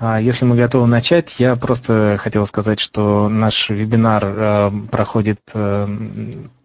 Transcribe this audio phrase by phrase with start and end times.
[0.00, 5.88] А если мы готовы начать, я просто хотел сказать, что наш вебинар э, проходит э,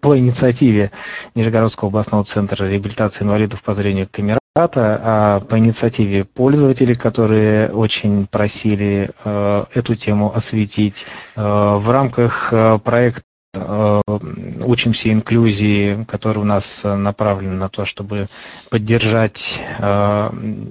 [0.01, 0.91] по инициативе
[1.33, 9.09] Нижегородского областного центра реабилитации инвалидов по зрению Камерата, а по инициативе пользователей, которые очень просили
[9.23, 11.07] э, эту тему осветить.
[11.35, 12.53] В рамках
[12.83, 18.27] проекта Э, учимся инклюзии, который у нас направлен на то, чтобы
[18.69, 20.29] поддержать, э,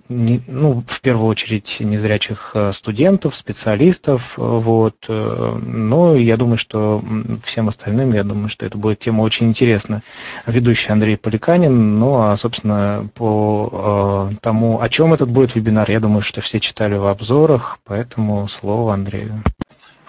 [0.08, 4.96] ну, в первую очередь, незрячих э, студентов, специалистов, вот.
[5.08, 7.02] Но я думаю, что
[7.44, 10.02] всем остальным, я думаю, что это будет тема очень интересная.
[10.46, 16.22] Ведущий Андрей Поликанин, ну, а, собственно, по тому, о чем этот будет вебинар, я думаю,
[16.22, 19.42] что все читали в обзорах, поэтому слово Андрею.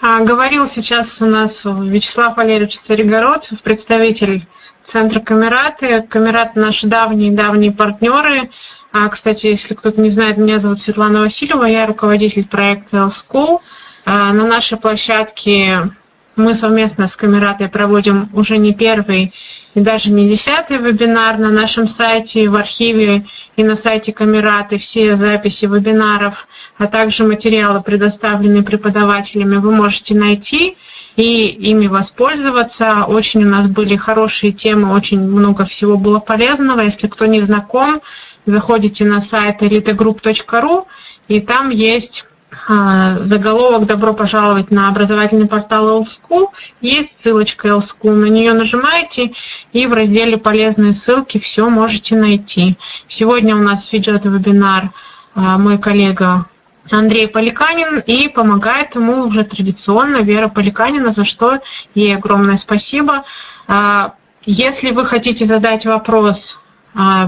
[0.06, 4.46] А, говорил сейчас у нас Вячеслав Валерьевич Царегородцев, представитель
[4.82, 6.02] Центра Камераты.
[6.02, 8.50] Камерат наши давние-давние партнеры.
[8.92, 13.62] А, кстати, если кто-то не знает, меня зовут Светлана Васильева, я руководитель проекта L-School.
[14.04, 15.90] А, на нашей площадке
[16.36, 19.34] мы совместно с Камератой проводим уже не первый
[19.76, 25.16] и даже не десятый вебинар на нашем сайте, в архиве и на сайте Камераты все
[25.16, 30.76] записи вебинаров, а также материалы, предоставленные преподавателями, вы можете найти
[31.16, 33.06] и ими воспользоваться.
[33.08, 36.81] Очень у нас были хорошие темы, очень много всего было полезного.
[36.81, 38.00] Если кто не знаком,
[38.45, 40.86] заходите на сайт elitegroup.ru
[41.28, 42.26] и там есть
[42.68, 46.48] заголовок «Добро пожаловать на образовательный портал L-School».
[46.82, 49.34] Есть ссылочка L-School, на нее нажимаете,
[49.72, 52.78] и в разделе «Полезные ссылки» все можете найти.
[53.08, 54.92] Сегодня у нас ведет вебинар
[55.36, 56.45] а, мой коллега
[56.92, 61.60] Андрей Поликанин, и помогает ему уже традиционно Вера Поликанина, за что
[61.95, 63.23] ей огромное спасибо.
[63.67, 64.14] А,
[64.45, 66.60] если вы хотите задать вопрос,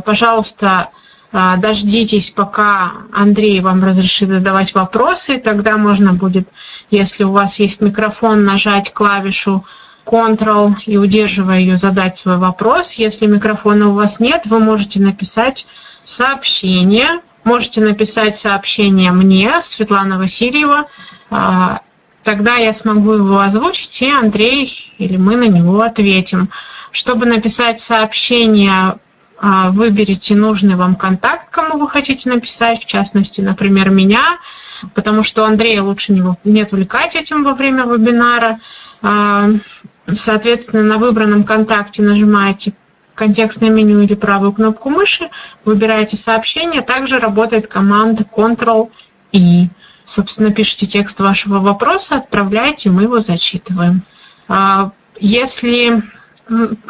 [0.06, 0.90] пожалуйста, а,
[1.58, 6.48] дождитесь, пока Андрей вам разрешит задавать вопросы, тогда можно будет,
[6.92, 9.66] если у вас есть микрофон, нажать клавишу
[10.06, 12.94] Ctrl и удерживая ее задать свой вопрос.
[12.94, 15.68] Если микрофона у вас нет, вы можете написать
[16.06, 17.20] сообщение.
[17.44, 20.86] Можете написать сообщение мне, Светлана Васильева.
[21.30, 21.82] А,
[22.24, 26.50] тогда я смогу его озвучить, и Андрей или мы на него ответим.
[26.92, 28.98] Чтобы написать сообщение а,
[29.46, 34.40] выберите нужный вам контакт, кому вы хотите написать, в частности, например, меня,
[34.96, 36.14] потому что Андрея лучше
[36.44, 38.60] не, отвлекать этим во время вебинара.
[39.04, 39.50] А,
[40.12, 42.74] соответственно, на выбранном контакте нажимаете
[43.14, 45.30] контекстное меню или правую кнопку мыши,
[45.64, 49.70] выбираете сообщение, также работает команда Ctrl-I.
[50.04, 54.02] Собственно, пишите текст вашего вопроса, отправляете, мы его зачитываем.
[54.48, 56.04] А, если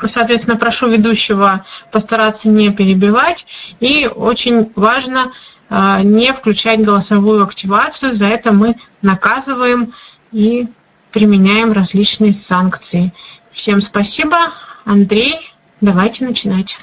[0.03, 3.47] Соответственно, прошу ведущего постараться не перебивать.
[3.79, 5.31] И очень важно
[5.69, 8.13] а, не включать голосовую активацию.
[8.13, 9.93] За это мы наказываем
[10.31, 10.67] и
[11.11, 13.13] применяем различные санкции.
[13.51, 14.51] Всем спасибо.
[14.83, 15.35] Андрей,
[15.79, 16.77] давайте начинать.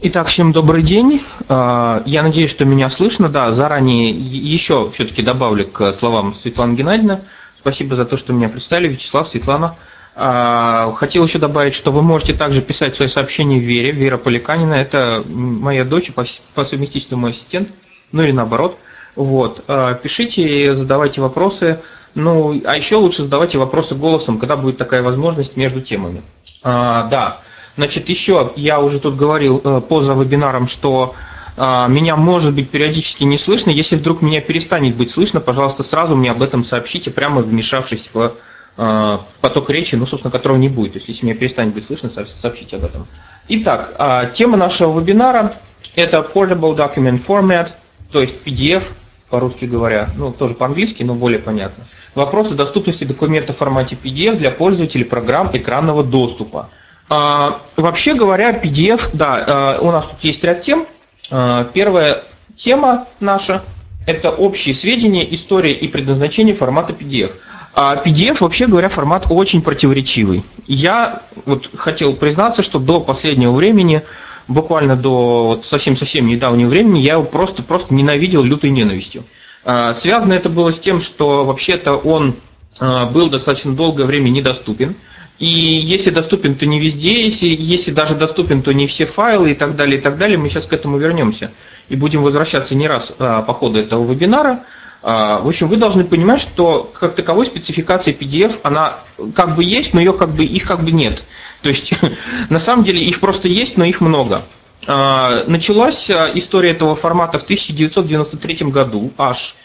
[0.00, 1.22] Итак, всем добрый день.
[1.48, 3.28] А, я надеюсь, что меня слышно.
[3.28, 7.24] Да, заранее еще все-таки добавлю к словам Светланы Геннадьевны.
[7.60, 8.88] Спасибо за то, что меня представили.
[8.88, 9.76] Вячеслав, Светлана.
[10.18, 13.92] А, хотел еще добавить, что вы можете также писать свои сообщения Вере.
[13.92, 16.10] Вера Поликанина– это моя дочь,
[16.54, 17.68] по совместительству мой ассистент,
[18.12, 18.78] ну или наоборот.
[19.14, 19.62] Вот.
[19.68, 21.80] А, пишите, задавайте вопросы.
[22.14, 26.22] Ну, а еще лучше задавайте вопросы голосом, когда будет такая возможность между темами.
[26.62, 27.42] А, да.
[27.76, 31.14] Значит, еще я уже тут говорил э, поза вебинаром, что
[31.58, 33.70] меня может быть периодически не слышно.
[33.70, 38.34] Если вдруг меня перестанет быть слышно, пожалуйста, сразу мне об этом сообщите, прямо вмешавшись в
[38.76, 40.92] поток речи, ну, собственно, которого не будет.
[40.92, 43.06] То есть, если меня перестанет быть слышно, сообщите об этом.
[43.48, 45.54] Итак, а, тема нашего вебинара–
[45.94, 47.70] это Portable Document Format,
[48.10, 48.82] то есть PDF,
[49.30, 51.84] по-русски говоря, ну, тоже по-английски, но более понятно.
[52.14, 56.70] Вопросы доступности документа в формате PDF для пользователей программ экранного доступа.
[57.08, 60.84] А, вообще говоря, PDF, да, э, у нас тут есть ряд тем.
[61.30, 62.24] А, первая
[62.56, 63.62] тема наша–
[64.06, 67.32] это общие сведения, история и предназначение формата PDF–
[67.78, 70.42] а PDF, вообще говоря, формат очень противоречивый.
[70.66, 74.00] Я вот хотел признаться, что до последнего времени,
[74.48, 79.24] буквально до совсем-совсем недавнего времени, я его просто-просто ненавидел лютой ненавистью.
[79.62, 82.36] А, связано это было с тем, что вообще-то он
[82.78, 84.96] а, был достаточно долгое время недоступен.
[85.38, 89.54] И если доступен, то не везде, если, если даже доступен, то не все файлы и
[89.54, 90.38] так далее, и так далее.
[90.38, 91.50] Мы сейчас к этому вернемся
[91.90, 94.64] и будем возвращаться не раз по ходу этого вебинара.
[95.02, 98.98] А, в общем, вы должны понимать, что как таковой спецификация PDF, она
[99.34, 101.22] как бы есть, но ее как бы, их как бы нет.
[101.62, 101.92] То есть,
[102.50, 104.42] на самом деле, их просто есть, но их много.
[104.86, 109.56] А, началась а, история этого формата в 1993 году, аж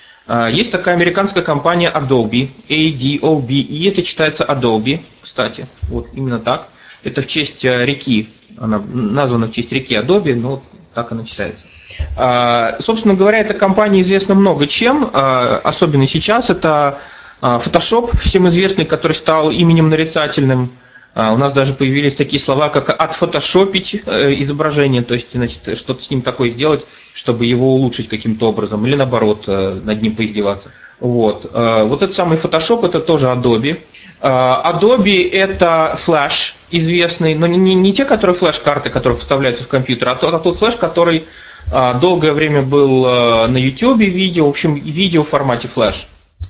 [0.51, 6.69] есть такая американская компания Adobe, A-D-O-B, и это читается Adobe, кстати, вот именно так.
[7.03, 10.63] Это в честь э, реки, она названа в честь реки Adobe, но
[10.93, 11.65] так она читается.
[12.15, 16.49] А, собственно говоря, эта компания известна много чем, а, особенно сейчас.
[16.49, 16.99] Это
[17.41, 20.69] Photoshop, всем известный, который стал именем нарицательным.
[21.15, 26.09] У нас даже появились такие слова, как отфотошопить э, изображение, то есть значит, что-то с
[26.09, 30.71] ним такое сделать, чтобы его улучшить каким-то образом, или наоборот, э, над ним поиздеваться.
[31.01, 31.51] Вот.
[31.51, 33.81] вот этот самый Photoshop, это тоже Adobe.
[34.21, 40.15] Adobe это Flash известный, но не, не те, которые флеш-карты, которые вставляются в компьютер, а
[40.15, 41.25] тот, а тот флеш, который а,
[41.93, 46.07] долгое время был а, на YouTube видео, в общем, видео в формате флеш.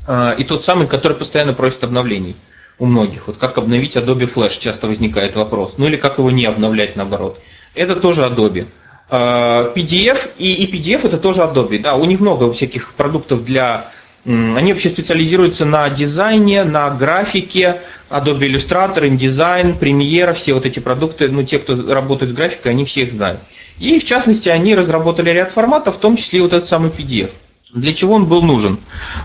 [0.07, 2.35] А, и тот самый, который постоянно просит обновлений
[2.79, 3.27] у многих.
[3.27, 5.75] Вот как обновить Adobe Flash, часто возникает вопрос.
[5.77, 7.39] Ну или как его не обновлять наоборот.
[7.75, 8.65] Это тоже Adobe.
[9.09, 11.79] PDF и, и PDF это тоже Adobe.
[11.79, 13.91] Да, у них много всяких продуктов для
[14.25, 21.29] они вообще специализируются на дизайне, на графике, Adobe Illustrator, InDesign, Premiere, все вот эти продукты,
[21.29, 23.39] ну, те, кто работает с графикой, они все их знают.
[23.79, 27.31] И, в частности, они разработали ряд форматов, в том числе и вот этот самый PDF.
[27.73, 28.77] Для чего он был нужен?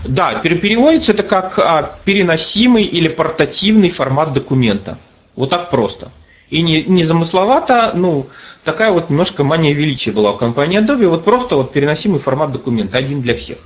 [0.05, 4.97] Да, переводится это как а, переносимый или портативный формат документа.
[5.35, 6.11] Вот так просто.
[6.49, 8.27] И не, не замысловато, ну,
[8.63, 12.97] такая вот немножко мания величия была у компании Adobe, вот просто вот переносимый формат документа,
[12.97, 13.57] один для всех.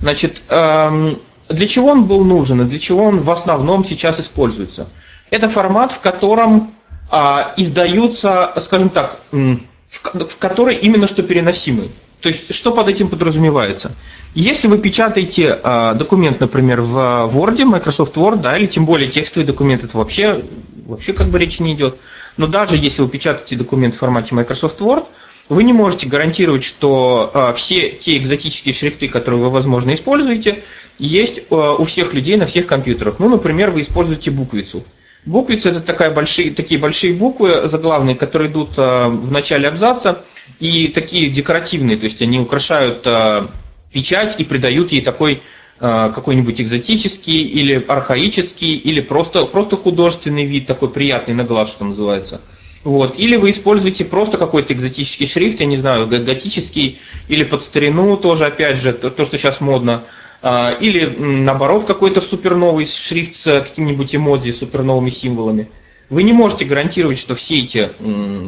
[0.00, 4.88] Значит, эм, для чего он был нужен и для чего он в основном сейчас используется?
[5.30, 6.74] Это формат, в котором
[7.10, 11.90] а, издаются, скажем так, в, который именно что переносимый.
[12.20, 13.92] То есть, что под этим подразумевается?
[14.34, 19.46] Если вы печатаете а, документ, например, в Word, Microsoft Word, да, или тем более текстовый
[19.46, 20.42] документ, это вообще,
[20.86, 21.96] вообще как бы речи не идет.
[22.36, 25.04] Но даже если вы печатаете документ в формате Microsoft Word,
[25.48, 30.62] вы не можете гарантировать, что э, все те экзотические шрифты, которые вы, возможно, используете,
[30.98, 33.16] есть э, у всех людей на всех компьютерах.
[33.18, 34.84] Ну, например, вы используете буквицу.
[35.26, 40.24] Буквица это такая большие, такие большие буквы заглавные, которые идут э, в начале абзаца,
[40.60, 43.46] и такие декоративные, то есть они украшают э,
[43.92, 45.42] печать и придают ей такой
[45.80, 51.84] э, какой-нибудь экзотический или архаический, или просто, просто художественный вид, такой приятный на глаз, что
[51.84, 52.40] называется–
[52.84, 53.18] вот.
[53.18, 58.44] Или вы используете просто какой-то экзотический шрифт, я не знаю, готический, или под старину тоже,
[58.44, 60.04] опять же, то, что сейчас модно.
[60.42, 65.68] А, или наоборот какой-то суперновый шрифт с какими-нибудь эмодзи, суперновыми символами.
[66.10, 67.88] Вы не можете гарантировать, что все эти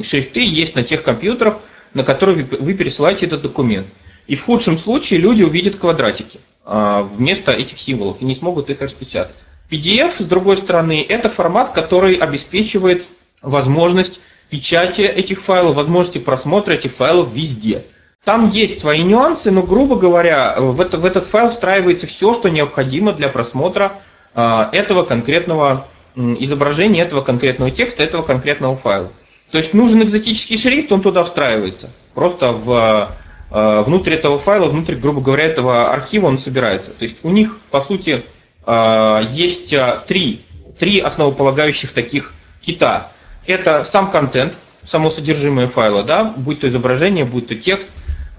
[0.04, 1.60] шрифты есть на тех компьютерах,
[1.94, 3.86] на которые вы пересылаете этот документ.
[4.26, 8.82] И в худшем случае люди увидят квадратики а, вместо этих символов и не смогут их
[8.82, 9.34] распечатать.
[9.70, 13.06] PDF, с другой стороны, это формат, который обеспечивает
[13.46, 14.20] возможность
[14.50, 17.82] печати этих файлов, возможности просмотра этих файлов везде.
[18.24, 22.48] Там есть свои нюансы, но, грубо говоря, в, это, в этот файл встраивается все, что
[22.48, 24.00] необходимо для просмотра
[24.34, 29.12] э, этого конкретного э, изображения, этого конкретного текста, этого конкретного файла.
[29.52, 31.90] То есть нужен экзотический шрифт, он туда встраивается.
[32.14, 33.12] Просто в,
[33.52, 36.90] э, внутрь этого файла, внутрь, грубо говоря, этого архива он собирается.
[36.90, 38.24] То есть у них, по сути,
[38.66, 39.72] э, есть
[40.08, 40.40] три,
[40.80, 43.12] три основополагающих таких кита
[43.46, 44.54] это сам контент,
[44.84, 47.90] само содержимое файла, да, будь то изображение, будь то текст,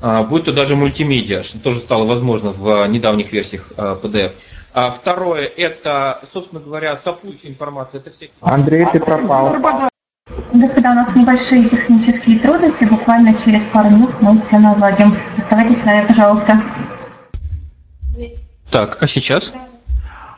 [0.02, 4.34] а, будь то даже мультимедиа, что тоже стало возможно в недавних версиях PDF.
[4.74, 8.00] А второе, это, собственно говоря, сопутствующая информация.
[8.00, 8.30] Это все...
[8.42, 9.58] Андрей, ты пропал.
[10.54, 12.86] Господа, у нас небольшие технические трудности.
[12.86, 15.16] Буквально через пару минут мы все наладим.
[15.38, 16.62] Оставайтесь с нами, пожалуйста.
[18.70, 19.54] Так, а сейчас?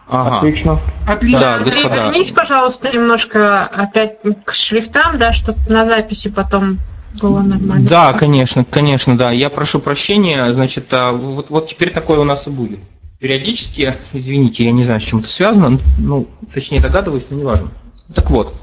[0.10, 0.38] Ага.
[0.38, 0.80] Отлично.
[1.08, 1.40] Отлично.
[1.40, 1.96] Да, господа.
[1.96, 6.80] Вернись, пожалуйста, немножко опять к шрифтам, да, чтобы на записи потом
[7.14, 7.88] было нормально.
[7.88, 9.32] Да, конечно, конечно, да.
[9.32, 12.80] Я прошу прощения, значит, а, вот, вот теперь такое у нас и будет.
[13.20, 17.70] Периодически, извините, я не знаю, с чем это связано, ну, точнее догадываюсь, но неважно.
[18.16, 18.56] Так вот,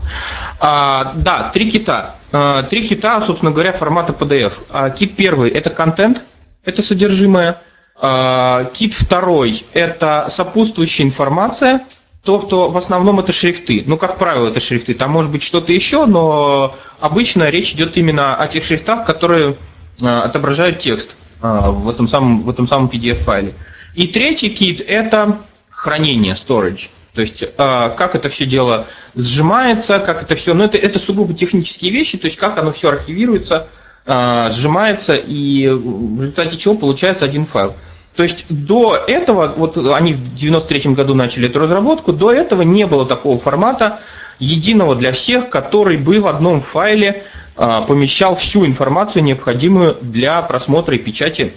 [0.59, 2.17] а, да, три кита.
[2.33, 4.55] А, три кита, собственно говоря, формата PDF.
[4.71, 6.23] А, кит первый– это контент,
[6.65, 7.59] это содержимое.
[7.99, 11.83] А, кит второй– это сопутствующая информация,
[12.23, 13.85] то, что в основном это шрифты.
[13.87, 14.95] Ну, как правило, это шрифты.
[14.95, 19.57] Там может быть что-то еще, но обычно речь идет именно о тех шрифтах, которые
[20.03, 23.55] а, отображают текст а, в этом самом, в этом самом PDF-файле.
[23.95, 25.39] И третий кит– это
[25.71, 26.91] хранение, storage.
[27.15, 31.91] То есть, как это все дело сжимается, как это все, ну, это, это сугубо технические
[31.91, 33.69] вещи, то есть, как оно все архивируется,
[34.07, 37.75] сжимается, и в результате чего получается один файл.
[38.17, 42.87] То есть до этого, вот они в 93 году начали эту разработку, до этого не
[42.87, 44.01] было такого формата
[44.39, 47.25] единого для всех, который бы в одном файле
[47.57, 51.53] а, помещал всю информацию, необходимую для просмотра и печати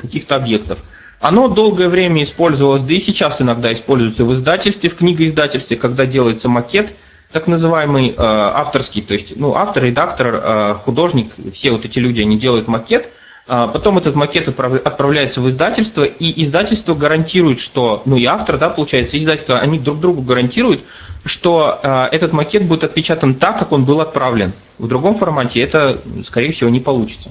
[0.00, 0.78] каких-то объектов.
[1.20, 6.50] Оно долгое время использовалось, да и сейчас иногда используется в издательстве, в книгоиздательстве, когда делается
[6.50, 6.92] макет,
[7.34, 12.20] так называемый э, авторский, то есть ну, автор, редактор, э, художник, все вот эти люди,
[12.20, 13.10] они делают макет,
[13.46, 18.70] а Потом этот макет отправляется в издательство, и издательство гарантирует, что, ну и автор, да,
[18.70, 20.82] получается, издательство, они друг другу гарантируют,
[21.24, 24.52] что э, этот макет будет отпечатан так, как он был отправлен.
[24.78, 27.30] В другом формате это, скорее всего, не получится.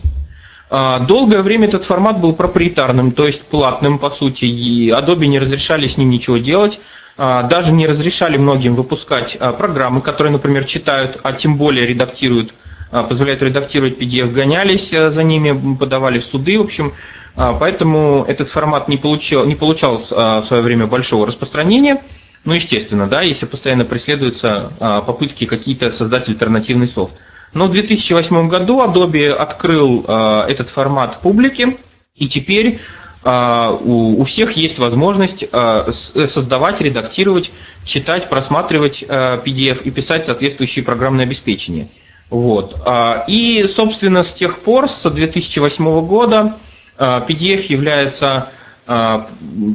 [0.69, 5.39] Э, долгое время этот формат был проприетарным, то есть платным, по сути, и Adobe не
[5.39, 6.81] разрешали с ним ничего делать.
[7.17, 12.53] Э, даже не разрешали многим выпускать э, программы, которые, например, читают, а тем более редактируют
[12.93, 16.93] а, позволяют редактировать PDF, гонялись за ними, подавали в суды, в общем,
[17.35, 22.03] а, поэтому этот формат не получал, не получал а, в свое время большого распространения.
[22.45, 27.13] Ну, естественно, да, если постоянно преследуются попытки какие-то создать альтернативный софт.
[27.53, 31.77] Но в 2008 году Adobe открыл этот формат публике,
[32.15, 32.81] и теперь
[33.25, 37.51] у всех есть возможность создавать, редактировать,
[37.85, 41.87] читать, просматривать PDF и писать соответствующие программные обеспечения.
[42.33, 42.75] Вот.
[42.83, 46.57] А, и, собственно, с тех пор, с 2008 года,
[46.97, 48.49] а, PDF является,
[48.87, 49.29] а,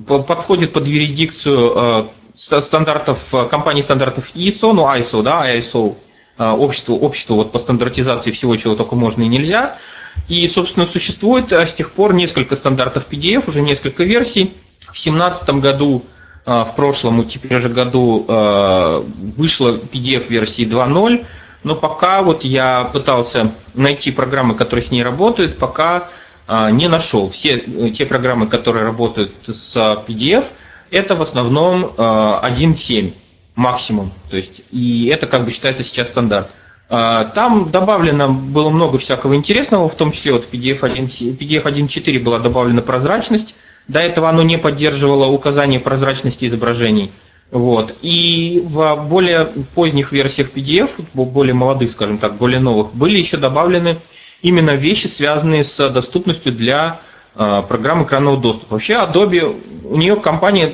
[0.06, 5.96] подходит под юрисдикцию стандартов, компании стандартов ISO, ну ISO, да, ISO,
[6.36, 9.78] общество, общество вот по стандартизации всего, чего только можно и нельзя.
[10.26, 14.52] И, собственно, существует с тех пор несколько стандартов PDF, уже несколько версий.
[14.80, 16.04] В 2017 году,
[16.44, 21.26] в прошлом, теперь уже году, вышла PDF-версии 2.0,
[21.62, 26.08] но пока вот я пытался найти программы, которые с ней работают, пока
[26.46, 27.28] а, не нашел.
[27.28, 30.46] Все э, те программы, которые работают с PDF,
[30.90, 33.12] это в основном 1.7 а,
[33.54, 34.12] максимум.
[34.30, 36.48] То есть, и это как бы считается сейчас стандарт.
[36.90, 41.66] А, там добавлено было много всякого интересного, в том числе вот в PDF 1.4 PDF
[41.66, 43.54] 1 была добавлена прозрачность.
[43.88, 47.10] До этого оно не поддерживало указание прозрачности изображений.
[47.50, 47.96] Вот.
[48.02, 53.98] И в более поздних версиях PDF, более молодых, скажем так, более новых, были еще добавлены
[54.42, 57.00] именно вещи, связанные с доступностью для
[57.34, 58.74] э, программ экранного доступа.
[58.74, 60.72] Вообще Adobe, у нее компания,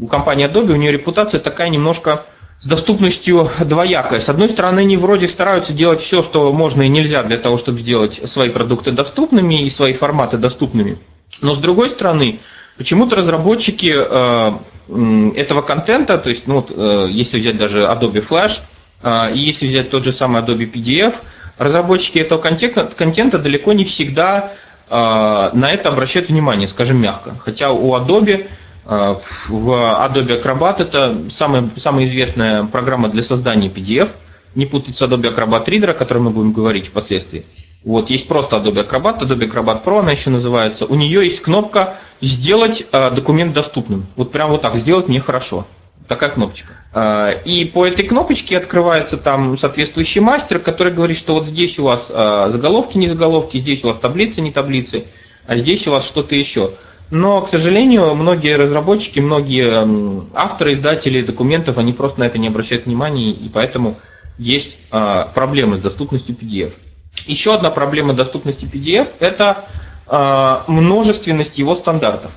[0.00, 2.24] у компании Adobe, у нее репутация такая немножко
[2.62, 4.20] с доступностью двоякая.
[4.20, 7.80] С одной стороны, они вроде стараются делать все, что можно и нельзя для того, чтобы
[7.80, 10.96] сделать свои продукты доступными и свои форматы доступными.
[11.40, 12.38] Но с другой стороны,
[12.78, 14.52] почему-то разработчики э,
[15.34, 18.60] этого контента, то есть, ну, вот, э, если взять даже Adobe Flash,
[19.02, 21.14] э, и если взять тот же самый Adobe PDF,
[21.58, 24.52] разработчики этого контента, контента далеко не всегда
[24.88, 27.34] э, на это обращают внимание, скажем мягко.
[27.40, 28.46] Хотя у Adobe
[28.84, 34.10] в Adobe Acrobat это самая, самая известная программа для создания PDF,
[34.54, 37.44] не путать с Adobe Acrobat Reader, о котором мы будем говорить впоследствии.
[37.84, 40.86] Вот, есть просто Adobe Acrobat, Adobe Acrobat Pro она еще называется.
[40.86, 44.06] У нее есть кнопка «Сделать э, документ доступным».
[44.14, 45.66] Вот прям вот так, «Сделать мне хорошо».
[46.06, 46.74] Такая кнопочка.
[46.94, 51.84] Э, и по этой кнопочке открывается там соответствующий мастер, который говорит, что вот здесь у
[51.84, 55.04] вас заголовки, не заголовки, здесь у вас таблицы, не таблицы,
[55.46, 56.70] а здесь у вас что-то еще.
[57.10, 62.86] Но, к сожалению, многие разработчики, многие авторы, издатели документов, они просто на это не обращают
[62.86, 63.98] внимания, и поэтому
[64.38, 66.72] есть проблемы с доступностью PDF.
[67.26, 69.66] Еще одна проблема доступности PDF– это
[70.08, 72.32] э, множественность его стандартов.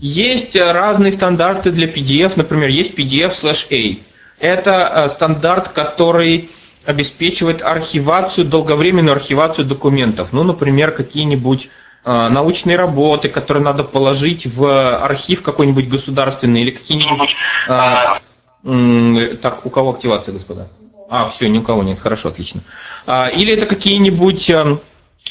[0.00, 3.98] Есть разные стандарты для PDF, например, есть PDF/A.
[4.38, 6.50] Это э, стандарт, который
[6.84, 10.28] обеспечивает архивацию, долговременную архивацию документов.
[10.32, 11.68] Ну, например, какие-нибудь э,
[12.08, 17.36] научные работы, которые надо положить в архив какой-нибудь государственный или какие-нибудь...
[17.68, 20.68] Э, так, у кого активация, господа?
[21.10, 22.60] А, все, ни у кого нет, хорошо, отлично.
[23.06, 24.80] А, или это какие-нибудь эм,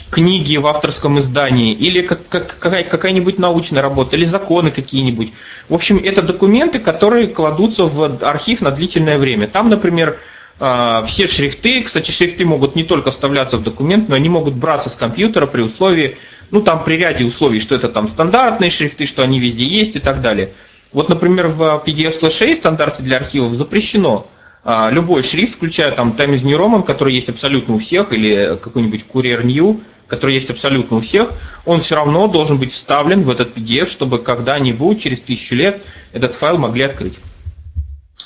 [0.10, 5.34] книги в авторском издании, или как, как, какая-нибудь научная работа, или законы какие-нибудь.
[5.70, 9.48] В общем, это документы, которые кладутся в архив на длительное время.
[9.48, 10.18] Там, например,
[10.60, 14.90] а, все шрифты, кстати, шрифты могут не только вставляться в документ, но они могут браться
[14.90, 16.18] с компьютера при условии,
[16.52, 20.00] ну там при ряде условий, что это там стандартные шрифты, что они везде есть и
[20.00, 20.52] так далее.
[20.92, 24.28] Вот, например, в PDF-слэше стандарте для архивов запрещено
[24.64, 29.06] а, любой шрифт, включая там Times New Roman, который есть абсолютно у всех, или какой-нибудь
[29.12, 31.32] Courier New, который есть абсолютно у всех,
[31.66, 35.82] он все равно должен быть вставлен в этот PDF, чтобы когда-нибудь, через тысячу лет,
[36.14, 37.16] этот файл могли открыть.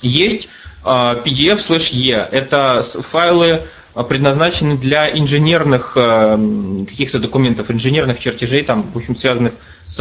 [0.02, 0.50] Есть
[0.84, 2.28] PDF slash E.
[2.32, 3.62] Это файлы
[3.94, 10.00] предназначены для инженерных uh, каких-то документов, инженерных чертежей, там, в общем, связанных с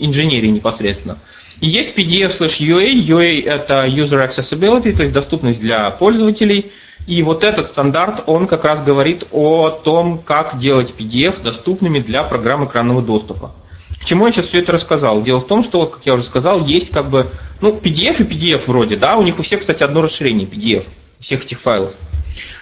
[0.00, 1.18] инженерией непосредственно.
[1.60, 2.92] И есть PDF slash UA.
[2.94, 6.72] UA это User Accessibility, то есть доступность для пользователей.
[7.06, 12.22] И вот этот стандарт, он как раз говорит о том, как делать PDF доступными для
[12.22, 13.52] программ экранного доступа.
[14.00, 15.22] К чему я сейчас все это рассказал?
[15.22, 17.26] Дело в том, что, как я уже сказал, есть как бы,
[17.60, 20.84] ну, PDF и PDF вроде, да, у них у всех, кстати, одно расширение PDF,
[21.18, 21.92] всех этих файлов.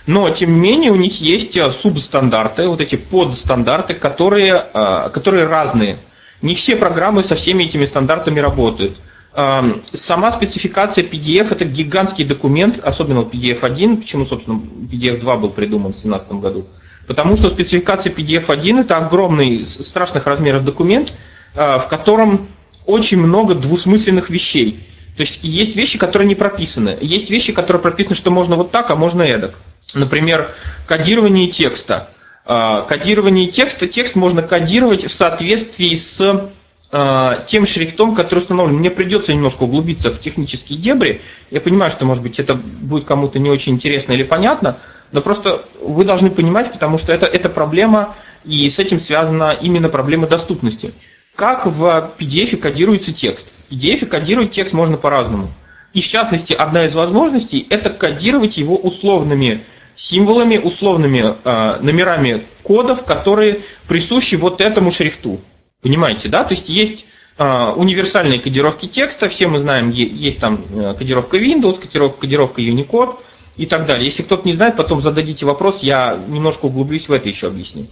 [0.07, 5.47] Но, тем не менее, у них есть э, субстандарты, вот эти подстандарты, которые, э, которые
[5.47, 5.97] разные.
[6.41, 8.99] Не все программы со всеми этими стандартами работают.
[9.35, 14.61] Эм, сама спецификация PDF это гигантский документ, особенно PDF1, почему, собственно,
[14.91, 16.67] PDF2 был придуман в 2017 году.
[17.07, 21.13] Потому что спецификация PDF1 это огромный, страшных размеров документ,
[21.55, 22.49] э, в котором
[22.85, 24.81] очень много двусмысленных вещей.
[25.19, 26.97] То есть есть вещи, которые не прописаны.
[27.01, 29.57] Есть вещи, которые прописаны, что можно вот так, а можно эдак.
[29.93, 30.49] Например,
[30.87, 32.09] кодирование текста.
[32.45, 33.89] А, кодирование текста.
[33.89, 36.51] Текст можно кодировать в соответствии с
[36.93, 38.77] а, тем шрифтом, который установлен.
[38.77, 41.21] Мне придется немножко углубиться в технические дебри.
[41.51, 44.79] Я понимаю, что, может быть, это будет кому-то не очень интересно или понятно,
[45.11, 49.89] но просто вы должны понимать, потому что это, это проблема, и с этим связана именно
[49.89, 50.95] проблема доступности.
[51.35, 53.49] Как в PDF кодируется текст?
[53.71, 55.51] PDF кодировать текст можно по-разному.
[55.95, 63.05] И в частности, одна из возможностей– это кодировать его условными символами, условными э, номерами кодов,
[63.05, 65.41] которые присущи вот этому шрифту.
[65.83, 66.45] Понимаете, да?
[66.45, 67.07] То есть есть
[67.37, 73.17] э, универсальные кодировки текста, все мы знаем, есть там э, кодировка Windows, кодировка, кодировка Unicode
[73.57, 74.05] и так далее.
[74.05, 77.87] Если кто-то не знает, потом зададите вопрос, я немножко углублюсь в это еще объясню.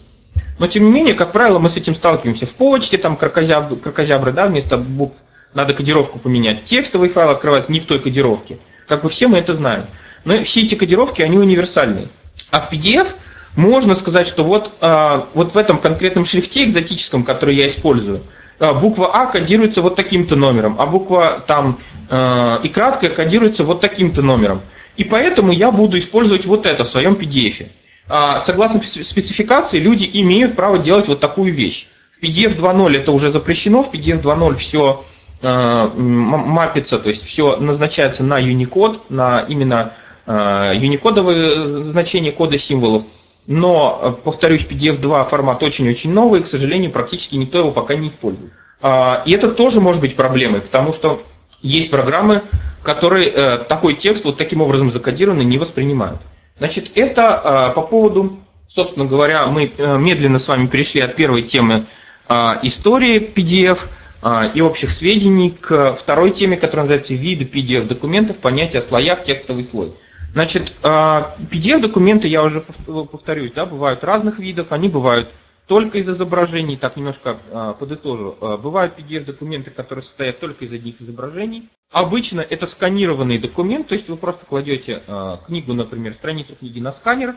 [0.59, 4.33] Но тем не менее, как правило, мы с этим сталкиваемся в почте, там крокозябры, крокозябры
[4.33, 5.17] да, вместо букв
[5.57, 6.65] надо кодировку поменять.
[6.65, 8.59] Текстовый файл открывается не в той кодировке.
[8.87, 9.87] Как бы все мы это знаем.
[10.25, 12.09] Но все эти кодировки, они универсальные.
[12.51, 13.09] А в PDF
[13.57, 18.21] можно сказать, что вот, а, вот в этом конкретном шрифте экзотическом, который я использую,
[18.59, 21.79] а, буква А кодируется вот таким-то номером, а буква там
[22.11, 24.61] а, и краткая кодируется вот таким-то номером.
[24.99, 27.67] И поэтому я буду использовать вот это в своем PDF.
[28.41, 31.89] Согласно спецификации, люди имеют право делать вот такую вещь.
[32.19, 35.05] В PDF 2.0 это уже запрещено, в PDF 2.0 все
[35.49, 39.95] мапится, то есть все назначается на Unicode, на именно
[40.27, 43.05] юникодовые значения кода символов.
[43.47, 48.53] Но, повторюсь, PDF2 формат очень-очень новый, к сожалению, практически никто его пока не использует.
[48.81, 51.23] А, и это тоже может быть проблемой, потому что
[51.63, 52.43] есть программы,
[52.83, 56.21] которые э, такой текст вот таким образом закодированный не воспринимают.
[56.59, 61.85] Значит, это по поводу, собственно говоря, мы э, медленно с вами перешли от первой темы
[62.63, 63.79] истории PDF
[64.55, 69.65] и общих сведений к второй теме, которая называется виды PDF документов, понятие о слоях, текстовый
[69.65, 69.93] слой.
[70.37, 72.63] Значит, PDF-документы, а, я уже
[73.11, 75.31] повторюсь, да, бывают разных видов, они бывают
[75.67, 78.37] только из изображений, так немножко а, подытожу.
[78.43, 81.71] А, бывают PDF-документы, которые состоят только из одних изображений.
[81.91, 85.03] Обычно это сканированный документ, то есть вы просто кладете
[85.47, 87.37] книгу, например, страницу книги на сканер,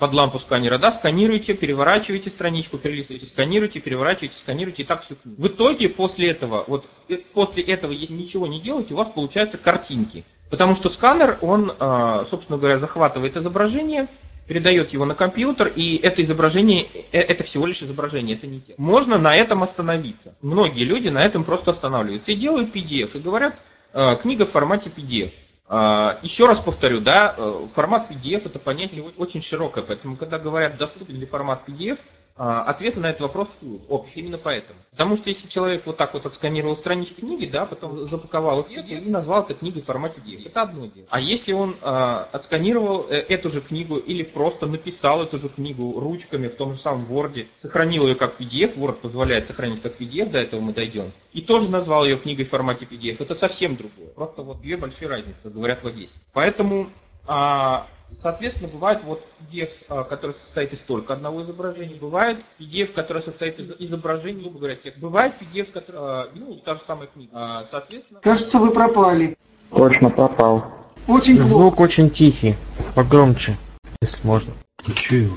[0.00, 5.40] под лампу сканера, да, сканируете, переворачиваете страничку, перелистываете, сканируете, переворачиваете, сканируете и так книгу.
[5.40, 9.58] В итоге после этого, вот э, после этого, если ничего не делаете, у вас получаются
[9.58, 10.24] картинки.
[10.48, 14.08] Потому что сканер, он, а, собственно говоря, захватывает изображение,
[14.48, 18.78] передает его на компьютер, и это изображение, э, это всего лишь изображение, это не текст.
[18.78, 20.34] Можно на этом остановиться.
[20.40, 23.60] Многие люди на этом просто останавливаются и делают PDF, и говорят,
[23.92, 25.32] а, книга в формате PDF.
[25.72, 30.76] А, еще раз повторю, да, э, формат PDF это понятие очень широкое, поэтому когда говорят
[30.76, 32.00] доступен ли формат PDF,
[32.42, 33.50] а, ответа на этот вопрос
[33.90, 34.78] общий, именно поэтому.
[34.92, 39.00] Потому что если человек вот так вот отсканировал странички книги, да, потом запаковал их и
[39.10, 41.06] назвал это книгой в формате PDF, это одно дело.
[41.10, 46.48] А если он э, отсканировал эту же книгу или просто написал эту же книгу ручками
[46.48, 50.38] в том же самом Word, сохранил ее как PDF, Word позволяет сохранить как PDF, до
[50.38, 54.08] этого мы дойдем, и тоже назвал ее книгой в формате PDF, это совсем другое.
[54.14, 56.10] Просто вот две большие разницы, говорят вот здесь.
[56.32, 56.88] Поэтому
[57.26, 57.86] а,
[58.18, 63.58] Соответственно, бывает вот PDF, а, который состоит из только одного изображения, бывает PDF, который состоит
[63.58, 64.98] из изображений, грубо говоря, текст.
[64.98, 67.30] Бывает PDF, который, а, ну, та же самая книга.
[67.32, 68.20] А, соответственно...
[68.20, 69.36] Кажется, вы пропали.
[69.70, 70.64] Точно пропал.
[71.06, 71.48] Очень плохо.
[71.48, 72.56] Звук очень тихий.
[72.94, 73.56] Погромче,
[74.02, 74.52] если можно.
[74.94, 75.30] Чую.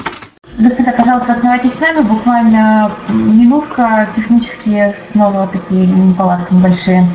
[0.57, 2.07] Господа, пожалуйста, оставайтесь с нами.
[2.07, 4.13] Буквально минутка.
[4.15, 7.07] Технические снова такие неполадки небольшие.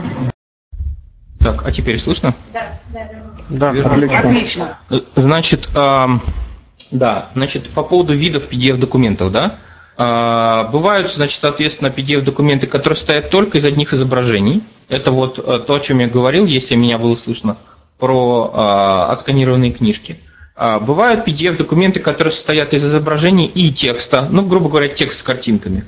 [1.41, 2.35] Так, а теперь слышно?
[2.53, 3.09] Да, да,
[3.49, 3.73] да.
[3.73, 4.19] Да, отлично.
[4.19, 4.79] отлично.
[5.17, 6.07] Значит, э,
[6.91, 9.55] да, значит, по поводу видов PDF-документов, да,
[9.97, 14.63] э, бывают, значит, соответственно, PDF-документы, которые стоят только из одних изображений.
[14.89, 17.57] Это вот э, то, о чем я говорил, если меня было слышно,
[17.99, 20.19] про э, отсканированные книжки.
[20.57, 25.85] Э, бывают PDF-документы, которые состоят из изображений и текста, ну, грубо говоря, текст с картинками.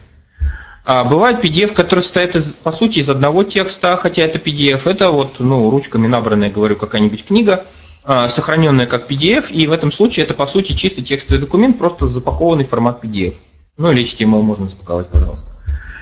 [0.93, 5.13] А бывает PDF, который состоит из, по сути из одного текста, хотя это PDF, это
[5.13, 7.65] вот ну, ручками набранная, говорю, какая-нибудь книга,
[8.03, 12.09] а, сохраненная как PDF, и в этом случае это по сути чисто текстовый документ, просто
[12.09, 13.37] запакованный в формат PDF.
[13.77, 15.47] Ну или HTML можно запаковать, пожалуйста.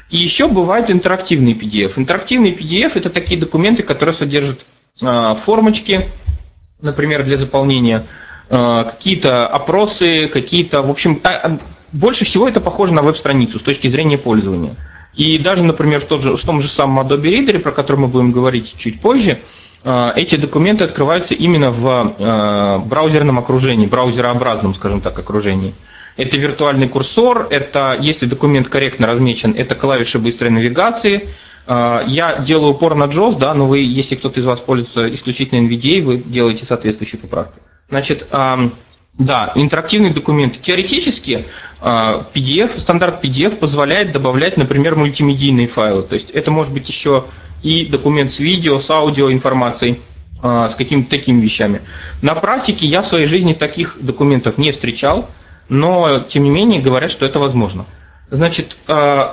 [0.08, 1.92] И еще бывает интерактивный PDF.
[1.96, 4.64] Интерактивный PDF это такие документы, которые содержат
[5.02, 6.08] э, формочки,
[6.80, 8.06] например, для заполнения,
[8.48, 11.58] э, какие-то опросы, какие-то, в общем, а,
[11.92, 14.76] больше всего это похоже на веб-страницу с точки зрения пользования.
[15.14, 18.08] И даже, например, в, тот же, в том же самом Adobe Reader, про который мы
[18.08, 19.38] будем говорить чуть позже,
[19.84, 25.74] эти документы открываются именно в браузерном окружении, браузерообразном, скажем так, окружении.
[26.18, 31.28] Это виртуальный курсор, это, если документ корректно размечен, это клавиши быстрой навигации.
[31.64, 35.64] А, я делаю упор на JAWS, да, но вы, если кто-то из вас пользуется исключительно
[35.64, 37.60] NVDA, вы делаете соответствующие поправки.
[37.88, 38.26] Значит,
[39.18, 40.60] да, интерактивный документ.
[40.62, 41.44] Теоретически
[41.80, 46.02] а, PDF, стандарт PDF позволяет добавлять, например, мультимедийные файлы.
[46.02, 47.24] То есть это может быть еще
[47.62, 50.00] и документ с видео, с аудио информацией,
[50.40, 51.80] а, с какими-то такими вещами.
[52.22, 55.28] На практике я в своей жизни таких документов не встречал
[55.68, 57.84] но тем не менее говорят, что это возможно.
[58.30, 59.28] Значит, э,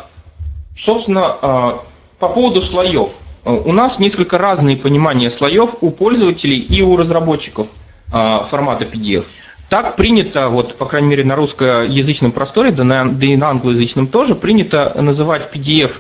[0.78, 1.80] собственно,
[2.20, 3.12] по поводу слоев.
[3.44, 7.68] У нас несколько разные понимания слоев у пользователей и у разработчиков
[8.10, 9.26] формата PDF.
[9.70, 14.08] Так принято, вот, по крайней мере, на русскоязычном просторе, да, на, да и на англоязычном
[14.08, 15.94] тоже, принято называть PDF,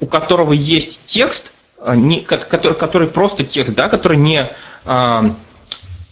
[0.00, 1.52] у которого есть текст,
[1.84, 4.48] не, который, который просто текст, да, который не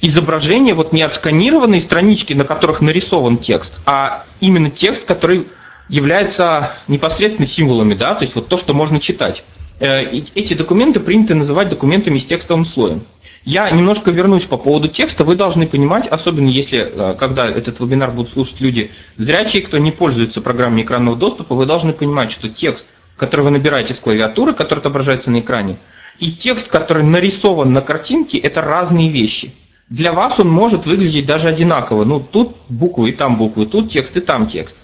[0.01, 5.47] изображение вот не отсканированные странички, на которых нарисован текст, а именно текст, который
[5.89, 9.45] является непосредственно символами, да, то есть вот то, что можно читать.
[9.79, 10.03] Э,
[10.35, 13.03] эти документы принято называть документами с текстовым слоем.
[13.47, 15.25] Я немножко вернусь по поводу текста.
[15.25, 19.93] Вы должны понимать, особенно если, э, когда этот вебинар будут слушать люди зрячие, кто не
[19.93, 24.81] пользуется программой экранного доступа, вы должны понимать, что текст, который вы набираете с клавиатуры, который
[24.81, 25.79] отображается на экране,
[26.19, 29.53] и текст, который нарисован на картинке, это разные вещи
[29.89, 32.05] для вас он может выглядеть даже одинаково.
[32.05, 34.77] Ну, тут буквы и там буквы, тут текст и там текст.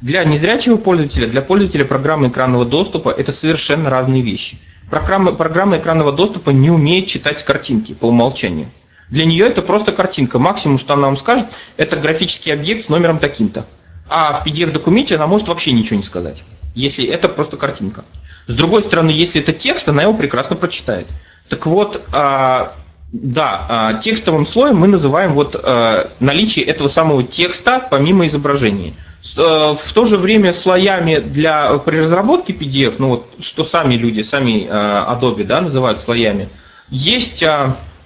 [0.00, 4.58] Для незрячего пользователя, для пользователя программы экранного доступа это совершенно разные вещи.
[4.90, 8.66] Программа, программа экранного доступа не умеет читать картинки по умолчанию.
[9.10, 10.38] Для нее это просто картинка.
[10.38, 11.46] Максимум, что она вам скажет,
[11.76, 13.66] это графический объект с номером таким-то.
[14.08, 16.42] А в PDF-документе она может вообще ничего не сказать,
[16.74, 18.04] если это просто картинка.
[18.46, 21.06] С другой стороны, если это текст, она его прекрасно прочитает.
[21.50, 22.72] Так вот, а,
[23.12, 28.94] да, а, текстовым слоем мы называем вот а, наличие этого самого текста помимо изображения.
[29.36, 34.20] Э, в то же время слоями для, при разработке PDF, ну вот что сами люди,
[34.22, 36.48] сами а, Adobe да, называют слоями,
[36.88, 37.44] есть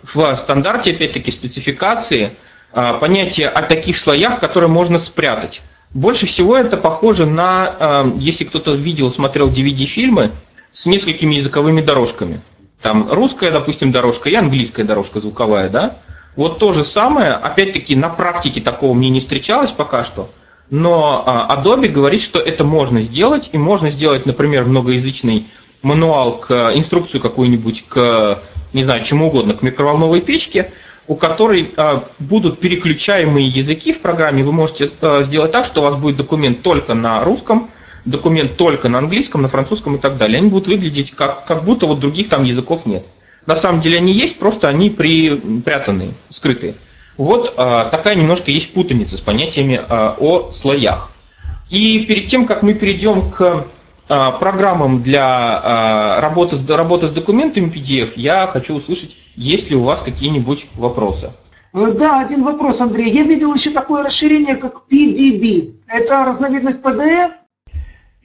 [0.02, 2.32] в стандарте, опять-таки, спецификации
[2.72, 5.60] понятие о таких слоях, которые можно спрятать.
[5.90, 10.32] Больше всего это похоже на, если кто-то видел, смотрел DVD-фильмы
[10.72, 12.40] с несколькими языковыми дорожками.
[12.80, 15.98] Там русская, допустим, дорожка и английская дорожка звуковая, да?
[16.34, 20.30] Вот то же самое, опять-таки, на практике такого мне не встречалось пока что,
[20.72, 25.44] но а, Adobe говорит, что это можно сделать, и можно сделать, например, многоязычный
[25.82, 28.38] мануал к инструкцию какую-нибудь к,
[28.72, 30.72] не знаю, чему угодно, к микроволновой печке,
[31.06, 34.44] у которой а, будут переключаемые языки в программе.
[34.44, 37.68] Вы можете а, сделать так, что у вас будет документ только на русском,
[38.06, 40.38] документ только на английском, на французском и так далее.
[40.38, 43.04] Они будут выглядеть как, как будто вот других там языков нет.
[43.44, 46.76] На самом деле они есть, просто они припрятанные, скрытые.
[47.22, 51.10] Вот а, такая немножко есть путаница с понятиями а, о слоях.
[51.70, 53.66] И перед тем, как мы перейдем к
[54.08, 59.76] а, программам для а, работы, с, работы с документами PDF, я хочу услышать, есть ли
[59.76, 61.30] у вас какие-нибудь вопросы.
[61.72, 63.12] Э, да, один вопрос, Андрей.
[63.12, 65.76] Я видел еще такое расширение, как PDB.
[65.86, 67.30] Это разновидность PDF?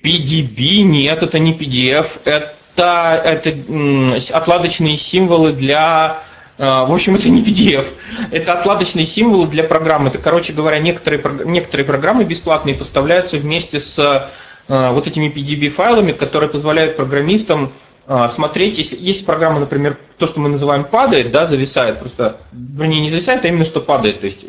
[0.04, 6.20] PDB, нет, это не PDF, это, это отладочные символы для
[6.58, 7.86] в общем, это не PDF.
[8.32, 10.10] Это отладочные символы для программы.
[10.10, 14.30] Это, короче говоря, некоторые, некоторые программы бесплатные поставляются вместе с
[14.68, 17.72] э, вот этими PDB-файлами, которые позволяют программистам
[18.08, 23.02] э, смотреть, если есть программа, например, то, что мы называем падает, да, зависает, просто, вернее,
[23.02, 24.40] не зависает, а именно что падает, то есть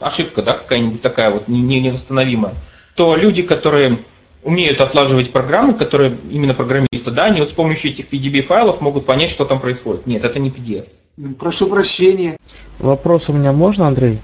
[0.00, 2.54] ошибка, да, какая-нибудь такая вот невосстановимая,
[2.94, 3.98] то люди, которые
[4.42, 9.30] умеют отлаживать программы, которые именно программисты, да, они вот с помощью этих PDB-файлов могут понять,
[9.30, 10.06] что там происходит.
[10.06, 10.86] Нет, это не PDF.
[11.38, 12.36] Прошу прощения.
[12.78, 14.20] Вопрос у меня можно, Андрей?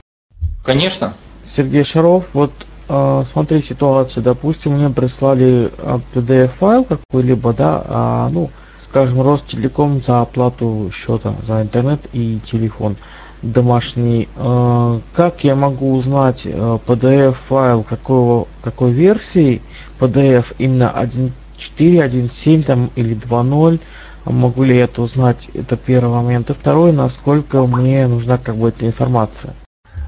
[0.64, 1.14] Конечно.
[1.44, 2.52] Сергей Шаров, вот
[2.88, 8.50] э, смотри ситуацию, допустим, мне прислали а, PDF-файл какой-либо, да, а, ну,
[8.84, 12.96] скажем, Ростелеком за оплату счета за интернет и телефон
[13.42, 14.28] домашний.
[14.36, 19.62] Э, как я могу узнать э, PDF-файл какого, какой версии,
[19.98, 21.32] PDF именно 1.4,
[21.78, 23.80] 1.7 там, или 2.0,
[24.24, 26.50] могу ли я это узнать, это первый момент.
[26.50, 29.54] И второй, насколько мне нужна как бы эта информация.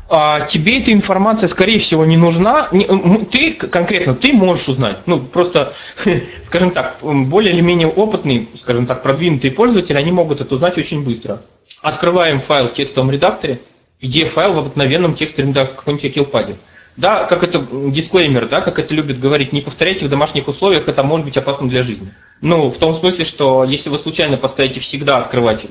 [0.09, 2.69] а, тебе эта информация, скорее всего, не нужна.
[3.33, 4.99] Ты конкретно, ты можешь узнать.
[5.07, 5.73] Ну, просто,
[6.45, 11.05] скажем так, более или менее опытные, скажем так, продвинутые пользователи, они могут это узнать очень
[11.05, 11.43] быстро.
[11.83, 13.61] Открываем файл в текстовом редакторе,
[14.01, 16.57] PDF-файл в обыкновенном текстовом редакторе, какой-нибудь Акилпаде.
[16.97, 21.03] Да, как это дисклеймер, да, как это любят говорить, не повторяйте в домашних условиях, это
[21.03, 22.15] может быть опасно для жизни.
[22.41, 25.67] Ну, в том смысле, что если вы случайно поставите всегда открывать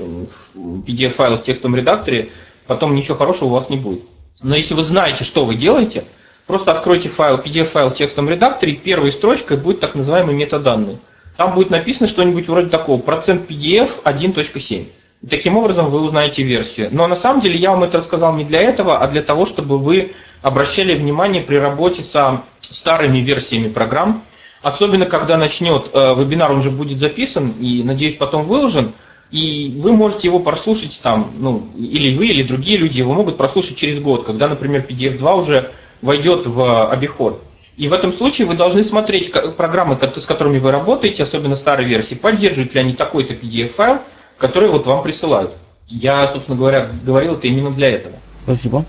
[0.54, 2.32] PDF-файл в текстовом редакторе,
[2.68, 4.02] потом ничего хорошего у вас не будет.
[4.42, 6.04] Но если вы знаете, что вы делаете,
[6.46, 11.00] просто откройте файл, PDF-файл в текстовом редакторе, и первой строчкой будет так называемый метаданные.
[11.38, 14.88] Там будет написано что-нибудь вроде такого, процент PDF 1.7.
[15.30, 16.90] Таким образом вы узнаете версию.
[16.92, 19.78] Но на самом деле я вам это рассказал не для этого, а для того, чтобы
[19.78, 24.24] вы обращали внимание при работе со старыми версиями программ.
[24.62, 28.92] Особенно, когда начнет э, вебинар, он же будет записан и, надеюсь, потом выложен.
[29.32, 33.78] И вы можете его прослушать там, ну, или вы, или другие люди его могут прослушать
[33.78, 37.44] через год, когда, например, PDF2 уже войдет в обиход.
[37.76, 42.14] И в этом случае вы должны смотреть программы, с которыми вы работаете, особенно старые версии,
[42.14, 44.00] поддерживают ли они такой-то PDF-файл,
[44.38, 45.52] который вот вам присылают.
[45.88, 48.16] Я, собственно говоря, говорил это именно для этого.
[48.44, 48.86] Спасибо.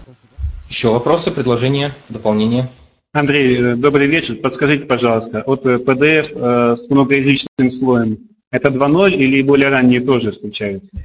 [0.69, 2.71] Еще вопросы, предложения, дополнения?
[3.13, 4.37] Андрей, э, добрый вечер.
[4.37, 8.19] Подскажите, пожалуйста, вот PDF э, э, с многоязычным слоем,
[8.51, 10.97] это 2.0 или более ранние тоже встречаются?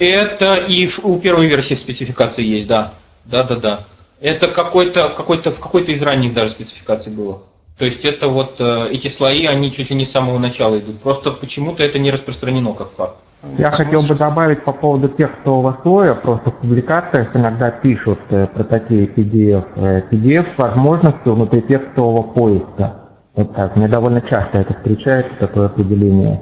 [0.00, 2.94] Это и у первой версии спецификации есть, да.
[3.24, 3.86] Да, да, да.
[4.20, 7.42] Это какой-то, в, какой-то, в какой-то из ранних даже спецификаций было.
[7.78, 11.00] То есть это вот эти слои, они чуть ли не с самого начала идут.
[11.00, 13.16] Просто почему-то это не распространено как факт.
[13.58, 18.64] Я хотел бы добавить по поводу текстового слоя, просто в публикациях иногда пишут э, про
[18.64, 19.66] такие PDF.
[19.76, 23.04] Э, PDF с возможностью внутритекстового поиска.
[23.34, 23.76] Вот так.
[23.76, 26.40] Мне довольно часто это встречается, такое определение.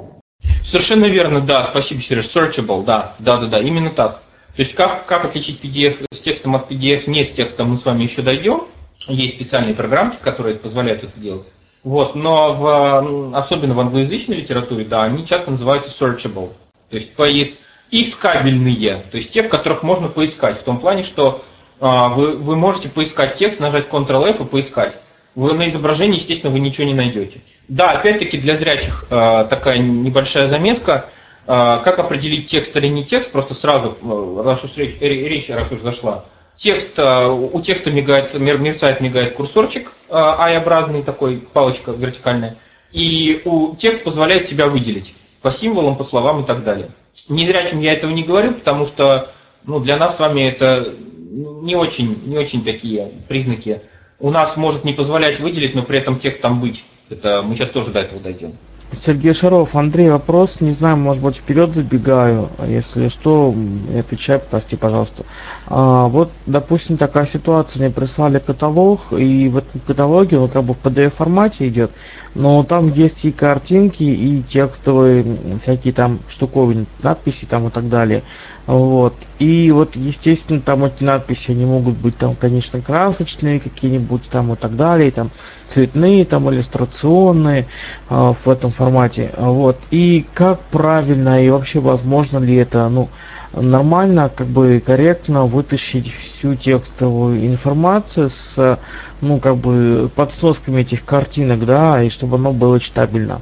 [0.63, 2.25] Совершенно верно, да, спасибо, Сереж.
[2.25, 4.21] Searchable, да, да, да, да, именно так.
[4.55, 7.85] То есть как, как отличить PDF с текстом от PDF не с текстом, мы с
[7.85, 8.63] вами еще дойдем.
[9.07, 11.47] Есть специальные программки, которые позволяют это делать.
[11.83, 16.51] Вот, но в, особенно в англоязычной литературе, да, они часто называются searchable.
[16.93, 17.53] То есть поиск,
[17.89, 20.59] искабельные, то есть те, в которых можно поискать.
[20.59, 21.43] В том плане, что
[21.79, 24.93] а, вы, вы можете поискать текст, нажать Ctrl-F и поискать.
[25.33, 27.41] Вы на изображении, естественно, вы ничего не найдете.
[27.67, 31.09] Да, опять-таки для зрячих а, такая небольшая заметка.
[31.47, 33.97] А, как определить текст или не текст, просто сразу,
[34.43, 36.25] раз уж речь, речь раз уж зашла.
[36.55, 42.57] Текст, у текста мигает, мерцает, мигает курсорчик I-образный, такой, палочка вертикальная.
[42.91, 46.89] И у текст позволяет себя выделить по символам, по словам и так далее.
[47.29, 49.29] Незрячим я этого не говорю, потому что
[49.65, 53.81] ну, для нас с вами это не очень, не очень такие признаки.
[54.19, 56.83] У нас может не позволять выделить, но при этом текст там быть.
[57.09, 58.57] Это мы сейчас тоже до этого дойдем.
[59.01, 63.53] Сергей Шаров, Андрей, вопрос, не знаю, может быть, вперед забегаю, а если что,
[63.97, 65.23] отвечай, прости, пожалуйста.
[65.67, 70.73] А, вот, допустим, такая ситуация, мне прислали каталог, и в этом каталоге, он как бы
[70.73, 71.91] в PDF-формате идет,
[72.35, 75.25] но там есть и картинки, и текстовые
[75.61, 78.23] всякие там штуковины, надписи там и так далее.
[78.65, 79.13] Вот.
[79.39, 84.55] И вот, естественно, там эти надписи, они могут быть там, конечно, красочные какие-нибудь там и
[84.55, 85.31] так далее, там
[85.67, 87.65] цветные, там иллюстрационные
[88.09, 89.31] э, в этом формате.
[89.37, 89.77] Вот.
[89.91, 93.09] И как правильно и вообще возможно ли это, ну,
[93.53, 98.79] нормально, как бы корректно вытащить всю текстовую информацию с,
[99.21, 100.33] ну, как бы под
[100.67, 103.41] этих картинок, да, и чтобы оно было читабельно.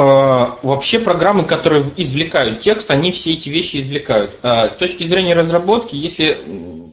[0.00, 4.30] А, вообще программы, которые извлекают текст, они все эти вещи извлекают.
[4.44, 6.38] А, с точки зрения разработки, если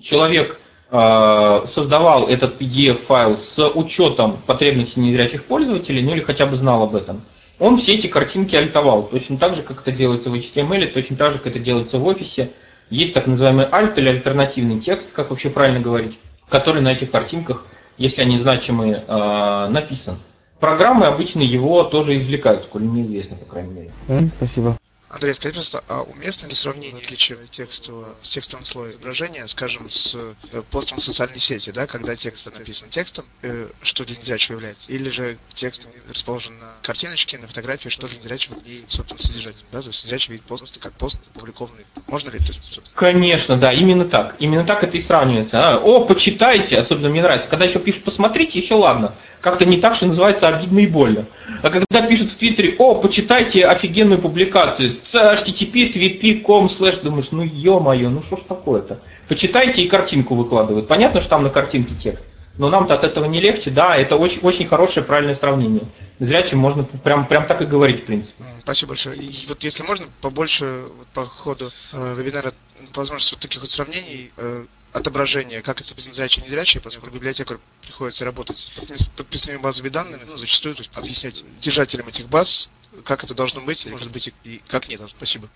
[0.01, 6.81] человек а, создавал этот PDF-файл с учетом потребностей незрячих пользователей, ну или хотя бы знал
[6.81, 7.21] об этом,
[7.59, 9.03] он все эти картинки альтовал.
[9.03, 12.07] Точно так же, как это делается в HTML, точно так же, как это делается в
[12.07, 12.49] офисе.
[12.89, 16.17] Есть так называемый альт или альтернативный текст, как вообще правильно говорить,
[16.49, 17.65] который на этих картинках,
[17.99, 20.17] если они значимые, написан.
[20.59, 23.73] Программы обычно его тоже извлекают, сколь неизвестно, по крайней
[24.07, 24.31] мере.
[24.37, 24.77] Спасибо.
[25.15, 30.13] Андрей, скажи просто, а уместно ли сравнение отличия текстового, с текстовым слоем изображения, скажем, с
[30.13, 34.91] э, постом в социальной сети, да, когда текст написан текстом, э, что для незрячего является,
[34.91, 39.81] или же текст расположен на картиночке, на фотографии, что для незрячего и, собственно, содержать, да,
[39.81, 41.85] то есть незрячий видит пост как пост опубликованный.
[42.07, 42.39] Можно ли?
[42.39, 44.35] То есть, Конечно, да, именно так.
[44.39, 45.75] Именно так это и сравнивается.
[45.75, 45.77] А?
[45.77, 47.49] О, почитайте, особенно мне нравится.
[47.49, 49.13] Когда еще пишут «посмотрите», еще ладно
[49.45, 51.27] как-то не так, что называется обидно и больно.
[51.62, 58.10] А когда пишут в Твиттере, о, почитайте офигенную публикацию, http tweetp.com слэш, думаешь, ну ё-моё,
[58.10, 59.01] ну что ж такое-то.
[59.27, 60.88] Почитайте и картинку выкладывают.
[60.88, 62.25] Понятно, что там на картинке текст.
[62.58, 63.69] Но нам-то от этого не легче.
[63.69, 65.84] Да, это очень, очень хорошее, правильное сравнение.
[66.17, 68.43] Зрячим можно прям, прям так и говорить, в принципе.
[68.62, 69.15] Спасибо большое.
[69.17, 72.51] И вот если можно, побольше вот, по ходу э, вебинара,
[72.95, 78.58] возможно, вот таких вот сравнений, э, отображение, как это незрячий незрячий, поскольку библиотекарю приходится работать
[78.58, 82.69] с подписными базовыми данными, ну, зачастую то есть, объяснять держателям этих баз,
[83.03, 85.01] как это должно быть, может быть, и как нет.
[85.10, 85.49] Спасибо.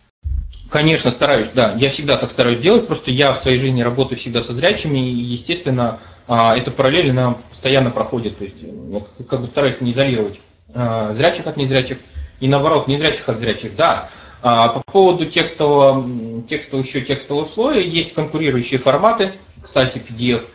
[0.69, 1.73] Конечно, стараюсь, да.
[1.79, 5.13] Я всегда так стараюсь делать, просто я в своей жизни работаю всегда со зрячими, и,
[5.13, 8.37] естественно, а, это параллельно постоянно проходит.
[8.37, 10.39] То есть я как бы стараюсь не изолировать
[10.73, 11.97] а, зрячих от незрячих,
[12.41, 13.75] и наоборот, незрячих от зрячих.
[13.77, 14.09] Да,
[14.41, 20.45] по поводу текстового, текстового еще текстового слоя, есть конкурирующие форматы, кстати, PDF,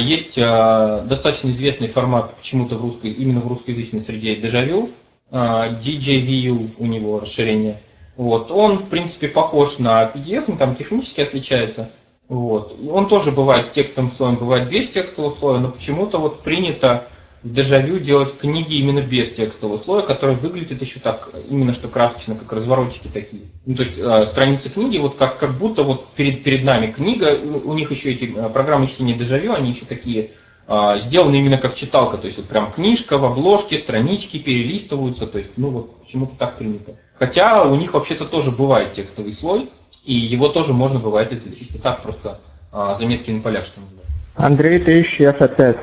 [0.00, 4.90] есть достаточно известный формат почему-то в русской, именно в русскоязычной среде Дежавю,
[5.30, 7.80] DJVU у него расширение–
[8.16, 8.50] вот.
[8.50, 11.90] Он, в принципе, похож на PDF, но там технически отличается.
[12.28, 12.76] Вот.
[12.88, 17.08] Он тоже бывает с текстовым слоем, бывает без текстового слоя, но почему-то вот принято
[17.52, 22.52] дежавю делать книги именно без текстового слоя, который выглядит еще так, именно что красочно, как
[22.52, 23.42] разворотики такие.
[23.64, 27.38] Ну, то есть э, страницы книги, вот как, как будто вот перед, перед нами книга,
[27.38, 30.32] у, у них еще эти э, программы чтения дежавю, они еще такие
[30.66, 35.38] э, сделаны именно как читалка, то есть вот прям книжка в обложке, странички перелистываются, то
[35.38, 36.96] есть, ну вот почему-то так принято.
[37.18, 39.70] Хотя у них вообще-то тоже бывает текстовый слой,
[40.04, 41.82] и его тоже можно бывает изучить.
[41.82, 42.40] Так просто
[42.72, 44.12] а, заметки на полях, что называется.
[44.36, 45.78] Андрей, ты исчез опять.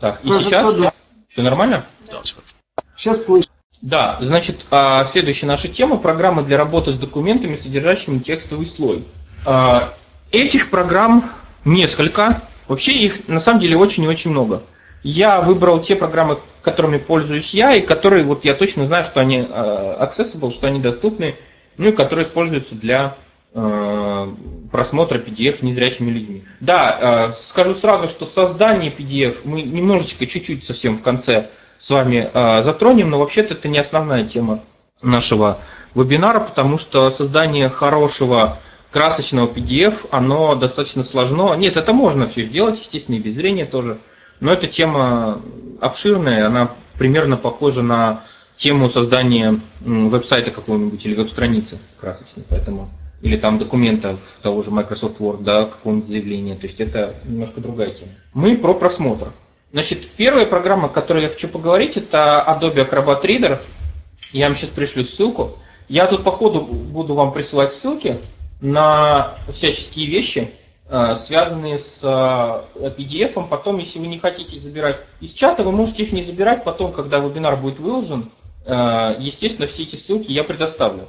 [0.00, 0.74] Так, и Кажется, сейчас?
[0.74, 0.92] Да.
[1.28, 1.86] Все нормально?
[2.10, 2.20] Да,
[2.96, 3.48] Сейчас слышу.
[3.80, 9.04] Да, значит, а, следующая наша тема– программа для работы с документами, содержащими текстовый слой.
[9.44, 9.92] А,
[10.32, 11.30] этих программ
[11.64, 12.40] несколько.
[12.66, 14.62] Вообще их на самом деле очень и очень много.
[15.02, 19.46] Я выбрал те программы, которыми пользуюсь я, и которые вот я точно знаю, что они
[19.46, 21.36] э, accessible, что они доступны,
[21.76, 23.16] ну и которые используются для
[24.74, 26.42] просмотра PDF незрячими людьми.
[26.58, 31.46] Да, э, скажу сразу, что создание PDF мы немножечко, чуть-чуть совсем в конце
[31.78, 32.30] с вами
[32.62, 34.60] затронем, но вообще-то это не основная тема
[35.00, 35.58] нашего
[35.94, 38.58] вебинара, потому что создание хорошего
[38.90, 41.54] красочного PDF, оно достаточно сложно.
[41.54, 43.98] Нет, это можно все сделать, естественно, и без зрения тоже–
[44.40, 45.40] но эта тема
[45.80, 48.24] обширная, она примерно похожа на
[48.56, 52.90] тему создания веб-сайта какого-нибудь или веб-страницы красочной, поэтому
[53.24, 56.54] или там документа того же Microsoft Word, да, какого-нибудь заявления.
[56.54, 58.12] То есть это немножко другая тема.
[58.32, 59.32] Мы про просмотр.
[59.72, 63.58] Значит, первая программа, о которой я хочу поговорить, это Adobe Acrobat Reader.
[64.30, 65.58] Я вам сейчас пришлю ссылку.
[65.88, 68.18] Я тут по ходу буду вам присылать ссылки
[68.60, 70.48] на всяческие вещи,
[70.86, 73.48] Э, связанные с э, PDF.
[73.48, 77.18] Потом, если вы не хотите забирать из чата, вы можете их не забирать потом, когда
[77.18, 78.30] вебинар будет выложен.
[78.66, 81.08] Э, естественно, все эти ссылки я предоставлю.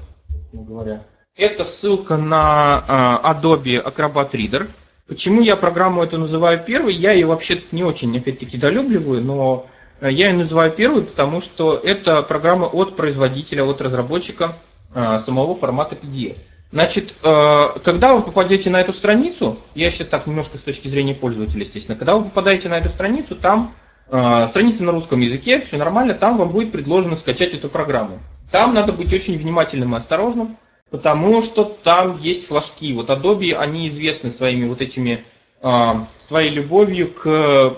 [0.53, 1.03] Говоря.
[1.37, 4.69] Это ссылка на Adobe Acrobat Reader.
[5.05, 6.95] Почему я программу эту называю первой?
[6.95, 9.65] Я ее вообще не очень, опять-таки, долюбливаю, но
[9.99, 14.53] я ее называю первой, потому что это программа от производителя, от разработчика
[14.93, 16.37] самого формата PDF.
[16.71, 21.63] Значит, когда вы попадете на эту страницу, я сейчас так немножко с точки зрения пользователя,
[21.63, 23.73] естественно, когда вы попадаете на эту страницу, там
[24.07, 28.19] страница на русском языке, все нормально, там вам будет предложено скачать эту программу.
[28.51, 30.55] Там надо быть очень внимательным и осторожным,
[30.89, 32.93] потому что там есть флажки.
[32.93, 35.25] Вот Adobe, они известны своими вот этими
[35.61, 37.77] э, своей любовью к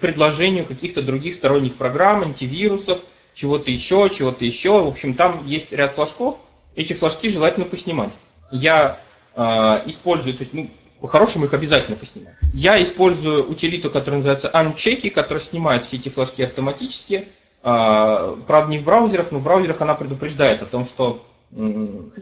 [0.00, 3.00] предложению каких-то других сторонних программ, антивирусов,
[3.34, 4.82] чего-то еще, чего-то еще.
[4.84, 6.38] В общем, там есть ряд флажков.
[6.74, 8.12] Эти флажки желательно поснимать
[8.52, 9.00] я
[9.34, 9.42] э,
[9.86, 12.34] использую, то есть, ну, по-хорошему их обязательно поснимать.
[12.54, 17.24] Я использую утилиту, которая называется Unchecky, которая снимает все эти флажки автоматически.
[17.64, 21.26] Э, правда, не в браузерах, но в браузерах она предупреждает о том, что...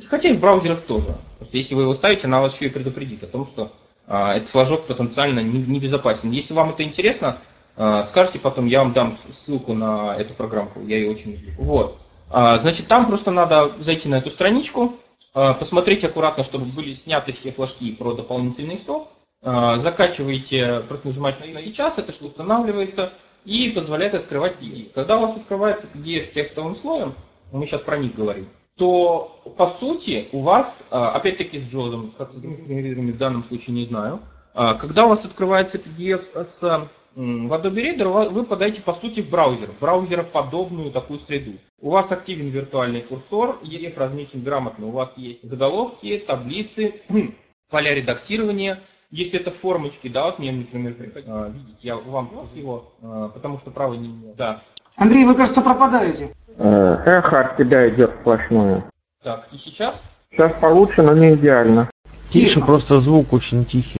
[0.09, 1.15] Хотя и в браузерах тоже.
[1.39, 3.73] Просто если вы его ставите, она вас еще и предупредит о том, что
[4.07, 6.31] э, этот флажок потенциально небезопасен.
[6.31, 7.39] Если вам это интересно,
[7.77, 10.81] э, скажите потом, я вам дам ссылку на эту программку.
[10.83, 11.53] Я ее очень люблю.
[11.59, 11.99] Вот.
[12.29, 14.95] Значит, там просто надо зайти на эту страничку,
[15.33, 19.09] а, посмотрите аккуратно, чтобы были сняты все флажки про дополнительный сток.
[19.43, 23.13] А, закачиваете, просто нажимаете на сейчас, это что устанавливается
[23.45, 24.93] и позволяет открывать PDF.
[24.93, 27.15] Когда у вас открывается PDF с текстовым слоем,
[27.53, 28.49] мы сейчас про них говорим,
[28.81, 33.77] то по сути у вас, а, опять-таки с Джозом, как с другими в данном случае
[33.77, 34.21] не знаю,
[34.55, 39.73] когда у вас открывается PDF с в Adobe Reader вы подаете по сути в браузер,
[39.73, 41.53] в браузероподобную такую среду.
[41.81, 46.95] У вас активен виртуальный курсор, если размечен грамотно, у вас есть заголовки, таблицы,
[47.71, 48.81] поля редактирования.
[49.11, 50.95] Если это формочки, да, вот мне, например,
[51.27, 54.35] а, видите, я вам его, а, потому что право не имею.
[54.37, 54.63] Да.
[54.97, 56.33] Андрей, вы, кажется, пропадаете.
[56.57, 58.85] Э, эхо от тебя идет сплошное.
[59.23, 59.95] Так, и сейчас?
[60.31, 61.91] Сейчас получше, но не идеально.
[62.29, 63.97] Тише, просто звук очень тихий.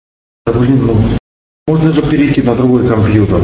[1.67, 3.41] Можно же перейти на другой компьютер.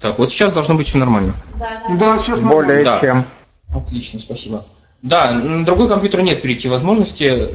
[0.00, 1.34] Так, вот сейчас должно быть все нормально.
[1.98, 3.00] Да, сейчас Более да.
[3.00, 3.24] чем.
[3.74, 4.64] Отлично, спасибо.
[5.02, 7.50] Да, на другой компьютер нет перейти возможности,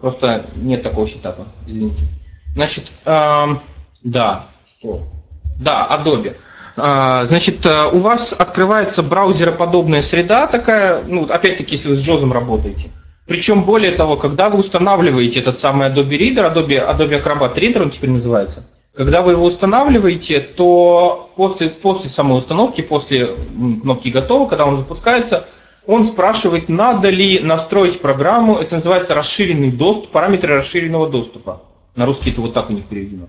[0.00, 2.02] Просто нет такого сетапа, извините.
[2.54, 3.46] Значит, э,
[4.02, 5.02] да, что?
[5.60, 6.36] Да, Adobe.
[6.76, 12.30] Э, значит, э, у вас открывается браузероподобная среда такая, ну, опять-таки, если вы с JOS
[12.30, 12.90] работаете.
[13.26, 17.90] Причем, более того, когда вы устанавливаете этот самый Adobe Reader, Adobe, Adobe Acrobat Reader он
[17.90, 24.64] теперь называется, когда вы его устанавливаете, то после, после самой установки, после кнопки «Готово», когда
[24.64, 25.46] он запускается,
[25.86, 31.62] он спрашивает, надо ли настроить программу, это называется расширенный доступ, параметры расширенного доступа.
[31.94, 33.26] На русский это вот так у них переведено.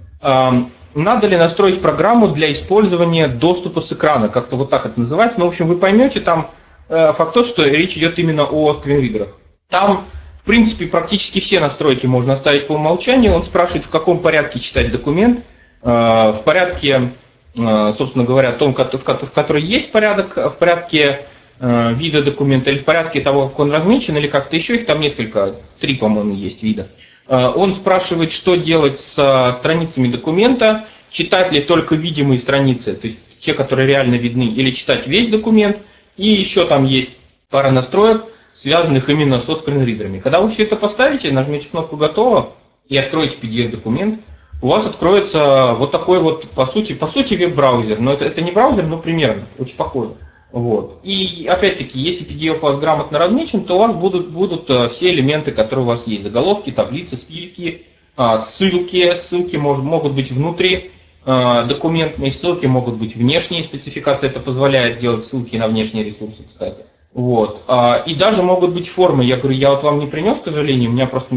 [0.97, 5.39] Надо ли настроить программу для использования доступа с экрана, как-то вот так это называется.
[5.39, 6.49] Ну, в общем, вы поймете там
[6.89, 9.27] э, факт тот, что речь идет именно о скринридерах.
[9.69, 10.05] Там,
[10.41, 13.35] в принципе, практически все настройки можно оставить по умолчанию.
[13.35, 15.41] Он спрашивает, в каком порядке читать документ,
[15.83, 17.11] э, в порядке,
[17.55, 21.27] э, собственно говоря, том, в котором есть порядок, в порядке
[21.59, 25.57] вида документа или в порядке того, как он размечен, или как-то еще, их там несколько,
[25.79, 26.87] три, по-моему, есть вида.
[27.27, 33.53] Он спрашивает, что делать с страницами документа, читать ли только видимые страницы, то есть те,
[33.53, 35.77] которые реально видны, или читать весь документ.
[36.15, 37.11] И еще там есть
[37.49, 38.23] пара настроек,
[38.53, 40.19] связанных именно со скринридерами.
[40.19, 42.53] Когда вы все это поставите, нажмете кнопку «Готово»
[42.89, 44.21] и откроете PDF-документ,
[44.61, 47.99] у вас откроется вот такой вот, по сути, по сути веб-браузер.
[47.99, 50.13] Но это, это не браузер, но примерно, очень похоже.
[50.51, 51.01] Вот.
[51.03, 55.11] И опять-таки, если PDF у вас грамотно размечен, то у вас будут, будут э, все
[55.11, 56.23] элементы, которые у вас есть.
[56.23, 57.81] Заголовки, таблицы, списки,
[58.15, 59.13] а, ссылки.
[59.15, 60.91] Ссылки может, могут быть внутри
[61.25, 63.63] э, документные, ссылки могут быть внешние.
[63.63, 66.83] Спецификация это позволяет делать ссылки на внешние ресурсы, кстати.
[67.13, 67.63] Вот.
[67.67, 69.25] А, и даже могут быть формы.
[69.25, 71.35] Я говорю, я вот вам не принес, к сожалению, у меня просто,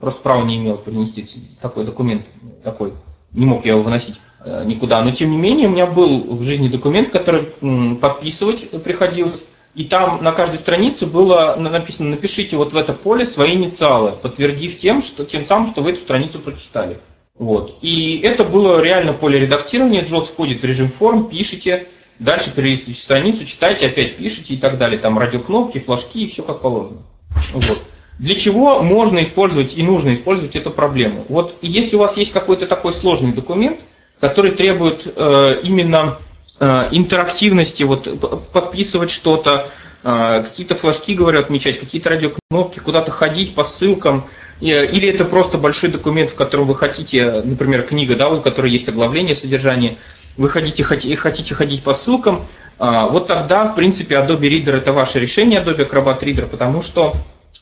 [0.00, 1.24] просто права не имел принести
[1.62, 2.26] такой документ,
[2.62, 2.92] такой.
[3.32, 4.20] Не мог я его выносить.
[4.44, 5.02] Э, никуда.
[5.02, 7.44] Но тем не менее у меня был в жизни документ, который
[7.96, 9.44] подписывать приходилось.
[9.74, 14.78] И там на каждой странице было написано, напишите вот в это поле свои инициалы, подтвердив
[14.78, 16.98] тем, что, тем самым, что вы эту страницу прочитали.
[17.36, 17.78] Вот.
[17.80, 20.04] И это было реально поле редактирования.
[20.04, 21.88] Джос входит в режим форм, пишите,
[22.20, 24.98] дальше перелистываете страницу, читайте, опять пишите и так далее.
[25.00, 27.02] Там радиокнопки, флажки и все как положено.
[27.52, 27.82] Вот.
[28.20, 31.24] Для чего можно использовать и нужно использовать эту проблему?
[31.28, 33.80] Вот если у вас есть какой-то такой сложный документ,
[34.24, 36.16] который требует э, именно
[36.58, 38.08] э, интерактивности, вот
[38.52, 39.68] подписывать что-то,
[40.02, 44.24] э, какие-то флажки, говорю, отмечать, какие-то радиокнопки, куда-то ходить по ссылкам,
[44.60, 48.88] или это просто большой документ, в котором вы хотите, например, книга, да, у которой есть
[48.88, 49.98] оглавление, содержание,
[50.38, 52.46] вы хотите, хотите ходить по ссылкам,
[52.78, 57.14] вот тогда, в принципе, Adobe Reader это ваше решение, Adobe Acrobat Reader, потому что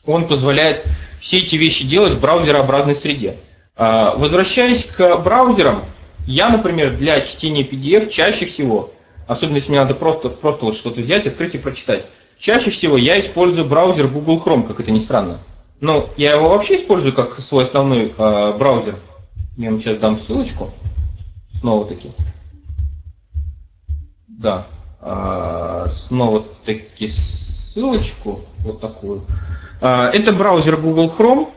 [0.05, 0.85] он позволяет
[1.19, 3.35] все эти вещи делать в браузерообразной среде.
[3.75, 5.83] Возвращаясь к браузерам,
[6.25, 8.91] я, например, для чтения PDF чаще всего,
[9.27, 12.05] особенно если мне надо просто, просто вот что-то взять, открыть и прочитать,
[12.37, 15.39] чаще всего я использую браузер Google Chrome, как это ни странно.
[15.79, 18.99] Но я его вообще использую как свой основной э, браузер.
[19.57, 20.69] Я вам сейчас дам ссылочку.
[21.59, 22.11] Снова таки.
[24.27, 24.67] Да.
[25.01, 28.39] Э, снова таки ссылочку.
[28.59, 29.23] Вот такую.
[29.81, 31.49] Э, это браузер Google Chrome.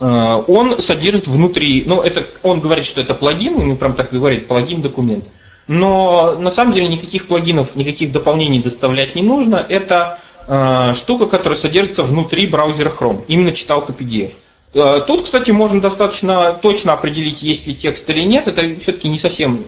[0.00, 4.48] Э, он содержит внутри, ну, это, он говорит, что это плагин, он прям так говорит,
[4.48, 5.24] плагин документ.
[5.66, 9.64] Но на самом деле никаких плагинов, никаких дополнений доставлять не нужно.
[9.68, 14.32] Это э, штука, которая содержится внутри браузера Chrome, именно читалка PDF.
[14.74, 18.46] Э, тут, кстати, можно достаточно точно определить, есть ли текст или нет.
[18.46, 19.62] Это все-таки не совсем,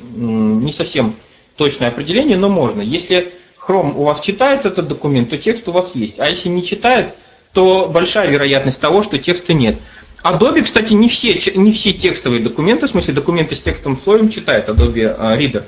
[0.64, 1.14] не совсем
[1.57, 2.81] точное определение, но можно.
[2.81, 6.18] Если Chrome у вас читает этот документ, то текст у вас есть.
[6.18, 7.14] А если не читает,
[7.53, 9.76] то большая вероятность того, что текста нет.
[10.23, 14.68] Adobe, кстати, не все, не все текстовые документы, в смысле документы с текстовым слоем читает
[14.68, 15.64] Adobe э, Reader.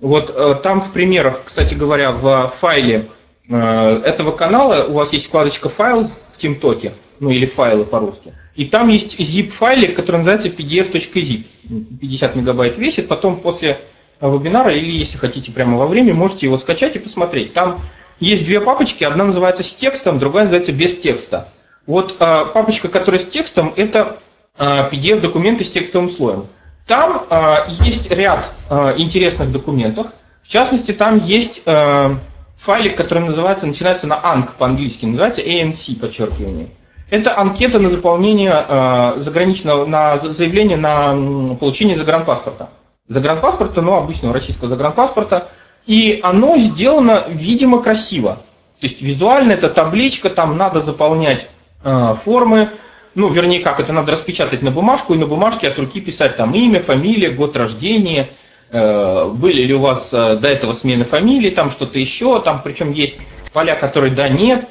[0.00, 3.06] Вот э, там в примерах, кстати говоря, в файле
[3.48, 8.34] э, этого канала у вас есть вкладочка «Файл» в TeamTalk, ну или «Файлы» по-русски.
[8.56, 11.44] И там есть zip-файлик, который называется pdf.zip.
[12.00, 13.78] 50 мегабайт весит, потом после
[14.20, 17.52] вебинара или если хотите прямо во время, можете его скачать и посмотреть.
[17.52, 17.80] Там
[18.20, 21.48] есть две папочки, одна называется с текстом, другая называется без текста.
[21.86, 24.18] Вот а, папочка, которая с текстом, это
[24.56, 26.46] а, PDF-документы с текстовым слоем.
[26.86, 30.08] Там а, есть ряд а, интересных документов.
[30.42, 32.18] В частности, там есть а,
[32.56, 36.68] файлик, который называется, начинается на ANC по-английски, называется ANC, подчеркивание.
[37.10, 42.70] Это анкета на заполнение э, заграничного, на заявление на получение загранпаспорта.
[43.08, 45.48] Загранпаспорта, ну, обычного российского загранпаспорта.
[45.86, 48.38] И оно сделано, видимо, красиво.
[48.80, 51.48] То есть визуально это табличка, там надо заполнять
[51.84, 52.70] формы,
[53.14, 56.54] ну, вернее, как, это надо распечатать на бумажку и на бумажке от руки писать там
[56.54, 58.30] имя, фамилия, год рождения,
[58.70, 62.92] э, были ли у вас э, до этого смены фамилии, там что-то еще, там причем
[62.92, 63.16] есть
[63.52, 64.68] поля, которые да, нет,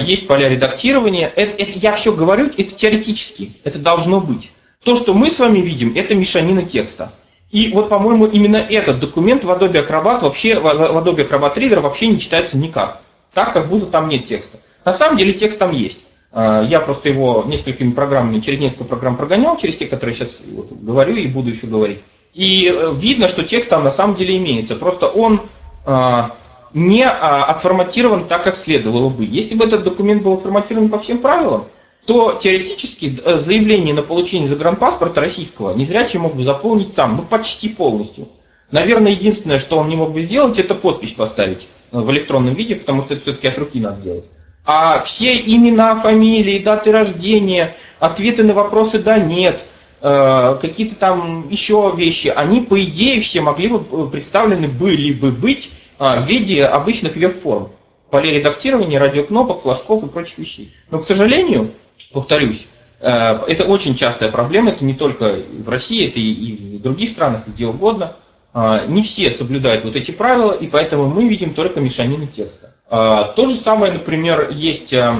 [0.00, 1.32] есть поля редактирования.
[1.34, 4.50] Это, это я все говорю, это теоретически, это должно быть.
[4.84, 7.12] То, что мы с вами видим, это мешанина текста.
[7.50, 12.06] И вот, по-моему, именно этот документ в Adobe Acrobat вообще, в Adobe Acrobat Reader вообще
[12.06, 13.00] не читается никак.
[13.32, 14.58] Так, как будто там нет текста.
[14.84, 15.98] На самом деле текст там есть.
[16.30, 20.72] А, я просто его несколькими программами, через несколько программ прогонял, через те, которые сейчас вот
[20.72, 22.00] говорю и буду еще говорить.
[22.34, 24.76] И э, видно, что текст там на самом деле имеется.
[24.76, 25.42] Просто он
[25.84, 26.36] а,
[26.74, 29.24] не а, отформатирован так, как следовало бы.
[29.24, 31.64] Если бы этот документ был отформатирован по всем правилам,
[32.04, 37.68] то теоретически э, заявление на получение загранпаспорта российского незрячий мог бы заполнить сам, ну почти
[37.68, 38.28] полностью.
[38.70, 42.76] Наверное, единственное, что он не мог бы сделать, это подпись поставить э, в электронном виде,
[42.76, 44.24] потому что это все-таки от руки надо делать.
[44.70, 49.64] А все имена, фамилии, даты рождения, ответы на вопросы «да», «нет»,
[50.02, 55.70] э, какие-то там еще вещи, они, по идее, все могли бы представлены были бы быть
[55.98, 57.70] в виде обычных веб-форм.
[58.10, 60.74] Полей редактирования, радиокнопок, флажков и прочих вещей.
[60.90, 61.70] Но, к сожалению,
[62.12, 62.66] повторюсь,
[63.00, 67.44] э, это очень частая проблема, это не только в России, это и в других странах,
[67.46, 68.16] где угодно.
[68.52, 72.74] А, не все соблюдают вот эти правила, и поэтому мы видим только мешанины текста.
[72.88, 75.14] А, то же самое, например, есть э,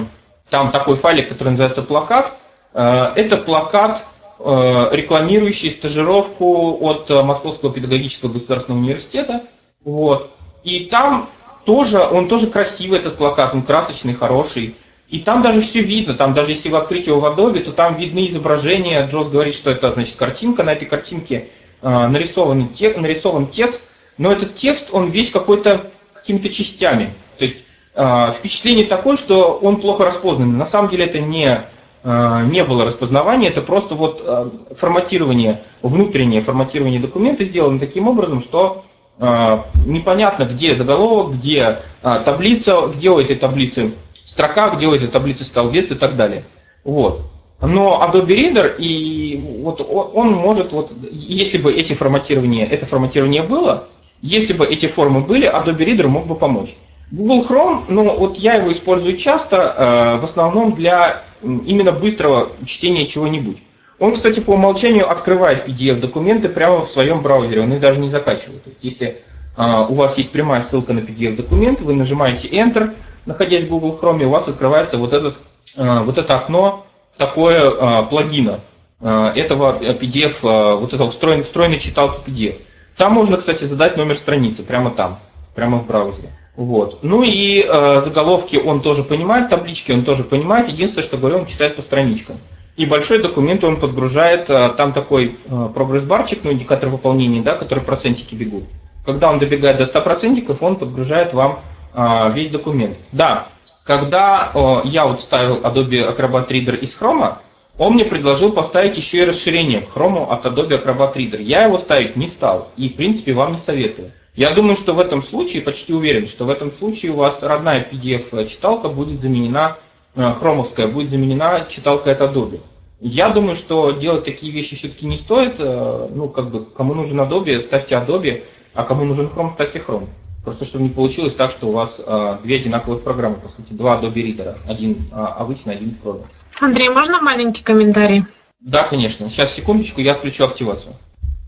[0.51, 2.33] там такой файлик, который называется плакат.
[2.75, 4.05] Э, это плакат,
[4.41, 9.43] рекламирующий стажировку от Московского педагогического государственного университета.
[9.85, 10.31] Вот.
[10.63, 11.29] И там
[11.65, 14.77] тоже, он тоже красивый, этот плакат, он красочный, хороший.
[15.09, 17.95] И там даже все видно, там даже если вы открыть его в Adobe, то там
[17.95, 19.07] видны изображения.
[19.07, 21.49] Джоз говорит, что это значит картинка, на этой картинке
[21.81, 23.85] э, нарисован, тек, нарисован текст,
[24.19, 25.81] но этот текст, он весь какой-то
[26.29, 27.11] какими-то частями.
[27.39, 27.57] То есть
[27.95, 30.59] э, впечатление такое, что он плохо распознан.
[30.59, 31.65] На самом деле это не,
[32.05, 38.41] э, не было распознавания, это просто вот э, форматирование, внутреннее форматирование документа сделано таким образом,
[38.41, 38.85] что
[39.21, 45.91] непонятно, где заголовок, где таблица, где у этой таблицы строка, где у этой таблицы столбец
[45.91, 46.45] и так далее.
[46.85, 47.23] Вот.
[47.61, 53.89] Но Adobe Reader, и вот он может, вот, если бы эти форматирования, это форматирование было,
[54.23, 56.77] если бы эти формы были, Adobe Reader мог бы помочь.
[57.11, 63.07] Google Chrome, ну вот я его использую часто, э, в основном для именно быстрого чтения
[63.07, 63.59] чего-нибудь.
[63.99, 68.63] Он, кстати, по умолчанию открывает PDF-документы прямо в своем браузере, он их даже не закачивает.
[68.63, 69.17] То есть, если
[69.57, 72.95] э, у вас есть прямая ссылка на PDF-документ, вы нажимаете Enter,
[73.27, 75.39] находясь в Google Chrome, у вас открывается вот, этот,
[75.77, 78.61] э, вот это окно такое э, плагина
[79.01, 82.57] э, этого PDF, вот этого встроенной, встроенной читалки PDF.
[82.99, 85.21] Там можно, кстати, задать номер страницы, прямо там,
[85.55, 86.33] прямо в браузере.
[86.57, 87.05] Вот.
[87.05, 90.69] Ну и э, заголовки он тоже понимает, таблички он тоже понимает.
[90.69, 92.37] Единственное, что говорю, он читает по страничкам.
[92.77, 97.85] И большой документ он подгружает, э, там такой э, прогресс-барчик, ну, индикатор выполнения, да, который
[97.85, 98.65] процентики бегут.
[99.07, 101.61] Когда он добегает до 100%, он подгружает вам
[101.95, 102.99] а, весь документ.
[103.11, 103.47] Да,
[103.85, 104.53] когда
[104.85, 107.37] я вот ставил Adobe Acrobat Reader из Chrome,
[107.79, 111.41] он мне предложил поставить еще и расширение к Chrome от Adobe Acrobat Reader.
[111.41, 114.11] Я его ставить не стал и, в принципе, вам не советую.
[114.35, 117.89] Я думаю, что в этом случае, почти уверен, что в этом случае у вас родная
[117.91, 119.79] PDF-читалка будет заменена,
[120.15, 122.61] э, хромовская, будет заменена читалкой от Adobe.
[123.01, 125.55] Я думаю, что делать такие вещи все-таки не стоит.
[125.59, 130.09] Э, ну, как бы, кому нужен Adobe, ставьте Adobe, а кому нужен Chrome, ставьте Chrome.
[130.43, 134.01] Просто чтобы не получилось так, что у вас а, две одинаковых программы, по сути, два
[134.01, 134.59] Adobe Reader.
[134.67, 136.25] Один обычный, один Chrome.
[136.61, 138.25] Андрей, можно маленький комментарий?
[138.61, 139.31] Да, конечно.
[139.31, 140.97] Сейчас, секундочку, я включу активацию.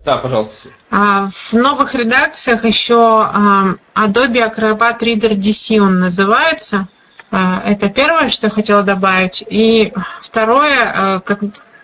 [0.05, 0.55] Да, пожалуйста.
[0.91, 6.89] А, в новых редакциях еще а, Adobe Acrobat Reader DC он называется.
[7.31, 9.45] А, это первое, что я хотела добавить.
[9.49, 9.93] И
[10.23, 11.41] второе, как,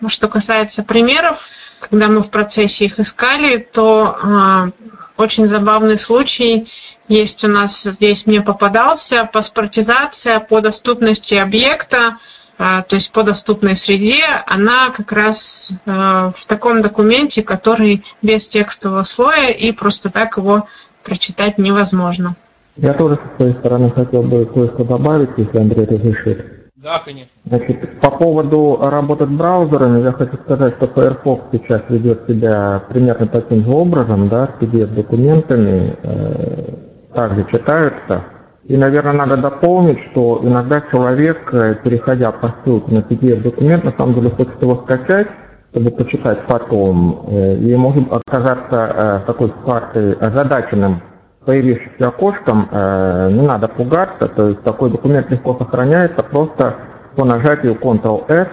[0.07, 1.49] что касается примеров,
[1.79, 4.71] когда мы в процессе их искали, то
[5.15, 6.67] очень забавный случай
[7.07, 12.17] есть у нас здесь, мне попадался, паспортизация по доступности объекта,
[12.57, 19.03] то есть по доступной среде, она как раз а, в таком документе, который без текстового
[19.03, 20.67] слоя, и просто так его
[21.03, 22.35] прочитать невозможно.
[22.75, 26.57] Я тоже со своей стороны хотел бы кое-что добавить, если Андрей разрешит.
[26.75, 27.31] Да, конечно.
[27.45, 33.27] Значит, по поводу работы с браузерами, я хочу сказать, что Firefox сейчас ведет себя примерно
[33.27, 36.73] таким же образом, да, с PDF-документами э,
[37.13, 38.23] также читаются.
[38.67, 44.13] И, наверное, надо дополнить, что иногда человек, э, переходя по ссылке на PDF-документ, на самом
[44.15, 45.27] деле хочет его скачать,
[45.71, 51.01] чтобы почитать потом, э, и может оказаться э, такой картой озадаченным
[51.45, 56.75] появившимся окошком, не надо пугаться, то есть такой документ легко сохраняется, просто
[57.15, 58.49] по нажатию Ctrl-S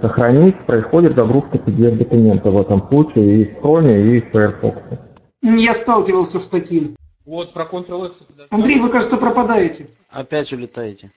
[0.00, 4.78] сохранить происходит загрузка PDF-документа в этом случае и в Chrome, и в Firefox.
[5.42, 6.94] Я сталкивался с таким.
[7.24, 8.12] Вот, про Ctrl-S.
[8.50, 9.88] Андрей, вы, кажется, пропадаете.
[10.10, 11.12] Опять улетаете.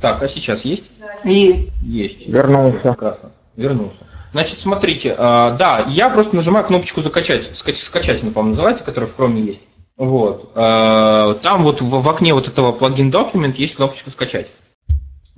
[0.00, 0.84] Так, а сейчас есть?
[1.24, 1.72] Есть.
[1.82, 2.26] Есть.
[2.26, 2.78] Вернулся.
[2.78, 3.32] Прекрасно.
[3.56, 3.96] Вернулся.
[4.32, 9.10] Значит, смотрите, а, да, я просто нажимаю кнопочку закачать, скач- скачать, она, по-моему, называется, которая
[9.10, 9.60] в Chrome есть.
[9.96, 10.52] Вот.
[10.54, 14.46] А, Там вот в, в окне вот этого плагин Document есть кнопочка скачать.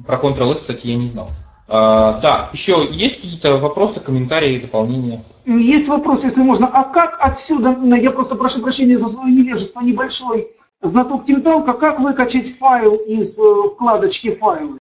[0.07, 1.31] Про Ctrl-S, кстати, я не знал.
[1.69, 5.25] А, Так, еще есть какие-то вопросы, комментарии, дополнения?
[5.47, 6.67] Есть вопрос, если можно.
[6.67, 10.49] А как отсюда, я просто прошу прощения за свое невежество небольшой,
[10.83, 14.79] знаток Тимталка, как выкачать файл из э, вкладочки файлы?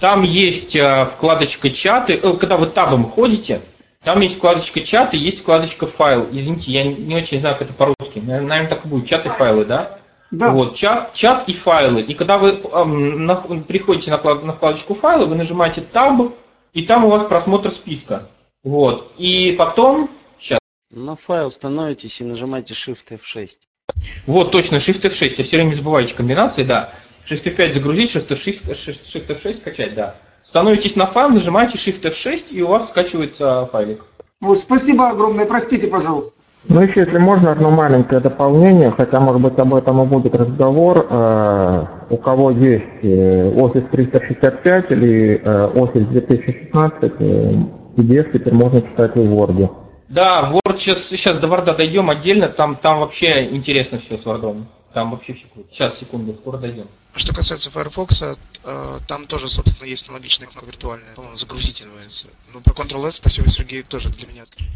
[0.00, 3.60] Там есть э, вкладочка чаты, э, когда вы табом ходите,
[4.04, 6.26] там есть вкладочка чат и есть вкладочка файл.
[6.32, 8.18] Извините, я не- очень знаю, как это по-русски.
[8.20, 9.06] Наверное, так и будет.
[9.06, 9.98] Чат и файлы, да?
[10.32, 10.50] Да.
[10.50, 12.00] Вот, чат, чат и файлы.
[12.00, 16.32] И когда вы эм, на- приходите на, вклад- на вкладочку файлы, вы нажимаете Tab,
[16.72, 18.26] и там у вас просмотр списка.
[18.64, 19.12] Вот.
[19.18, 20.58] И потом, сейчас,
[20.90, 23.50] На файл становитесь и нажимаете Shift F6.
[24.26, 26.90] вот точно, Shift F6, я все время забываете комбинации, да.
[27.28, 30.16] Shift F5 загрузить, Shift F6, Shift Shift F6 скачать, да.
[30.42, 34.04] Становитесь на файл, нажимаете Shift F6, и у вас скачивается файлик.
[34.40, 36.36] Вот, спасибо огромное, простите, пожалуйста.
[36.64, 41.06] Ну, еще, если можно, одно маленькое дополнение, хотя, может быть, об этом и будет разговор.
[41.10, 47.54] Э, У кого есть э, Office 365 или э, Office 2016, э,
[47.96, 49.74] PDF теперь можно читать в Word.
[50.08, 54.64] Да, Word сейчас, сейчас до Word дойдем отдельно, там, там вообще интересно все с Word.
[54.94, 55.68] Там вообще все круто.
[55.72, 56.86] Сейчас, секунду, скоро дойдем.
[57.14, 58.22] Что касается Firefox,
[59.08, 62.28] там тоже, собственно, есть аналогичная кнопка виртуальная, по-моему, загрузить называется.
[62.52, 64.68] Ну, про Ctrl-S, спасибо, Сергей, тоже для меня открыт.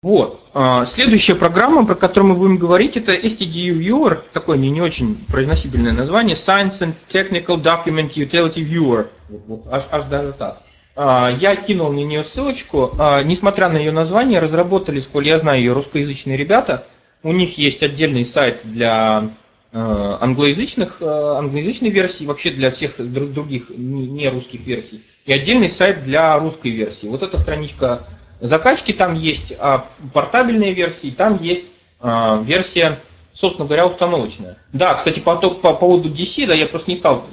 [0.00, 0.40] Вот.
[0.54, 5.16] А, Следующая программа, про которую мы будем говорить, это STDU Viewer, такое не, не очень
[5.28, 9.08] произносибельное название, Science and Technical Document Utility Viewer.
[9.28, 10.62] Вот, вот, аж, аж даже так.
[10.96, 12.92] А, Я кинул на нее ссылочку.
[12.98, 16.86] А, Несмотря на ее название, разработали, сколь я знаю, ее русскоязычные ребята.
[17.22, 19.30] У них есть отдельный сайт для
[19.74, 25.02] англоязычных, англоязычной версии, вообще для всех друг- других не русских версий.
[25.24, 27.06] И отдельный сайт для русской версии.
[27.06, 28.06] Вот эта страничка
[28.42, 31.64] закачки, там есть а, портабельные версии, там есть
[32.00, 32.98] а, версия,
[33.32, 34.58] собственно говоря, установочная.
[34.72, 37.24] Да, кстати, по, по поводу DC, да, я просто не стал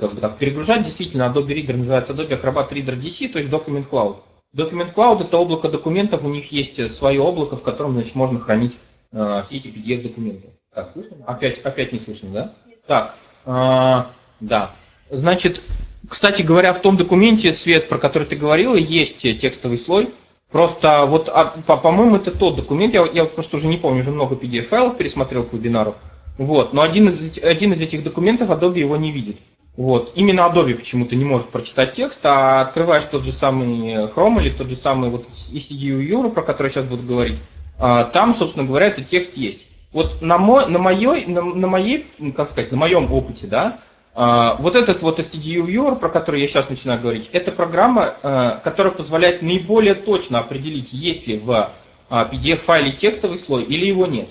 [0.00, 3.88] как бы так перегружать, действительно, Adobe Reader называется Adobe Acrobat Reader DC, то есть Document
[3.88, 4.16] Cloud.
[4.54, 8.74] Document Cloud это облако документов, у них есть свое облако, в котором, значит, можно хранить
[9.12, 10.48] а, все эти PDF-документы.
[10.74, 11.16] Так, слышно?
[11.26, 12.52] Опять, опять не слышно, да?
[12.86, 14.72] Так, а, да.
[15.10, 15.62] Значит,
[16.08, 20.10] кстати говоря, в том документе, Свет, про который ты говорила, есть э, текстовый слой.
[20.56, 24.10] Просто вот, а, по- по-моему, это тот документ, я, я просто уже не помню, уже
[24.10, 25.96] много PDF-файлов пересмотрел к вебинару.
[26.38, 29.36] Вот, но один из, один из этих документов Adobe его не видит.
[29.76, 34.48] Вот, именно Adobe почему-то не может прочитать текст, а открываешь тот же самый Chrome или
[34.48, 37.36] тот же самый вот ECDU Euro, про который сейчас буду говорить,
[37.78, 39.60] а, там, собственно говоря, этот текст есть.
[39.92, 43.80] Вот на, мой, на, моей, на, на моей, как сказать, на моем опыте, да,
[44.16, 48.94] вот этот вот STDU Viewer, про который я сейчас начинаю говорить, это программа, а, которая
[48.94, 51.70] позволяет наиболее точно определить, есть ли в
[52.08, 54.30] а, PDF-файле текстовый слой или его нет.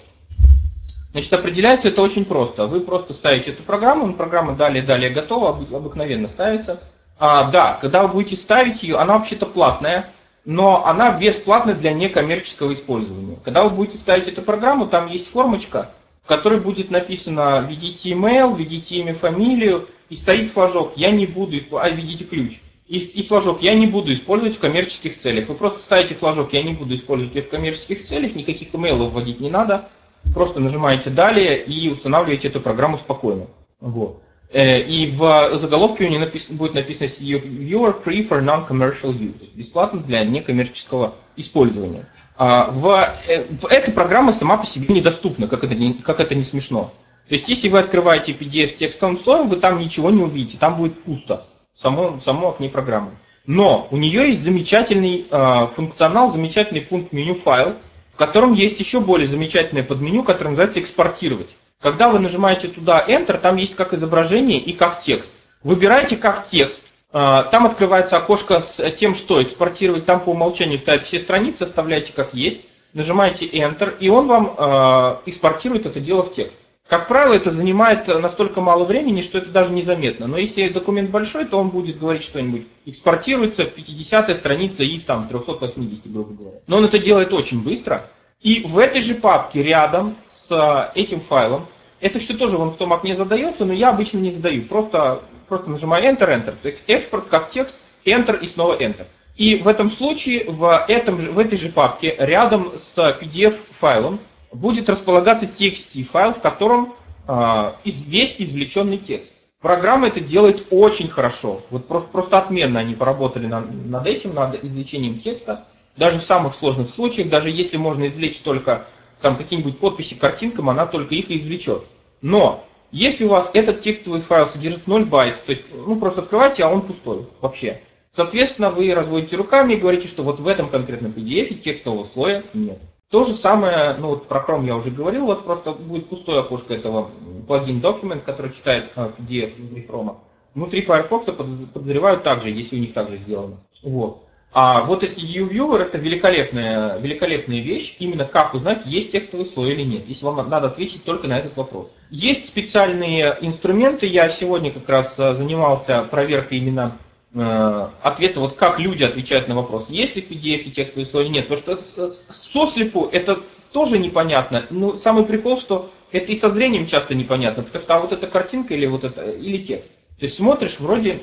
[1.11, 2.67] Значит, определяется это очень просто.
[2.67, 6.81] Вы просто ставите эту программу, ну, программа далее-далее готова, обы- обыкновенно ставится.
[7.17, 10.11] А, да, когда вы будете ставить ее, она вообще-то платная,
[10.43, 13.37] но она бесплатна для некоммерческого использования.
[13.45, 15.89] Когда вы будете ставить эту программу, там есть формочка,
[16.25, 21.57] в которой будет написано «введите email», «введите имя, фамилию», и стоит флажок «я не буду»,
[21.77, 22.59] а «введите ключ».
[22.87, 25.47] И, и флажок «я не буду использовать в коммерческих целях».
[25.47, 29.51] Вы просто ставите флажок «я не буду использовать в коммерческих целях», никаких имейлов вводить не
[29.51, 29.87] надо,
[30.33, 33.45] просто нажимаете «далее» и устанавливаете эту программу спокойно.
[33.79, 34.23] Вот.
[34.51, 39.47] Э, И в заголовке у нее напис- будет написано «You are free for non-commercial use»,
[39.53, 42.07] бесплатно для некоммерческого использования.
[42.37, 46.35] А, В, э, в- эта программа сама по себе недоступна, как это не, как это
[46.35, 46.91] не смешно.
[47.29, 51.01] То есть, если вы открываете PDF текстовым слоем, вы там ничего не увидите, там будет
[51.03, 53.11] пусто в самом, в самом окне программы.
[53.47, 57.75] Но у нее есть замечательный э, функционал, замечательный пункт меню файл,
[58.13, 61.55] в котором есть еще более замечательное подменю, которое называется экспортировать.
[61.81, 65.33] Когда вы нажимаете туда Enter, там есть как изображение и как текст.
[65.63, 71.17] Выбираете как текст, там открывается окошко с тем, что экспортировать, там по умолчанию ставят все
[71.17, 72.59] страницы, оставляете как есть,
[72.93, 76.57] нажимаете Enter, и он вам э, экспортирует это дело в текст.
[76.87, 80.27] Как правило, это занимает настолько мало времени, что это даже незаметно.
[80.27, 82.67] Но если документ большой, то он будет говорить что-нибудь.
[82.85, 86.59] Экспортируется 50 страница из там 380, грубо говоря.
[86.67, 88.07] Но он это делает очень быстро.
[88.41, 91.65] И в этой же папке рядом с этим файлом,
[92.01, 94.61] это все тоже вон в том окне задается, но я обычно не задаю.
[94.63, 96.55] Просто, просто нажимаю Enter, Enter.
[96.61, 99.07] То есть Экспорт как текст, Enter и снова Enter.
[99.35, 104.19] И в этом случае в, этом в этой же папке рядом с PDF-файлом
[104.53, 106.93] будет располагаться TXT файл, в котором
[107.27, 109.31] э, весь извлеченный текст.
[109.61, 111.61] Программа это делает очень хорошо.
[111.69, 115.65] Вот просто, просто отменно они поработали над, над этим, над извлечением текста.
[115.97, 118.85] Даже в самых сложных случаях, даже если можно извлечь только
[119.21, 121.83] там какие-нибудь подписи картинкам, она только их извлечет.
[122.21, 122.65] Но
[122.95, 126.69] если у вас этот текстовый файл содержит 0 байт, то есть, ну просто открывайте, а
[126.69, 127.81] он пустой вообще.
[128.15, 132.79] Соответственно, вы разводите руками и говорите, что вот в этом конкретном PDF текстового слоя нет.
[133.09, 136.39] То же самое, ну вот про Chrome я уже говорил, у вас просто будет пустое
[136.39, 137.11] окошко этого
[137.47, 139.13] плагин Document, который читает PDF а,
[139.57, 140.15] внутри Chrome.
[140.53, 141.25] Внутри Firefox
[141.73, 143.57] подозреваю также, если у них также сделано.
[143.83, 144.24] Вот.
[144.57, 149.81] А вот STDU Viewer это великолепная, великолепная вещь, именно как узнать, есть текстовый слой или
[149.81, 151.89] нет, если вам надо ответить только на этот вопрос.
[152.09, 156.97] Есть специальные инструменты, я сегодня как раз а, занимался проверкой именно
[157.33, 161.49] э, ответа, вот как люди отвечают на вопрос, есть ли PDF текстовый слой или нет,
[161.49, 163.41] потому что сослепу это
[163.73, 167.99] тоже непонятно, но самый прикол, что это и со зрением часто непонятно, потому что а
[167.99, 169.89] вот эта картинка или вот это, или текст.
[170.17, 171.19] То есть смотришь, вроде,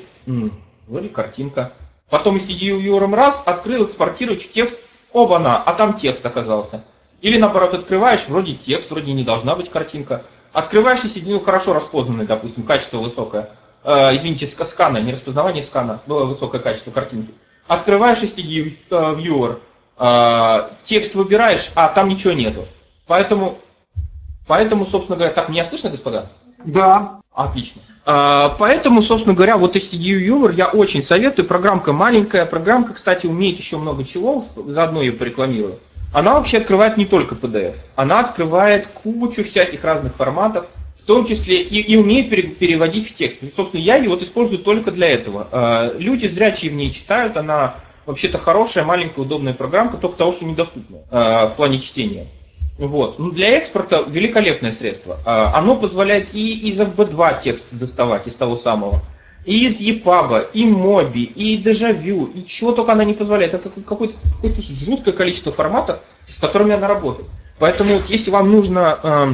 [0.87, 1.73] вроде картинка,
[2.13, 4.79] Потом если юром раз, открыл, экспортируешь текст,
[5.13, 6.83] оба-на, а там текст оказался.
[7.21, 10.23] Или наоборот, открываешь, вроде текст, вроде не должна быть картинка.
[10.51, 13.49] Открываешь соединил хорошо распознанный, допустим, качество высокое.
[13.83, 17.33] Э, извините, скана, не распознавание скана, было высокое качество картинки.
[17.65, 19.61] Открываешь STD Viewer,
[19.97, 22.67] э, текст выбираешь, а там ничего нету.
[23.07, 23.57] Поэтому,
[24.45, 26.27] поэтому, собственно говоря, так меня слышно, господа?
[26.63, 27.22] Да.
[27.33, 27.81] Отлично.
[28.05, 31.47] А, поэтому, собственно говоря, вот STDU Humor я очень советую.
[31.47, 32.45] Программка маленькая.
[32.45, 35.79] Программка, кстати, умеет еще много чего, заодно ее порекламирую.
[36.13, 37.75] Она вообще открывает не только PDF.
[37.95, 40.67] Она открывает кучу всяких разных форматов,
[41.01, 43.41] в том числе и, и умеет переводить в текст.
[43.41, 45.47] И, собственно, я ее вот использую только для этого.
[45.51, 47.35] А, люди зрячие в ней читают.
[47.35, 47.75] Она
[48.05, 52.27] вообще-то хорошая, маленькая, удобная программка, только того, что недоступна а, в плане чтения.
[52.77, 53.19] Вот.
[53.19, 55.19] Ну, для экспорта великолепное средство.
[55.25, 59.01] А, оно позволяет и из FB2 текст доставать, из того самого,
[59.45, 63.53] и из EPUB, и Mobi, и Дежавю, и чего только она не позволяет.
[63.53, 67.27] Это какое-то, какое-то жуткое количество форматов, с которыми она работает.
[67.59, 69.33] Поэтому вот, если вам нужно, а,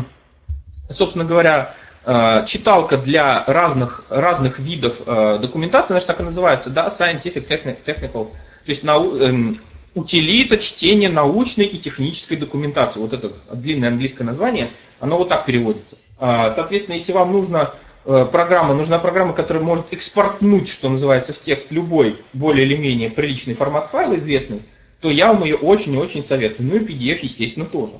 [0.90, 7.48] собственно говоря, а, читалка для разных, разных видов документации, значит, так и называется, да, Scientific
[7.86, 8.32] Technical,
[8.70, 9.62] то есть эм,
[9.96, 13.00] утилита чтения научной и технической документации.
[13.00, 15.98] Вот это длинное английское название, оно вот так переводится.
[16.18, 17.74] А, соответственно, если вам нужна
[18.06, 23.10] э, программа, нужна программа, которая может экспортнуть, что называется, в текст любой более или менее
[23.10, 24.62] приличный формат файла известный,
[25.00, 26.70] то я вам ее очень-очень советую.
[26.70, 27.94] Ну и PDF, естественно, тоже.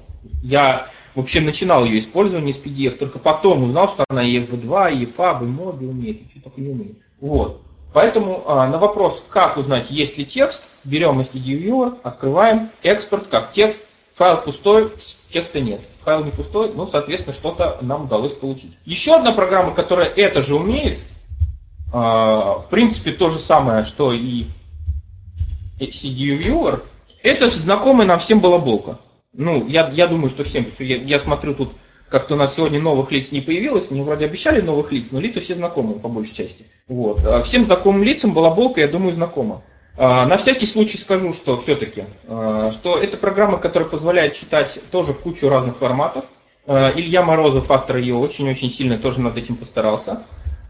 [0.44, 5.06] Я вообще начинал ее использование с PDF, только потом узнал, что она и FV2, и
[5.06, 6.98] EPUB, и MOBI умеет, и что только не умеет.
[7.22, 7.62] Вот.
[7.94, 13.82] Поэтому а, на вопрос, как узнать, есть ли текст, берем STD открываем, экспорт как текст,
[14.16, 14.92] файл пустой,
[15.32, 15.82] текста нет.
[16.04, 18.78] Файл не пустой, ну, соответственно, что-то нам удалось получить.
[18.86, 21.00] Еще одна программа, которая это же умеет,
[21.92, 24.46] а, в принципе, то же самое, что и
[25.80, 26.82] STD
[27.24, 29.00] это знакомая нам всем балаболка.
[29.34, 31.74] Ну, я, я думаю, что всем, я, я смотрю тут
[32.10, 35.42] как-то у нас сегодня новых лиц не появилось, мне вроде обещали новых лиц, но лица
[35.42, 36.66] все знакомые по большей части.
[36.88, 37.24] Вот.
[37.26, 39.64] А всем знакомым лицам балаболка, я думаю, знакома.
[39.98, 45.14] А, на всякий случай скажу, что все-таки, а, что это программа, которая позволяет читать тоже
[45.14, 46.26] кучу разных форматов.
[46.68, 50.22] Илья Морозов, автор ее, очень-очень сильно тоже над этим постарался.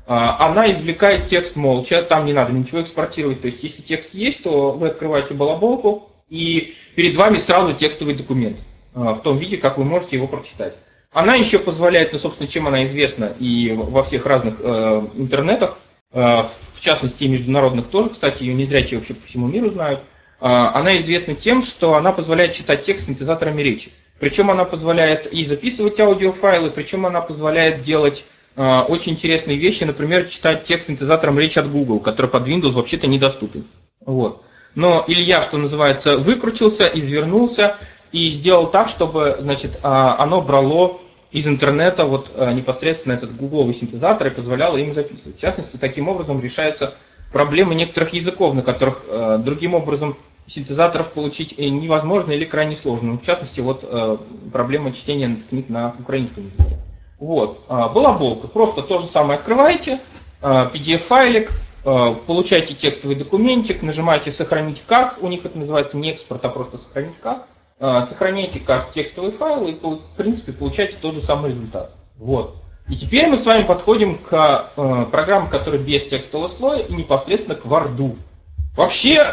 [0.05, 3.41] Она извлекает текст молча, там не надо ничего экспортировать.
[3.41, 8.59] То есть, если текст есть, то вы открываете балаболку, и перед вами сразу текстовый документ
[8.93, 10.73] в том виде, как вы можете его прочитать.
[11.11, 15.79] Она еще позволяет, ну, собственно, чем она известна и во всех разных э, интернетах,
[16.11, 20.01] э, в частности, и международных тоже, кстати, ее незрячие вообще по всему миру знают.
[20.39, 23.91] Э, она известна тем, что она позволяет читать текст синтезаторами речи.
[24.19, 28.23] Причем она позволяет и записывать аудиофайлы, причем она позволяет делать
[28.55, 33.07] э, очень интересные вещи, например, читать текст синтезатором речи от Google, который под Windows вообще-то
[33.07, 33.65] недоступен.
[34.05, 34.43] Вот.
[34.75, 37.77] Но Илья, что называется, выкрутился, извернулся
[38.11, 40.99] и сделал так, чтобы значит, а, оно брало
[41.31, 45.37] из интернета вот а, непосредственно этот гугловый синтезатор и позволяло им записывать.
[45.37, 46.93] В частности, таким образом решаются
[47.31, 53.19] проблемы некоторых языков, на которых а, другим образом синтезаторов получить э, невозможно или крайне сложно.
[53.19, 53.87] В частности, вот
[54.51, 56.79] проблема чтения книг на украинском языке.
[57.19, 57.67] Вот.
[57.67, 58.47] Была болка.
[58.47, 59.99] Просто то же самое открываете,
[60.41, 61.51] PDF-файлик,
[61.83, 67.19] получаете текстовый документик, нажимаете «Сохранить как», у них это называется не экспорт, а просто «Сохранить
[67.21, 67.45] как»,
[67.79, 71.91] сохраняйте как текстовый файл и, в принципе, получаете тот же самый результат.
[72.17, 72.59] Вот.
[72.89, 77.55] И теперь мы с вами подходим к э, программам, которые без текстового слоя и непосредственно
[77.55, 78.17] к Word.
[78.75, 79.27] Вообще,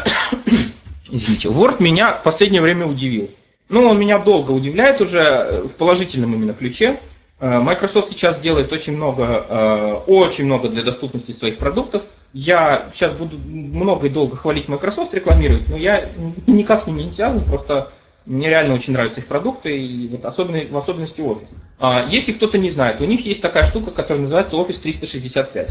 [1.09, 3.31] извините, Word меня в последнее время удивил.
[3.69, 6.99] Ну, он меня долго удивляет уже э, в положительном именно ключе.
[7.39, 12.03] Э, Microsoft сейчас делает очень много, э, очень много для доступности своих продуктов.
[12.33, 16.09] Я сейчас буду много и долго хвалить Microsoft, рекламировать, но я
[16.45, 17.91] никак с ними не связан, просто
[18.27, 21.47] мне реально очень нравятся их продукты, и вот особенно, в особенности Office.
[21.79, 25.69] А, если кто-то не знает, у них есть такая штука, которая называется Office 365.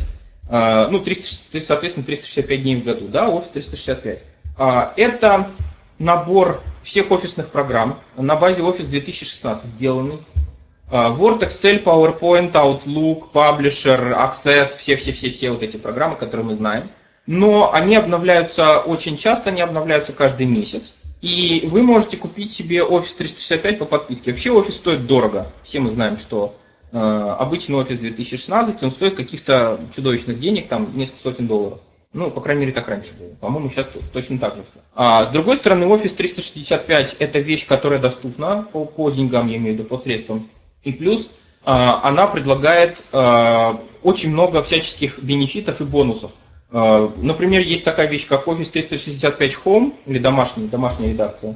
[0.48, 4.22] А, ну, 300, соответственно, 365 дней в году, да, Office 365.
[4.56, 5.50] А, это
[5.98, 10.18] набор всех офисных программ на базе Office 2016 сделанный.
[10.88, 16.92] Word, Excel, PowerPoint, Outlook, Publisher, Access, все-все-все-все вот эти программы, которые мы знаем.
[17.26, 20.94] Но они обновляются очень часто, они обновляются каждый месяц.
[21.26, 24.30] И вы можете купить себе Office 365 по подписке.
[24.30, 25.52] Вообще Office стоит дорого.
[25.64, 26.54] Все мы знаем, что
[26.92, 31.80] э, обычный Office 2016, он стоит каких-то чудовищных денег, там несколько сотен долларов.
[32.12, 33.34] Ну, по крайней мере, так раньше было.
[33.40, 34.78] По-моему, сейчас точно так же все.
[34.94, 39.74] А, с другой стороны, Office 365 это вещь, которая доступна по, по деньгам, я имею
[39.74, 40.48] в виду, по средствам.
[40.84, 41.28] И плюс
[41.64, 46.30] а, она предлагает а, очень много всяческих бенефитов и бонусов.
[46.78, 51.54] А, например, есть такая вещь, как Office 365 Home или домашняя, домашняя редакция.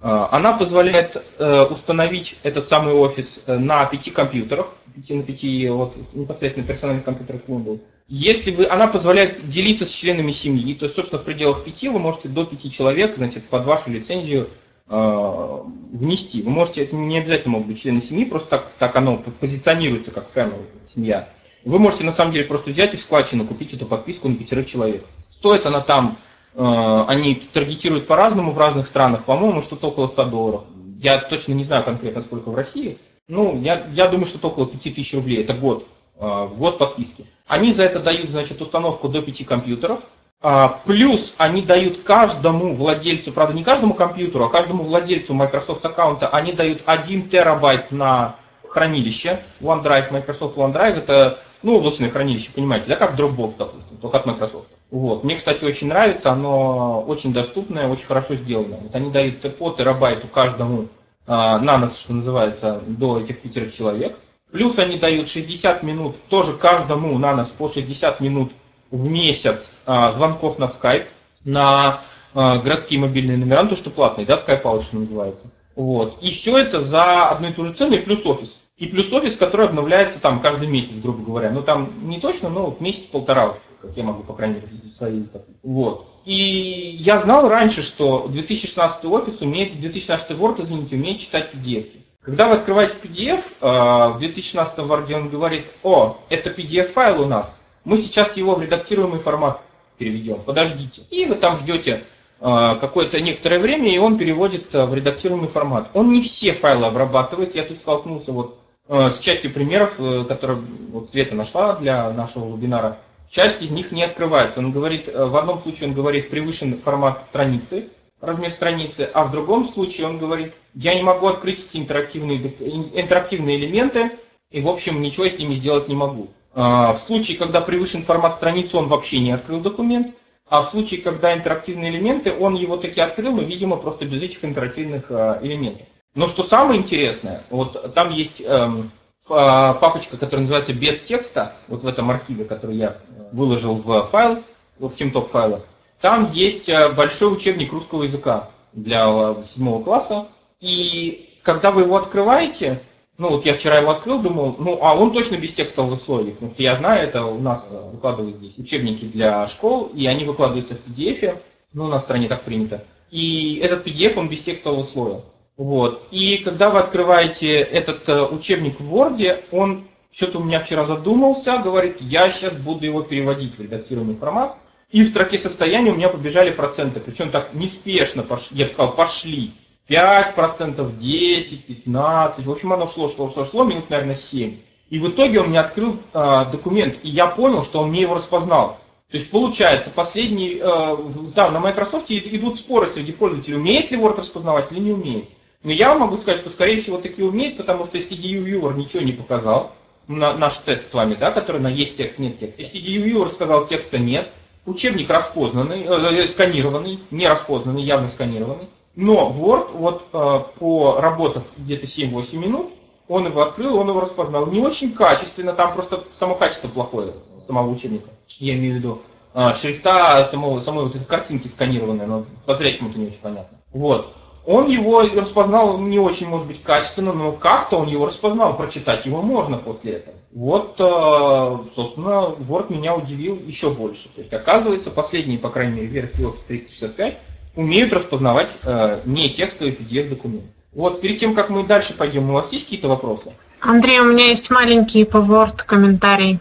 [0.00, 4.68] А, она позволяет э, установить этот самый офис э, на пяти компьютерах,
[5.08, 7.80] на пяти вот, непосредственно персональных компьютерах Windows.
[8.06, 11.98] Если вы, она позволяет делиться с членами семьи, то есть, собственно, в пределах пяти вы
[11.98, 14.50] можете до пяти человек, значит, под вашу лицензию
[14.88, 15.58] э,
[15.92, 16.42] внести.
[16.42, 20.28] Вы можете, это не обязательно могут быть члены семьи, просто так, так оно позиционируется как
[20.32, 20.64] family,
[20.94, 21.28] семья.
[21.64, 24.66] Вы можете на самом деле просто взять и в складчину купить эту подписку на пятерых
[24.66, 25.04] человек.
[25.32, 26.18] Стоит она там,
[26.54, 30.64] э, они таргетируют по-разному в разных странах, по-моему, что-то около 100 долларов.
[31.00, 32.98] Я точно не знаю конкретно, сколько в России.
[33.28, 35.42] Ну, я, я думаю, что около 5000 рублей.
[35.42, 35.86] Это год,
[36.18, 37.26] э, год подписки.
[37.46, 40.00] Они за это дают, значит, установку до 5 компьютеров.
[40.42, 46.28] А, плюс они дают каждому владельцу, правда не каждому компьютеру, а каждому владельцу Microsoft аккаунта,
[46.28, 48.36] они дают 1 терабайт на
[48.66, 49.38] хранилище.
[49.60, 54.68] OneDrive, Microsoft OneDrive, это ну, облачное хранилище, понимаете, да, как Dropbox, допустим, только от Microsoft.
[54.90, 55.24] Вот.
[55.24, 58.78] Мне, кстати, очень нравится, оно очень доступное, очень хорошо сделано.
[58.82, 60.88] Вот они дают по терабайту каждому
[61.26, 64.18] а, на нас, что называется, до этих пятерых человек.
[64.50, 68.52] Плюс они дают 60 минут, тоже каждому на нас по 60 минут
[68.90, 71.06] в месяц а, звонков на Skype,
[71.44, 72.02] на
[72.34, 75.46] а, городские мобильные номера, ну, то, что платный, да, Skype Out, что называется.
[75.76, 76.20] Вот.
[76.20, 78.59] И все это за одну и ту же цену и плюс офис.
[78.80, 81.50] И плюс офис, который обновляется там каждый месяц, грубо говоря.
[81.50, 85.22] Ну там не точно, но вот месяц-полтора, как я могу, по крайней мере, свои.
[85.62, 86.08] Вот.
[86.24, 91.88] И я знал раньше, что 2016 офис умеет, 2016 Word, извините, умеет читать PDF.
[92.22, 97.54] Когда вы открываете PDF, в 2016 Word он говорит, о, это PDF-файл у нас,
[97.84, 99.60] мы сейчас его в редактируемый формат
[99.98, 101.02] переведем, подождите.
[101.10, 102.04] И вы там ждете
[102.40, 102.44] э,
[102.80, 105.90] какое-то некоторое время, и он переводит э, в редактируемый формат.
[105.92, 108.59] Он не все файлы обрабатывает, я тут столкнулся вот
[108.90, 110.60] с частью примеров, э, которые
[110.90, 112.98] вот Света нашла для нашего вебинара,
[113.30, 114.58] часть из них не открывается.
[114.58, 117.88] Он говорит, э, в одном случае он говорит, превышен формат страницы,
[118.20, 123.58] размер страницы, а в другом случае он говорит, я не могу открыть эти интерактивные, интерактивные
[123.58, 124.10] элементы,
[124.50, 126.30] и, в общем, ничего с ними сделать не могу.
[126.52, 130.16] В случае, когда превышен формат страницы, он вообще не открыл документ,
[130.48, 134.44] а в случае, когда интерактивные элементы, он его таки открыл, но, видимо, просто без этих
[134.44, 135.86] интерактивных элементов.
[136.14, 138.90] Но что самое интересное, вот там есть эм,
[139.26, 142.98] папочка, которая называется без текста, вот в этом архиве, который я
[143.32, 144.36] выложил в файл,
[144.78, 145.62] в TeamTop файлах.
[146.00, 150.26] Там есть э, большой учебник русского языка для э, седьмого класса.
[150.60, 152.80] И когда вы его открываете,
[153.18, 156.52] ну вот я вчера его открыл, думал, ну а он точно без текстового условий, потому
[156.52, 160.90] что я знаю, это у нас выкладывают здесь учебники для школ, и они выкладываются в
[160.90, 161.38] PDF,
[161.74, 162.84] ну на стране так принято.
[163.10, 165.20] И этот PDF, он без текстового условия.
[165.60, 166.08] Вот.
[166.10, 171.58] И когда вы открываете этот э, учебник в Word, он что-то у меня вчера задумался,
[171.62, 174.56] говорит, я сейчас буду его переводить в редактируемый формат.
[174.90, 178.94] И в строке состояния у меня побежали проценты, причем так неспешно, пошли, я бы сказал,
[178.94, 179.50] пошли.
[179.86, 184.56] 5%, 10, 15, в общем оно шло, шло, шло, шло, минут, наверное, 7.
[184.88, 188.14] И в итоге он мне открыл э, документ, и я понял, что он мне его
[188.14, 188.78] распознал.
[189.10, 190.96] То есть получается, последний, э,
[191.34, 195.28] да, на Microsoft идут споры среди пользователей, умеет ли Word распознавать или не умеет.
[195.62, 199.12] Но я могу сказать, что скорее всего таки умеет, потому что STDU Viewer ничего не
[199.12, 199.72] показал.
[200.08, 202.62] На, наш тест с вами, да, который на есть текст, нет текста.
[202.62, 204.30] STDU Viewer сказал, текста нет.
[204.64, 208.68] Учебник распознанный, э, сканированный, не распознанный, явно сканированный.
[208.96, 212.70] Но Word, вот э, по работах где-то 7-8 минут,
[213.06, 214.46] он его открыл, он его распознал.
[214.46, 217.12] Не очень качественно, там просто само качество плохое
[217.46, 218.08] самого учебника.
[218.38, 219.02] Я имею в виду
[219.34, 223.58] э, шрифта самого, самой вот этой картинки сканированной, но по зрячему-то не очень понятно.
[223.72, 224.14] Вот.
[224.46, 229.20] Он его распознал не очень, может быть, качественно, но как-то он его распознал, прочитать его
[229.22, 230.16] можно после этого.
[230.32, 234.08] Вот, э, собственно, Word меня удивил еще больше.
[234.08, 237.18] То есть, оказывается, последние, по крайней мере, версии Office 365
[237.56, 240.46] умеют распознавать э, не текстовый PDF-документ.
[240.72, 243.32] Вот, перед тем, как мы дальше пойдем, у вас есть какие-то вопросы?
[243.60, 246.38] Андрей, у меня есть маленький по Word комментарий.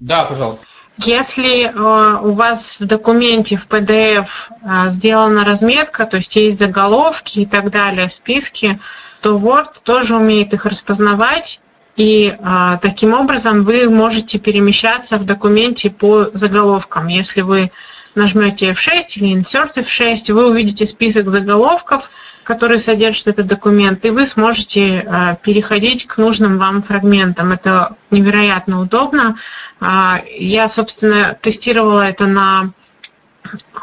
[0.00, 0.66] Да, пожалуйста.
[0.98, 4.26] Если э, у вас в документе, в PDF
[4.62, 8.78] э, сделана разметка, то есть есть заголовки и так далее, списки,
[9.22, 11.60] то Word тоже умеет их распознавать,
[11.96, 17.08] и э, таким образом вы можете перемещаться в документе по заголовкам.
[17.08, 17.70] Если вы
[18.14, 22.10] нажмете F6 или Insert F6, вы увидите список заголовков,
[22.42, 27.52] которые содержит этот документ, и вы сможете переходить к нужным вам фрагментам.
[27.52, 29.36] Это невероятно удобно.
[29.82, 32.72] Э, я, собственно, тестировала это на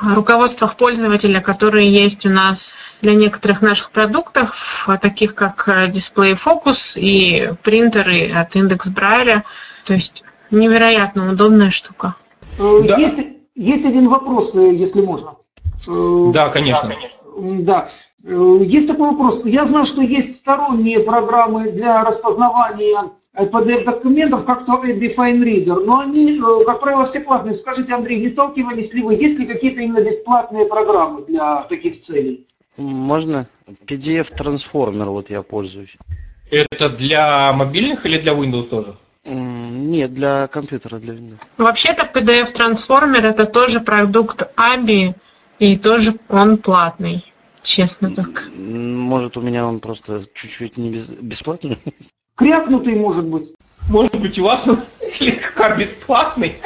[0.01, 7.51] руководствах пользователя, которые есть у нас для некоторых наших продуктов, таких как Display Focus и
[7.61, 9.43] принтеры от Индекс Брайля.
[9.85, 12.15] То есть невероятно удобная штука.
[12.57, 12.97] Да.
[12.97, 13.19] Есть,
[13.55, 15.35] есть один вопрос, если можно.
[15.85, 16.91] Да, конечно.
[17.35, 17.89] Да.
[18.23, 19.45] Есть такой вопрос.
[19.45, 25.99] Я знаю, что есть сторонние программы для распознавания PDF-документов, как то Abby Fine Reader, но
[25.99, 27.53] они, э, как правило, все платные.
[27.53, 32.45] Скажите, Андрей, не сталкивались ли вы, есть ли какие-то именно бесплатные программы для таких целей?
[32.75, 33.47] Можно?
[33.85, 35.95] PDF-трансформер, вот я пользуюсь.
[36.49, 38.95] Это для мобильных или для Windows тоже?
[39.25, 41.39] Нет, для компьютера, для Windows.
[41.57, 45.13] Вообще-то PDF-трансформер это тоже продукт ABI,
[45.59, 47.23] и тоже он платный.
[47.63, 48.49] Честно так.
[48.55, 51.79] Может, у меня он просто чуть-чуть не бесплатный?
[52.35, 53.53] Крякнутый, может быть.
[53.89, 56.57] Может быть, у вас он слегка бесплатный,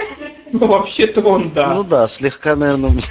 [0.51, 1.73] но вообще-то он, да.
[1.73, 3.01] Ну да, слегка, наверное.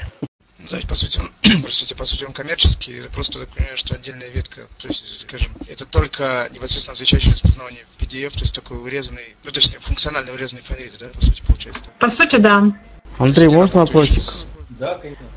[0.70, 3.94] Да, по сути, он, по сути, по сути, он коммерческий, это просто так понимаю, что
[3.94, 9.34] отдельная ветка, то есть, скажем, это только непосредственно отвечающий распознавание PDF, то есть такой урезанный,
[9.44, 11.82] ну, точнее, функционально урезанный фонрит, да, по сути, получается.
[11.98, 12.72] По сути, да.
[13.18, 14.46] Андрей, можно вопросик?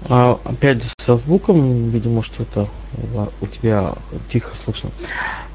[0.09, 2.67] А, опять со звуком, видимо, что-то
[3.41, 3.93] у тебя
[4.31, 4.89] тихо слышно.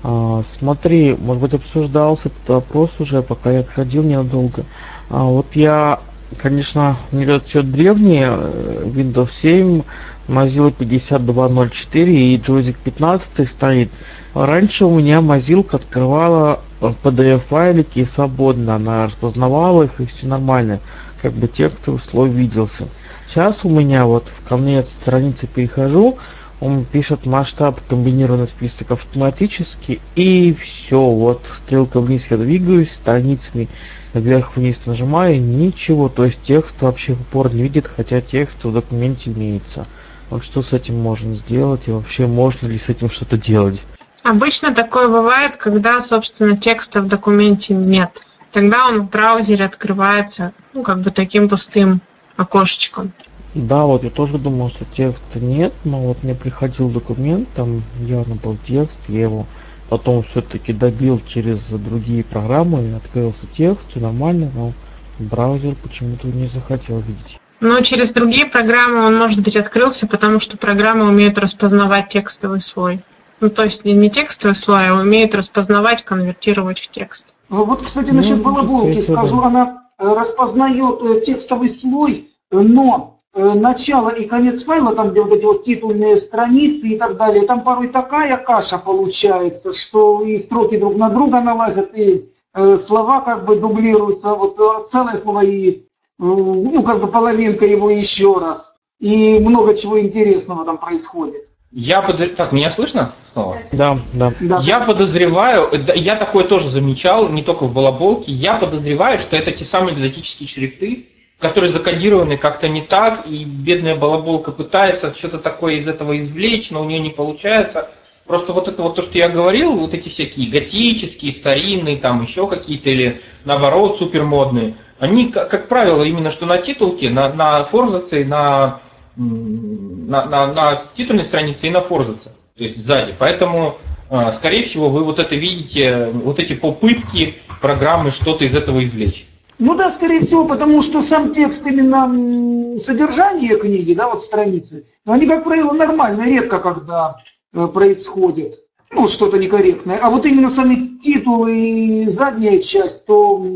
[0.04, 4.64] А, смотри, может быть, обсуждался этот вопрос уже, пока я отходил ненадолго.
[5.08, 5.98] А, вот я,
[6.38, 9.82] конечно, не все древние, э, Windows 7,
[10.28, 13.90] Mozilla 5204 и Joystick 15 стоит.
[14.34, 20.78] Раньше у меня Mozilla открывала PDF-файлики свободно, она распознавала их и все нормально,
[21.20, 22.86] как бы текстовый слой виделся.
[23.30, 26.18] Сейчас у меня вот в конец страницы перехожу,
[26.60, 33.68] он пишет масштаб комбинированный список автоматически, и все, вот стрелка вниз я двигаюсь, страницами
[34.14, 39.30] вверх-вниз нажимаю, ничего, то есть текст вообще в упор не видит, хотя текст в документе
[39.30, 39.86] имеется.
[40.28, 43.80] Вот что с этим можно сделать, и вообще можно ли с этим что-то делать?
[44.24, 48.22] Обычно такое бывает, когда, собственно, текста в документе нет.
[48.50, 52.00] Тогда он в браузере открывается, ну, как бы таким пустым
[52.36, 53.12] окошечком.
[53.54, 58.36] Да, вот я тоже думал, что текста нет, но вот мне приходил документ, там явно
[58.36, 59.46] был текст, я его
[59.88, 64.72] потом все-таки добил через другие программы, открылся текст, все нормально, но
[65.18, 67.40] браузер почему-то не захотел видеть.
[67.60, 73.00] Но через другие программы он, может быть, открылся, потому что программы умеют распознавать текстовый слой.
[73.40, 77.34] Ну, то есть не текстовый слой, а умеют распознавать, конвертировать в текст.
[77.48, 79.42] Вот, кстати, насчет ну, балаболки скажу.
[79.42, 85.32] Она э, распознает э, текстовый слой, но Э, начало и конец файла, там где вот
[85.32, 90.76] эти вот титульные страницы и так далее, там порой такая каша получается, что и строки
[90.76, 95.70] друг на друга налазят, и э, слова как бы дублируются, вот э, целое слово и,
[95.70, 95.82] э,
[96.18, 98.76] ну, как бы половинка его еще раз.
[98.98, 101.48] И много чего интересного там происходит.
[101.72, 102.34] Я под...
[102.34, 103.58] Так, меня слышно снова?
[103.70, 104.32] Да, да.
[104.62, 109.64] Я подозреваю, я такое тоже замечал, не только в балаболке, я подозреваю, что это те
[109.64, 111.06] самые экзотические шрифты,
[111.38, 116.82] которые закодированы как-то не так, и бедная балаболка пытается что-то такое из этого извлечь, но
[116.82, 117.88] у нее не получается.
[118.26, 122.48] Просто вот это вот то, что я говорил, вот эти всякие готические, старинные, там еще
[122.48, 128.80] какие-то, или наоборот супермодные, они, как, правило, именно что на титулке, на, на форзаце, на,
[129.20, 133.14] на, на, на титульной странице и на форзаце, то есть сзади.
[133.18, 138.82] Поэтому, а, скорее всего, вы вот это видите, вот эти попытки программы что-то из этого
[138.82, 139.26] извлечь.
[139.58, 145.26] Ну да, скорее всего, потому что сам текст именно содержание книги, да, вот страницы, они,
[145.26, 147.16] как правило, нормально, редко когда
[147.52, 148.58] э, происходит
[148.90, 149.98] ну, что-то некорректное.
[149.98, 153.46] А вот именно сами титулы и задняя часть, то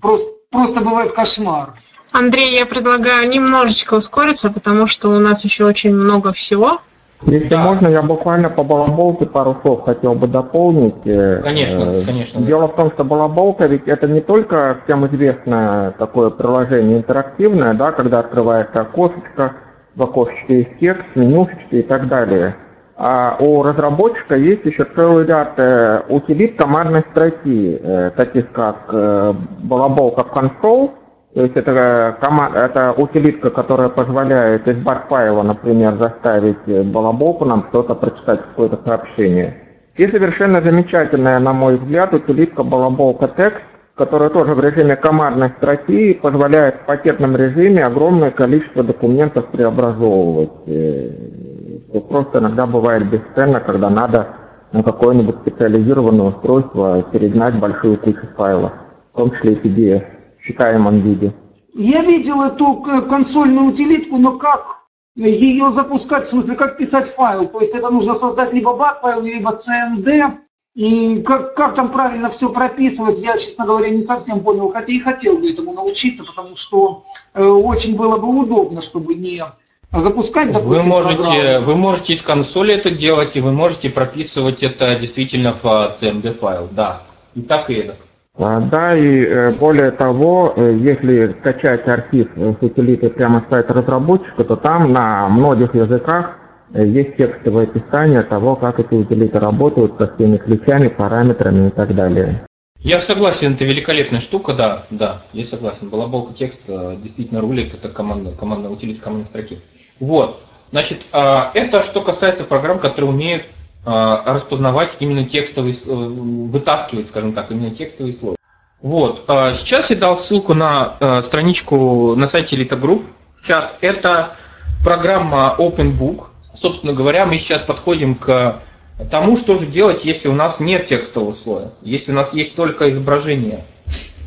[0.00, 1.74] просто, просто бывает кошмар.
[2.18, 6.80] Андрей, я предлагаю немножечко ускориться, потому что у нас еще очень много всего.
[7.26, 7.58] Если да.
[7.58, 10.94] можно, я буквально по балаболке пару слов хотел бы дополнить.
[11.04, 12.40] Э, конечно, э, конечно.
[12.40, 17.92] Дело в том, что балаболка ведь это не только всем известное такое приложение интерактивное, да,
[17.92, 19.56] когда открывается окошечко,
[19.94, 22.56] в окошечке есть текст, менюшечки и так далее.
[22.96, 29.34] А у разработчика есть еще целый ряд э, утилит командной строки, э, таких как э,
[29.58, 30.92] балаболка console,
[31.36, 37.94] то есть это, команда, это утилитка, которая позволяет из бар-файла, например, заставить балаболку нам что-то
[37.94, 39.54] прочитать, какое-то сообщение.
[39.96, 43.60] И совершенно замечательная, на мой взгляд, утилитка балаболка текст,
[43.96, 50.52] которая тоже в режиме командной строки позволяет в пакетном режиме огромное количество документов преобразовывать.
[50.64, 54.28] Что просто иногда бывает бесценно, когда надо
[54.72, 58.72] на какое-нибудь специализированное устройство перегнать большую кучу файлов,
[59.12, 60.15] в том числе и PDF
[60.46, 61.34] читаемом виде.
[61.74, 64.76] Я видел эту консольную утилитку, но как
[65.16, 67.48] ее запускать, в смысле, как писать файл?
[67.48, 70.38] То есть это нужно создать либо BAT файл, либо CMD.
[70.74, 75.00] И как, как там правильно все прописывать, я, честно говоря, не совсем понял, хотя и
[75.00, 79.42] хотел бы этому научиться, потому что э, очень было бы удобно, чтобы не
[79.90, 84.96] запускать, допустим, вы можете, Вы можете из консоли это делать, и вы можете прописывать это
[84.96, 87.02] действительно в CMD файл, да.
[87.34, 87.96] И так и это.
[88.38, 92.28] А, да, и э, более того, э, если скачать архив
[92.60, 96.36] утилиты прямо с сайта разработчика, то там на многих языках
[96.74, 101.94] э, есть текстовое описание того, как эти утилиты работают, со всеми ключами, параметрами и так
[101.94, 102.46] далее.
[102.78, 105.88] Я согласен, это великолепная штука, да, да, я согласен.
[105.88, 109.60] Балаболка текст действительно рулит, это команда, команда утилита командной строки.
[109.98, 113.44] Вот, значит, а, это что касается программ, которые умеют
[113.86, 118.34] распознавать именно текстовый, э, вытаскивать, скажем так, именно текстовый слой.
[118.82, 119.24] Вот.
[119.28, 123.04] А, сейчас я дал ссылку на э, страничку на сайте Elite Group
[123.44, 123.76] чат.
[123.80, 124.36] Это
[124.82, 126.24] программа OpenBook.
[126.60, 128.60] Собственно говоря, мы сейчас подходим к
[129.08, 132.90] тому, что же делать, если у нас нет текстового слоя, если у нас есть только
[132.90, 133.64] изображение.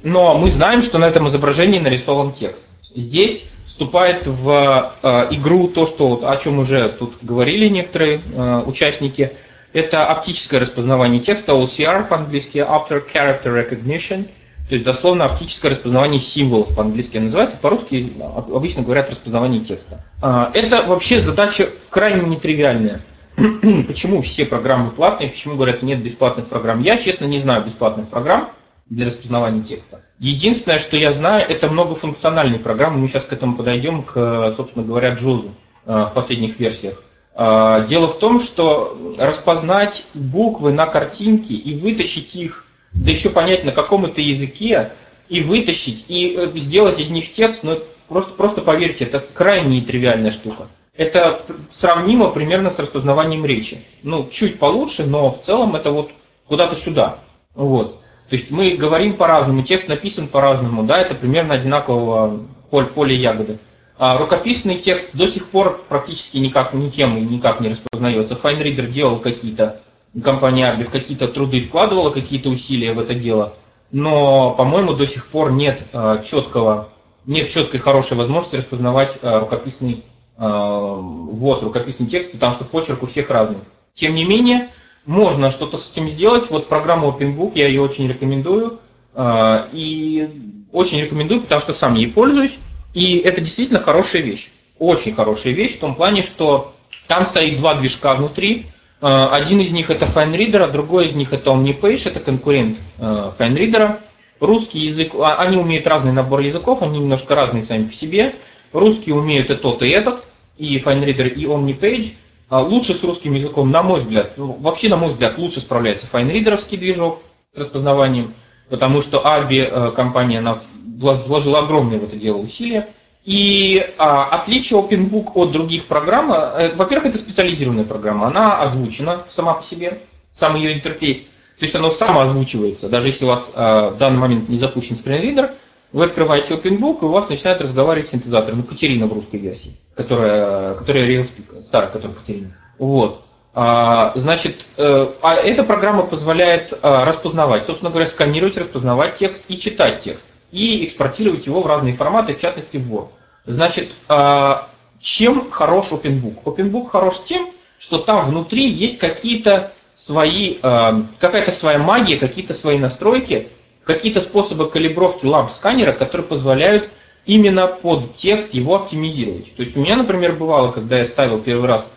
[0.04, 2.62] Но мы знаем, что на этом изображении нарисован текст.
[2.96, 9.34] Здесь вступает в э, игру то, что, о чем уже тут говорили некоторые участники–
[9.74, 14.26] это оптическое распознавание текста, OCR по-английски, After Character Recognition,
[14.68, 20.04] то есть дословно оптическое распознавание символов по-английски называется, по-русски обычно говорят распознавание текста.
[20.22, 23.02] А, это вообще задача крайне нетривиальная.
[23.88, 26.82] почему все программы платные, почему говорят нет бесплатных программ?
[26.82, 28.52] Я, честно, не знаю бесплатных программ
[28.90, 30.02] для распознавания текста.
[30.20, 32.98] Единственное, что я знаю, это многофункциональные программы.
[32.98, 35.52] Мы сейчас к этому подойдем, к, собственно говоря, Джозу
[35.86, 37.02] в последних версиях.
[37.42, 43.64] А, дело в том, что распознать буквы на картинке и вытащить их, да еще понять
[43.64, 44.92] на каком это языке,
[45.30, 47.80] и вытащить, и э, сделать из них текст, ну
[48.10, 50.68] просто, просто поверьте, это крайне тривиальная штука.
[50.98, 53.78] Это сравнимо примерно с распознаванием речи.
[54.04, 56.12] Ну, чуть получше, но в целом это вот
[56.46, 57.20] куда-то сюда.
[57.56, 58.02] Вот.
[58.30, 63.60] То есть мы говорим по-разному, текст написан по-разному, да, это примерно одинакового поле ягоды.
[64.00, 68.34] А рукописный текст до сих пор практически никак, никем никак не распознается.
[68.34, 69.82] FineReader делал какие-то,
[70.24, 73.56] компания Arbif какие-то труды вкладывала, какие-то усилия в это дело,
[73.92, 76.88] но, по-моему, до сих пор нет а, четкого,
[77.26, 80.04] нет четкой хорошей возможности распознавать а, рукописный
[80.38, 83.58] вот, рукописный текст, потому что почерк у всех разный.
[83.94, 84.70] Тем не менее,
[85.06, 86.50] можно что-то с этим сделать.
[86.50, 88.80] Вот программу OpenBook я ее очень рекомендую.
[89.20, 92.58] И очень рекомендую, потому что сам ей пользуюсь.
[92.94, 94.50] И это действительно хорошая вещь.
[94.78, 96.74] Очень хорошая вещь в том плане, что
[97.08, 98.68] там стоит два движка внутри.
[99.02, 103.32] Э, один из них это FineReader, а другой из них это OmniPage, это конкурент э,
[103.38, 104.00] FineReader.
[104.40, 108.36] Русский язык, а, они умеют разный набор языков, они немножко разные сами по себе.
[108.72, 110.24] Русские умеют и тот, и этот,
[110.58, 112.14] и FineReader, и OmniPage.
[112.48, 116.08] А лучше с русским языком, на мой взгляд, ну, вообще, на мой взгляд, лучше справляется
[116.12, 117.22] FineReaderовский движок
[117.54, 118.34] с распознаванием,
[118.70, 120.62] потому что Arbi э, компания, она
[121.00, 122.88] вложил огромное в это дело усилия.
[123.26, 129.54] И а, отличие OpenBook от других программ, э, во-первых, это специализированная программа, она озвучена сама
[129.54, 130.00] по себе,
[130.32, 131.22] сам ее интерфейс.
[131.22, 132.88] То есть оно само озвучивается.
[132.88, 135.52] Даже если у вас а, в данный момент не запущен скринридер,
[135.92, 138.56] вы открываете OpenBook, и у вас начинает разговаривать синтезатор.
[138.56, 142.56] Ну, Катерина в русской версии, которая, которая RealSpeak, старая, которая Катерина.
[142.78, 143.26] Вот.
[143.54, 149.58] А, значит, э, а эта программа позволяет а, распознавать, собственно говоря, сканировать, распознавать текст и
[149.60, 153.10] читать текст и экспортировать его в разные форматы, в частности в Word.
[153.46, 154.70] Значит, а,
[155.00, 156.44] чем хорош OpenBook?
[156.44, 157.48] OpenBook хорош тем,
[157.80, 163.50] что там внутри есть какие-то свои, а, какая-то своя магия, какие-то свои настройки,
[163.84, 166.92] какие-то способы калибровки ламп сканера, которые позволяют
[167.26, 169.56] именно под текст его оптимизировать.
[169.56, 171.88] То есть у меня, например, бывало, когда я ставил первый раз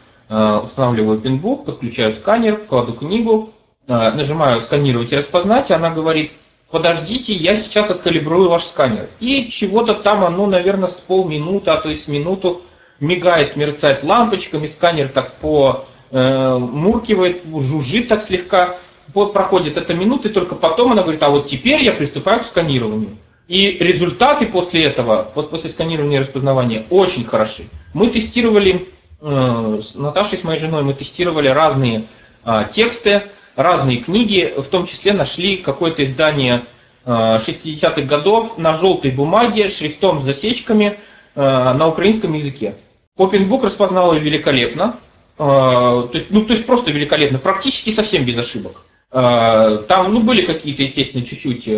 [0.65, 3.53] устанавливаю OpenBook, подключаю сканер, кладу книгу,
[3.87, 6.33] нажимаю «Сканировать и распознать», и она говорит,
[6.73, 9.07] подождите, я сейчас откалибрую ваш сканер.
[9.21, 12.63] И чего-то там оно, наверное, с полминуты, а то есть минуту
[12.99, 18.77] мигает, мерцает лампочками, сканер так по э, муркивает, жужжит так слегка,
[19.13, 22.47] вот проходит эта минута, и только потом она говорит, а вот теперь я приступаю к
[22.47, 23.19] сканированию.
[23.49, 27.65] И результаты после этого, вот после сканирования и распознавания, очень хороши.
[27.93, 32.09] Мы тестировали, э, с Наташей, с моей женой, мы тестировали разные
[32.45, 33.23] э, тексты,
[33.55, 36.67] разные книги, в том числе нашли какое-то издание
[37.05, 40.99] 60-х э, годов на желтой бумаге, шрифтом с засечками
[41.35, 42.75] э, на украинском языке.
[43.19, 44.99] OpenBook распознал ее великолепно,
[45.39, 48.83] э, то есть, ну, то есть просто великолепно, практически совсем без ошибок.
[49.11, 51.69] Там ну, были какие-то, естественно, чуть-чуть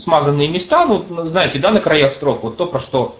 [0.00, 3.14] смазанные места, ну, знаете, да, на краях строк, вот то, про что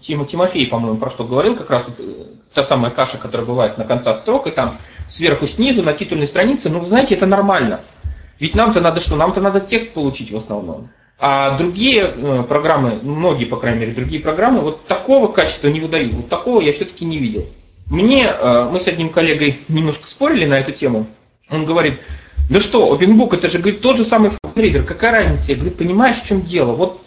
[0.00, 3.84] Тима Тимофей, по-моему, про что говорил, как раз вот, та самая каша, которая бывает на
[3.84, 7.80] концах строк, и там сверху снизу на титульной странице, ну, знаете, это нормально.
[8.38, 9.16] Ведь нам-то надо что?
[9.16, 10.90] Нам-то надо текст получить в основном.
[11.18, 15.80] А другие э, программы, ну, многие, по крайней мере, другие программы, вот такого качества не
[15.80, 16.12] выдают.
[16.12, 17.46] Вот такого я все-таки не видел.
[17.86, 21.06] Мне, э, мы с одним коллегой немножко спорили на эту тему.
[21.48, 22.00] Он говорит,
[22.50, 25.52] да что, OpenBook, это же, говорит, тот же самый файлридер, какая разница?
[25.52, 26.72] Я говорю, понимаешь, в чем дело?
[26.72, 27.00] Вот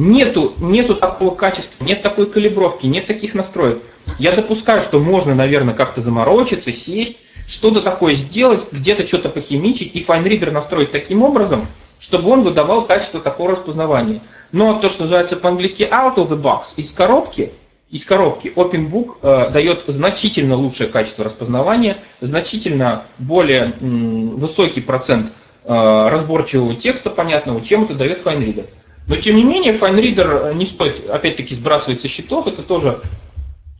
[0.00, 3.82] нету, нету такого качества, нет такой калибровки, нет таких настроек.
[4.18, 10.00] Я допускаю, что можно, наверное, как-то заморочиться, сесть, что-то такое сделать, где-то что-то похимичить и
[10.02, 11.66] FineReader настроить таким образом,
[11.98, 14.22] чтобы он выдавал качество такого распознавания.
[14.52, 17.52] Но то, что называется по-английски out of the box, из коробки,
[17.90, 25.26] из коробки OpenBook э, дает значительно лучшее качество распознавания, значительно более м, высокий процент
[25.64, 28.66] э, разборчивого текста понятного, чем это дает FineReader.
[29.06, 33.00] Но тем не менее, FineReader не стоит опять-таки сбрасывать со счетов, это тоже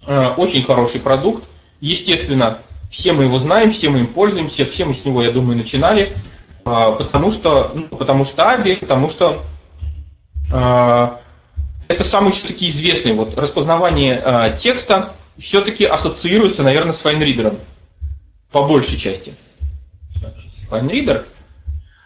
[0.06, 1.44] э, очень хороший продукт.
[1.80, 2.58] Естественно,
[2.90, 6.12] все мы его знаем, все мы им пользуемся, все мы с него, я думаю, начинали,
[6.64, 9.42] а, потому что, ну, потому что Аби, потому что
[10.52, 11.08] э,
[11.88, 17.58] это самый все-таки известный вот распознавание э, текста все-таки ассоциируется, наверное, с FineReader
[18.50, 19.34] по большей части.
[20.70, 21.26] FineReader,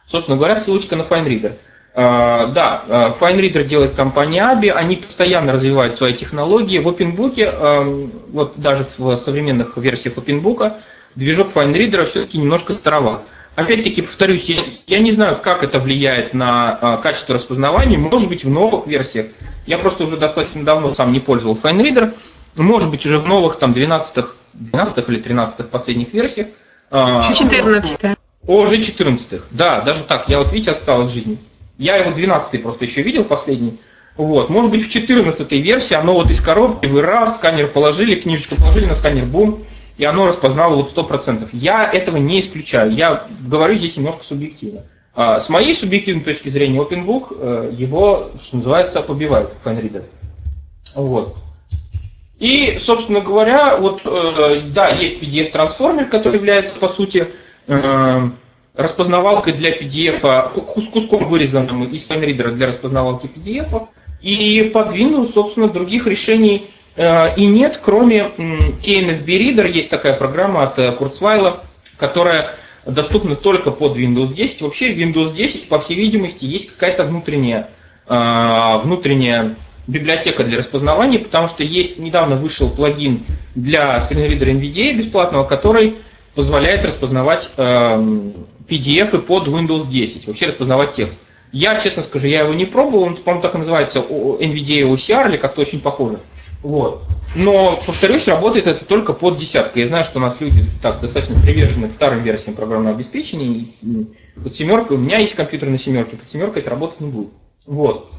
[0.06, 1.58] собственно говоря, ссылочка на FineReader.
[1.94, 6.80] Uh, да, uh, FineReader делает компания Abi, они постоянно развивают свои технологии.
[6.80, 10.72] В OpenBook, uh, вот даже в современных версиях OpenBook,
[11.14, 13.20] движок FineReader все-таки немножко староват.
[13.54, 14.56] Опять-таки, повторюсь, я,
[14.88, 17.96] я не знаю, как это влияет на качество распознавания.
[17.96, 19.26] Может быть, в новых версиях.
[19.64, 22.14] Я просто уже достаточно давно сам не пользовал FineReader.
[22.56, 26.48] Может быть, уже в новых там 12 12 или 13 последних версиях.
[26.90, 28.18] 14
[28.48, 30.28] О, уже 14 Да, даже так.
[30.28, 31.38] Я вот, видите, отстал от жизни.
[31.78, 33.80] Я его 12 просто еще видел, последний.
[34.16, 34.48] Вот.
[34.48, 38.86] Может быть, в 14 версии оно вот из коробки, вы раз, сканер положили, книжечку положили
[38.86, 39.64] на сканер, бум,
[39.96, 41.48] и оно распознало вот 100%.
[41.52, 42.92] Я этого не исключаю.
[42.92, 44.82] Я говорю здесь немножко субъективно.
[45.14, 50.04] А с моей субъективной точки зрения, OpenBook э, его, что называется, побивает FineReader.
[50.96, 51.36] Вот.
[52.38, 57.28] И, собственно говоря, вот, э, да, есть PDF-трансформер, который является, по сути,
[58.74, 60.20] э, распознавалкой для PDF,
[60.80, 63.88] с куском вырезанным из FineReader для распознавалки PDF,
[64.20, 70.64] и под Windows, собственно, других решений э, и нет, кроме KNFB Reader, есть такая программа
[70.64, 71.58] от Kurzweil,
[71.98, 72.50] которая
[72.86, 74.62] доступна только под Windows 10.
[74.62, 77.70] Вообще Windows 10, по всей видимости, есть какая-то внутренняя,
[78.06, 79.56] э, внутренняя
[79.86, 83.24] библиотека для распознавания, потому что есть недавно вышел плагин
[83.54, 85.98] для скринридера NVDA бесплатного, который
[86.34, 87.50] позволяет распознавать
[88.68, 91.18] PDF под Windows 10, вообще распознавать текст.
[91.52, 95.36] Я, честно скажу, я его не пробовал, он, по-моему, так и называется NVDA OCR или
[95.36, 96.18] как-то очень похоже.
[96.62, 97.02] Вот.
[97.36, 99.82] Но, повторюсь, работает это только под десяткой.
[99.82, 103.66] Я знаю, что у нас люди так достаточно привержены к старым версиям программного обеспечения.
[103.82, 104.06] И
[104.42, 107.30] под семеркой, у меня есть компьютер на семерке, под семеркой это работать не будет.
[107.66, 108.10] Вот.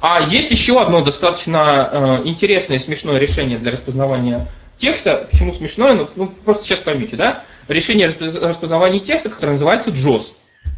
[0.00, 5.26] А есть еще одно достаточно э, интересное и смешное решение для распознавания текста.
[5.30, 5.94] Почему смешное?
[5.94, 7.44] Ну, ну просто сейчас поймите, да?
[7.68, 10.32] Решение распознавания текста, которое называется JOS.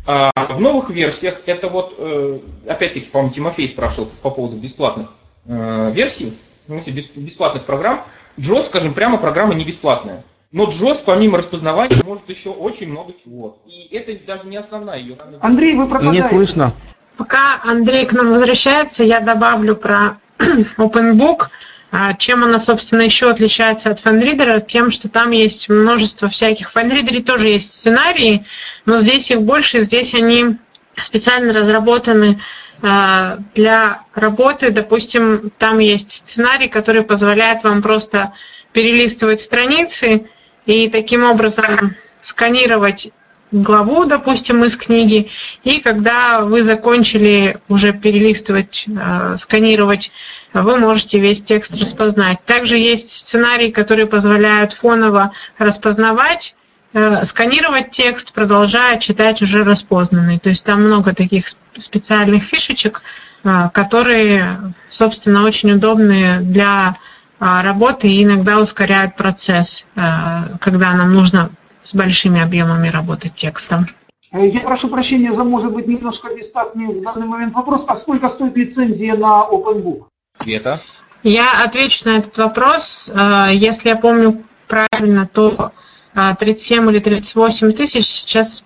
[0.07, 5.11] А в новых версиях это вот, э, опять-таки, по-моему, Тимофей спрашивал по поводу бесплатных
[5.47, 6.33] э, версий,
[6.67, 8.05] бесплатных программ.
[8.39, 10.25] JOS, скажем прямо, программа не бесплатная.
[10.51, 13.59] Но JOS, помимо распознавания, может еще очень много чего.
[13.67, 15.19] И это даже не основная ее.
[15.41, 16.23] Андрей, вы пропадаете.
[16.23, 16.73] Не слышно.
[17.19, 20.19] Пока Андрей к нам возвращается, я добавлю про
[20.79, 21.49] OpenBook.
[21.91, 24.61] А чем она, собственно, еще отличается от файнридера?
[24.61, 26.69] Тем, что там есть множество всяких.
[26.69, 28.45] В файнридере тоже есть сценарии,
[28.85, 30.57] но здесь их больше, здесь они
[30.97, 32.43] специально разработаны
[32.83, 34.71] а, для работы.
[34.71, 38.35] Допустим, там есть сценарий, который позволяет вам просто
[38.73, 40.27] перелистывать страницы
[40.67, 43.13] и таким образом сканировать
[43.53, 45.31] главу, допустим, из книги,
[45.65, 50.13] и когда вы закончили уже перелистывать, э, сканировать,
[50.53, 52.39] вы можете весь текст распознать.
[52.45, 56.57] Также есть сценарии, которые позволяют фоново распознавать,
[56.93, 60.39] э, сканировать текст, продолжая читать уже распознанный.
[60.39, 61.47] То есть там много таких
[61.77, 63.03] специальных фишечек,
[63.45, 66.97] э, которые, собственно, очень удобны для
[67.41, 71.51] работы и иногда ускоряют процесс, когда нам нужно
[71.89, 73.87] с большими объемами работы текстом.
[74.31, 77.85] Э, я прошу прощения за, может быть, немножко бестактный в данный момент вопрос.
[77.89, 80.05] А сколько стоит лицензия на OpenBook?
[80.39, 80.83] Света?
[81.23, 83.11] Я отвечу на этот вопрос.
[83.13, 85.73] Э, если я помню правильно, то
[86.15, 88.05] 37 э, или 38 тысяч.
[88.05, 88.63] Сейчас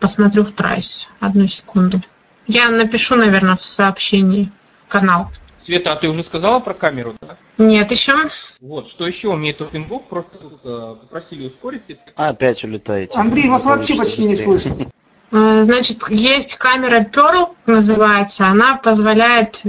[0.00, 1.08] посмотрю в прайс.
[1.20, 2.00] Одну секунду.
[2.48, 4.50] Я напишу, наверное, в сообщении
[4.84, 5.30] в канал.
[5.70, 7.36] Света, а ты уже сказала про камеру, да?
[7.56, 8.16] Нет, еще.
[8.60, 11.82] Вот, что еще умеет OpenBook, просто э, попросили ускорить.
[12.16, 13.16] опять улетаете.
[13.16, 14.88] Андрей, вас вообще почти не слышно.
[15.30, 18.48] Э, значит, есть камера Pearl, называется.
[18.48, 19.62] Она позволяет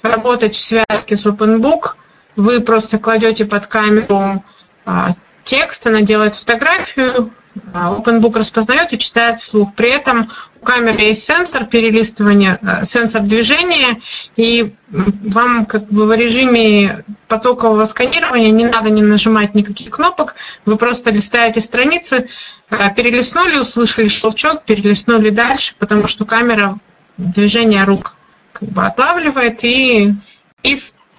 [0.00, 1.96] работать в связке с OpenBook.
[2.34, 4.42] Вы просто кладете под камеру
[4.86, 5.10] а,
[5.44, 7.30] текст, она делает фотографию,
[7.72, 9.74] OpenBook распознает и читает вслух.
[9.74, 10.30] При этом
[10.60, 14.00] у камеры есть сенсор перелистывания, э, сенсор движения,
[14.36, 20.34] и вам как бы в режиме потокового сканирования не надо не нажимать никаких кнопок,
[20.64, 22.28] вы просто листаете страницы,
[22.70, 26.78] э, перелистнули, услышали щелчок, перелистнули дальше, потому что камера
[27.16, 28.16] движение рук
[28.52, 30.14] как бы отлавливает и,
[30.62, 30.76] и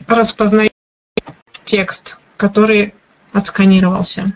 [0.08, 0.74] распознает
[1.64, 2.94] текст, который
[3.34, 4.36] отсканировался.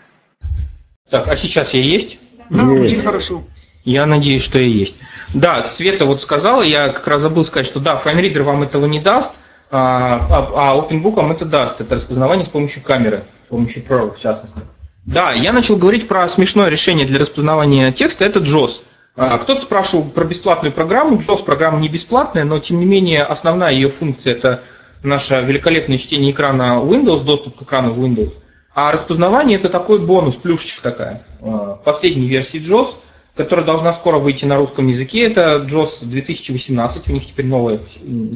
[1.10, 2.18] Так, а сейчас я есть?
[2.50, 2.94] Да, есть.
[2.94, 3.44] очень хорошо.
[3.84, 4.96] Я надеюсь, что я есть.
[5.34, 9.00] Да, Света вот сказала, я как раз забыл сказать, что да, FineReader вам этого не
[9.00, 9.32] даст,
[9.70, 11.80] а, а, а OpenBook вам это даст.
[11.80, 14.60] Это распознавание с помощью камеры, с помощью Pro в частности.
[15.04, 18.82] Да, я начал говорить про смешное решение для распознавания текста, это JOS.
[19.16, 21.16] А, кто-то спрашивал про бесплатную программу.
[21.16, 24.62] JOS программа не бесплатная, но тем не менее основная ее функция это
[25.02, 28.32] наше великолепное чтение экрана Windows, доступ к экрану Windows.
[28.80, 31.22] А распознавание это такой бонус, плюшечка такая.
[31.40, 32.94] В э, последней версии JOS,
[33.34, 37.80] которая должна скоро выйти на русском языке, это JOS 2018, у них теперь новая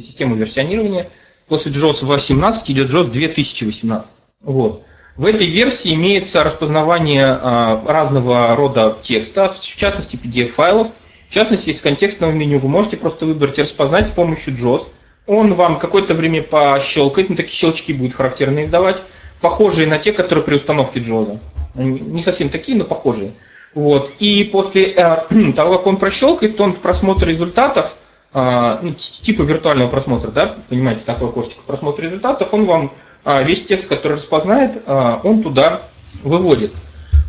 [0.00, 1.10] система версионирования.
[1.46, 4.10] После JOS 18 идет JOS 2018.
[4.40, 4.82] Вот.
[5.14, 10.88] В этой версии имеется распознавание э, разного рода текста, в частности PDF-файлов.
[11.28, 14.88] В частности, из контекстного меню вы можете просто выбрать и распознать с помощью JOS.
[15.28, 19.00] Он вам какое-то время пощелкает, ну такие щелчки будут характерные издавать
[19.42, 21.38] похожие на те, которые при установке Джоза.
[21.74, 23.32] Не совсем такие, но похожие.
[23.74, 24.10] Вот.
[24.18, 27.92] И после э, того, как он прощелкает, он в просмотр результатов,
[28.32, 32.92] э, ну, типа виртуального просмотра, да, понимаете, такое окошечко просмотра результатов, он вам
[33.24, 35.82] э, весь текст, который распознает, э, он туда
[36.22, 36.72] выводит.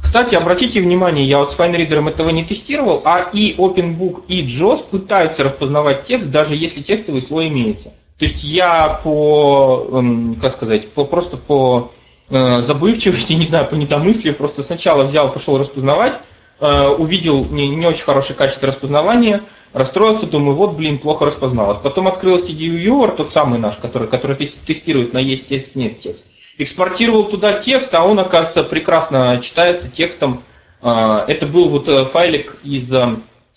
[0.02, 4.84] Кстати, обратите внимание, я вот с FineReader этого не тестировал, а и OpenBook, и JOS
[4.92, 7.94] пытаются распознавать текст, даже если текстовый слой имеется.
[8.20, 11.92] То есть я по, эм, как сказать, по, просто по
[12.30, 16.18] забывчивости, не знаю, по недомыслию, просто сначала взял, пошел распознавать,
[16.60, 19.44] э, увидел не, не очень хорошее качество распознавания,
[19.74, 21.80] расстроился, думаю, вот, блин, плохо распозналось.
[21.80, 26.26] Потом открыл TDU Viewer, тот самый наш, который, который тестирует на есть текст, нет текст.
[26.58, 30.44] Экспортировал туда текст, а он, оказывается, прекрасно читается текстом.
[30.82, 32.92] Э, это был вот файлик из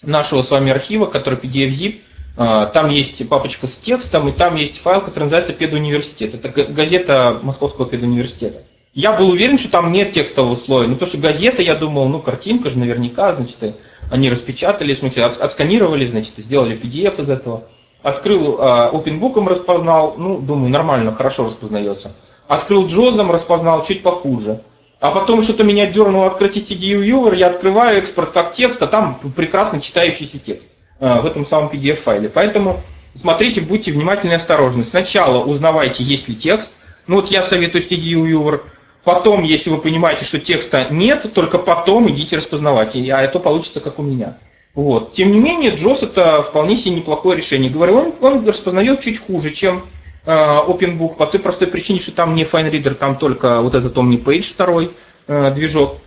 [0.03, 1.97] нашего с вами архива, который PDF-zip.
[2.37, 6.35] Там есть папочка с текстом, и там есть файл, который называется «Педуниверситет».
[6.35, 8.63] Это газета Московского педуниверситета.
[8.93, 10.87] Я был уверен, что там нет текстового слоя.
[10.87, 13.75] Ну, потому что газета, я думал, ну, картинка же наверняка, значит,
[14.11, 17.65] они распечатали, в смысле, отсканировали, значит, сделали PDF из этого.
[18.03, 22.13] Открыл э, OpenBook, распознал, ну, думаю, нормально, хорошо распознается.
[22.49, 24.63] Открыл Джозом, распознал чуть похуже.
[25.01, 29.19] А потом что-то меня дернуло открыть CDU Viewer, я открываю экспорт как текст, а там
[29.35, 32.29] прекрасно читающийся текст в этом самом PDF-файле.
[32.29, 32.83] Поэтому
[33.15, 34.85] смотрите, будьте внимательны и осторожны.
[34.85, 36.73] Сначала узнавайте, есть ли текст.
[37.07, 38.63] Ну вот я советую CDU Viewer
[39.07, 44.01] Потом, если вы понимаете, что текста нет, только потом идите распознавать, а это получится как
[44.01, 44.37] у меня.
[44.75, 45.13] Вот.
[45.13, 47.71] Тем не менее, Джос это вполне себе неплохое решение.
[47.71, 49.83] Говорю, он, он распознает чуть хуже, чем
[50.25, 54.43] э, OpenBook, по той простой причине, что там не FineReader, там только вот этот OmniPage
[54.43, 54.91] второй
[55.29, 55.99] э, движок.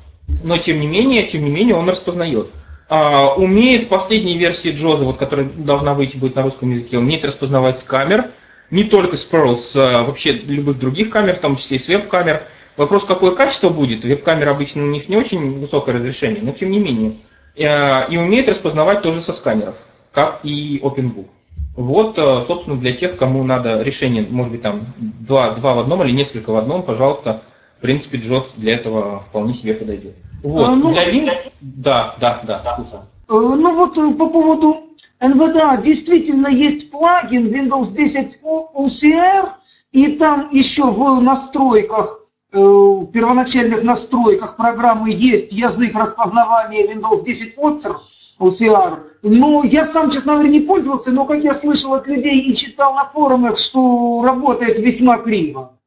[0.43, 2.49] Но тем не менее, тем не менее, он распознает.
[2.89, 7.77] А, умеет последней версии Джоза, вот, которая должна выйти будет на русском языке, умеет распознавать
[7.77, 8.31] с камер,
[8.71, 11.87] не только с Pearl, с а, вообще любых других камер, в том числе и с
[11.87, 12.41] веб-камер.
[12.77, 14.03] Вопрос, какое качество будет.
[14.03, 17.17] Веб-камера обычно у них не очень высокое разрешение, но тем не менее.
[17.55, 19.75] Э, и умеет распознавать тоже со сканеров,
[20.11, 21.27] как и OpenBook.
[21.75, 26.03] Вот, э, собственно, для тех, кому надо решение, может быть, там два, два в одном
[26.03, 27.43] или несколько в одном, пожалуйста,
[27.77, 30.15] в принципе, JOS для этого вполне себе подойдет.
[30.43, 30.67] Вот.
[30.67, 31.51] А, ну, для Win...
[31.61, 33.03] Да, да, да, слушаю.
[33.29, 34.89] Ну вот по поводу
[35.21, 38.39] NVDA действительно есть плагин Windows 10
[38.73, 39.49] OCR,
[39.91, 42.21] и там еще в настройках,
[42.51, 47.97] э, в первоначальных настройках программы есть язык распознавания Windows 10 OCR,
[48.39, 48.99] OCR.
[49.23, 52.93] Но я сам, честно говоря, не пользовался, но как я слышал от людей и читал
[52.93, 55.78] на форумах, что работает весьма криво.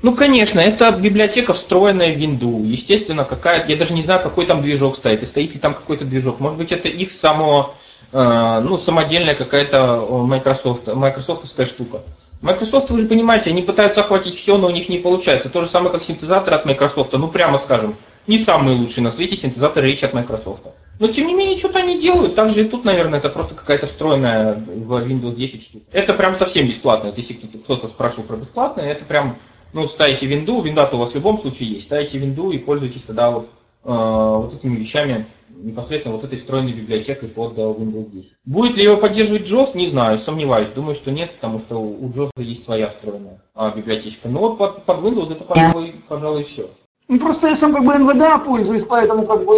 [0.00, 2.66] Ну, конечно, это библиотека, встроенная в Windows.
[2.66, 6.04] Естественно, какая я даже не знаю, какой там движок стоит, и стоит ли там какой-то
[6.04, 6.38] движок.
[6.38, 7.74] Может быть, это их само,
[8.12, 12.02] э, ну, самодельная какая-то Microsoft, майкрософтовская штука.
[12.42, 15.48] Microsoft, вы же понимаете, они пытаются охватить все, но у них не получается.
[15.48, 17.12] То же самое, как синтезатор от Microsoft.
[17.14, 17.96] Ну, прямо скажем,
[18.28, 20.62] не самый лучший на свете синтезатор речи от Microsoft.
[21.00, 22.36] Но, тем не менее, что-то они делают.
[22.36, 25.84] Также и тут, наверное, это просто какая-то встроенная в Windows 10 штука.
[25.90, 27.12] Это прям совсем бесплатно.
[27.16, 29.38] Если кто-то спрашивал про бесплатное, это прям
[29.72, 33.30] ну, ставите винду, винда-то у вас в любом случае есть, ставите винду и пользуйтесь тогда
[33.30, 33.48] вот,
[33.84, 38.32] э, вот этими вещами, непосредственно вот этой встроенной библиотекой под Windows 10.
[38.44, 40.68] Будет ли его поддерживать JOS, не знаю, сомневаюсь.
[40.74, 44.28] Думаю, что нет, потому что у JOS есть своя встроенная а, библиотечка.
[44.28, 46.70] Но вот под, под Windows это, пожалуй, пожалуй, все.
[47.08, 49.54] Ну, просто я сам как бы НВДА пользуюсь, поэтому как бы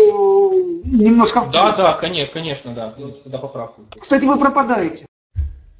[0.84, 2.94] немножко в Да, да, конечно, конечно, да.
[3.24, 3.82] Тогда поправку.
[3.98, 5.06] Кстати, вы пропадаете.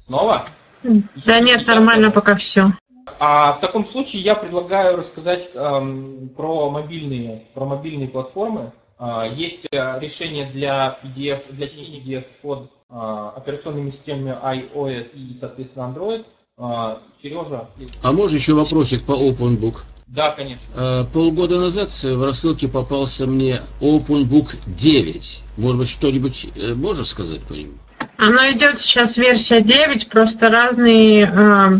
[0.05, 0.43] Снова?
[0.83, 2.71] Да нет, нормально пока все.
[3.19, 8.71] А в таком случае я предлагаю рассказать эм, про мобильные, про мобильные платформы.
[8.99, 15.93] Э, есть решение для PDF, для чтения PDF под э, операционными системами iOS и, соответственно,
[15.93, 16.25] Android.
[16.57, 17.67] Э, Сережа.
[18.03, 19.83] А можно еще вопросик по OpenBook?
[20.07, 20.63] Да, конечно.
[20.75, 25.43] Э, полгода назад в рассылке попался мне OpenBook 9.
[25.57, 27.73] Может быть, что-нибудь э, можешь сказать по нему?
[28.17, 31.79] Оно идет сейчас версия 9, просто разные э,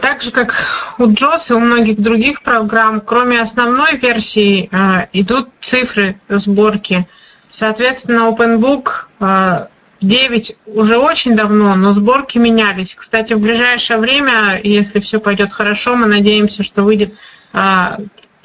[0.00, 0.54] так же, как
[0.98, 7.06] у JOS и у многих других программ, кроме основной версии, э, идут цифры сборки.
[7.48, 9.68] Соответственно, OpenBook
[10.00, 12.94] 9 э, уже очень давно, но сборки менялись.
[12.94, 17.14] Кстати, в ближайшее время, если все пойдет хорошо, мы надеемся, что выйдет
[17.52, 17.96] э,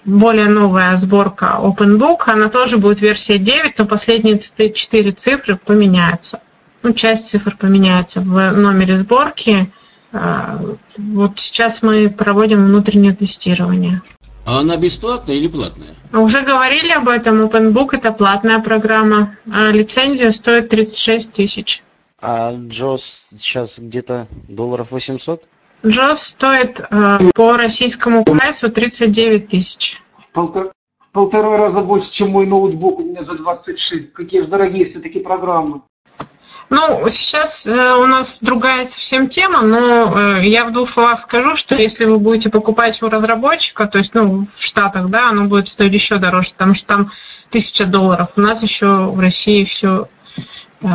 [0.03, 2.23] более новая сборка OpenBook.
[2.25, 6.41] Она тоже будет версия 9, но последние 4 цифры поменяются.
[6.81, 9.71] Ну, часть цифр поменяется в номере сборки–
[10.13, 14.01] вот сейчас мы проводим внутреннее тестирование.
[14.45, 15.95] А она бесплатная или платная?
[16.11, 17.41] Уже говорили об этом.
[17.45, 19.37] OpenBook это платная программа.
[19.51, 21.83] А лицензия стоит 36 тысяч.
[22.21, 23.01] А JOS
[23.37, 25.43] сейчас где-то долларов 800?
[25.83, 30.01] JOS стоит э, по российскому прайсу 39 тысяч.
[30.33, 30.71] Полтора,
[31.11, 34.13] полтора раза больше, чем мой ноутбук у меня за 26.
[34.13, 35.81] Какие же дорогие все-таки программы.
[36.69, 41.55] Ну, сейчас э, у нас другая совсем тема, но э, я в двух словах скажу,
[41.55, 45.67] что если вы будете покупать у разработчика, то есть ну, в Штатах, да, оно будет
[45.67, 47.11] стоить еще дороже, потому что там
[47.49, 48.33] тысяча долларов.
[48.37, 50.07] У нас еще в России все
[50.81, 50.87] э,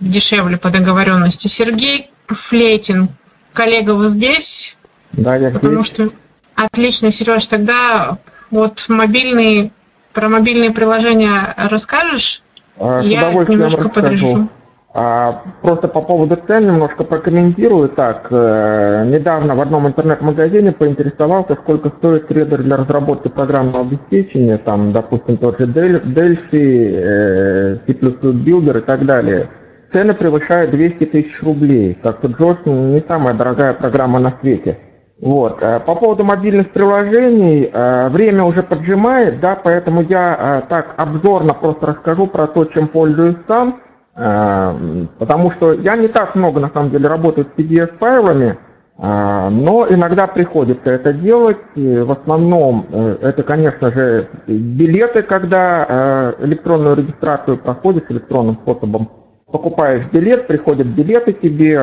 [0.00, 1.48] дешевле по договоренности.
[1.48, 3.08] Сергей Флейтин,
[3.52, 4.76] коллега вот здесь,
[5.12, 5.86] да, я потому здесь.
[5.86, 6.10] что
[6.54, 8.18] отлично, Сереж, тогда
[8.50, 9.70] вот мобильные
[10.12, 12.42] про мобильные приложения расскажешь?
[12.78, 13.88] А, я немножко расскажу.
[13.88, 14.48] подрежу.
[14.94, 17.88] А, просто по поводу цен немножко прокомментирую.
[17.88, 24.92] Так, э, недавно в одном интернет-магазине поинтересовался, сколько стоит трейдер для разработки программного обеспечения, там,
[24.92, 29.48] допустим, тот же Delphi, э, C++ Builder и так далее.
[29.92, 34.76] Цены превышают 200 тысяч рублей, так что JOS не самая дорогая программа на свете.
[35.22, 35.62] Вот.
[35.62, 37.70] Э, по поводу мобильных приложений,
[38.10, 43.80] время уже поджимает, да, поэтому я так обзорно просто расскажу про то, чем пользуюсь сам.
[44.14, 48.58] Эм, потому что я не так много, на самом деле, работаю с PDF-файлами,
[48.98, 51.56] э, но иногда приходится это делать.
[51.74, 59.08] В основном э, это, конечно же, билеты, когда э, электронную регистрацию проходишь электронным способом.
[59.50, 61.76] Покупаешь билет, приходят билеты тебе,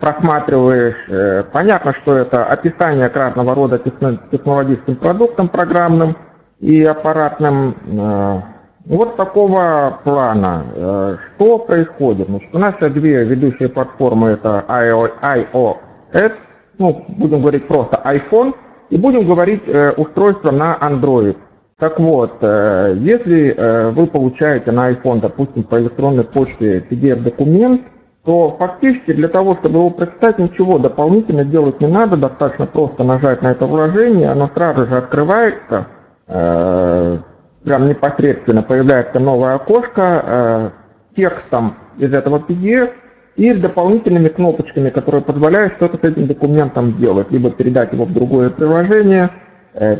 [0.00, 1.46] просматриваешь.
[1.52, 6.16] Понятно, что это описание разного рода технологическим продуктам программным
[6.60, 7.74] и аппаратным
[8.88, 10.64] вот такого плана.
[10.74, 12.28] Э, что происходит?
[12.28, 16.32] Значит, у нас две ведущие платформы это iOS,
[16.78, 18.54] ну, будем говорить просто iPhone,
[18.90, 21.36] и будем говорить э, устройство на Android.
[21.78, 27.82] Так вот, э, если э, вы получаете на iPhone, допустим, по электронной почте PDF-документ,
[28.24, 33.42] то фактически для того, чтобы его прочитать, ничего дополнительно делать не надо, достаточно просто нажать
[33.42, 35.86] на это вложение, оно сразу же открывается,
[36.26, 37.18] э,
[37.64, 40.70] прям непосредственно появляется новое окошко э,
[41.16, 42.92] текстом из этого PDF
[43.36, 48.12] и с дополнительными кнопочками, которые позволяют что-то с этим документом делать, либо передать его в
[48.12, 49.30] другое приложение,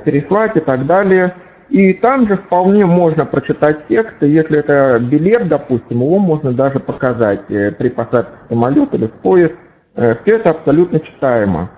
[0.05, 1.35] переслать и так далее.
[1.69, 6.81] И там же вполне можно прочитать текст, и если это билет, допустим, его можно даже
[6.81, 9.55] показать при посадке в самолет или в поезд.
[9.95, 11.71] Все это абсолютно читаемо.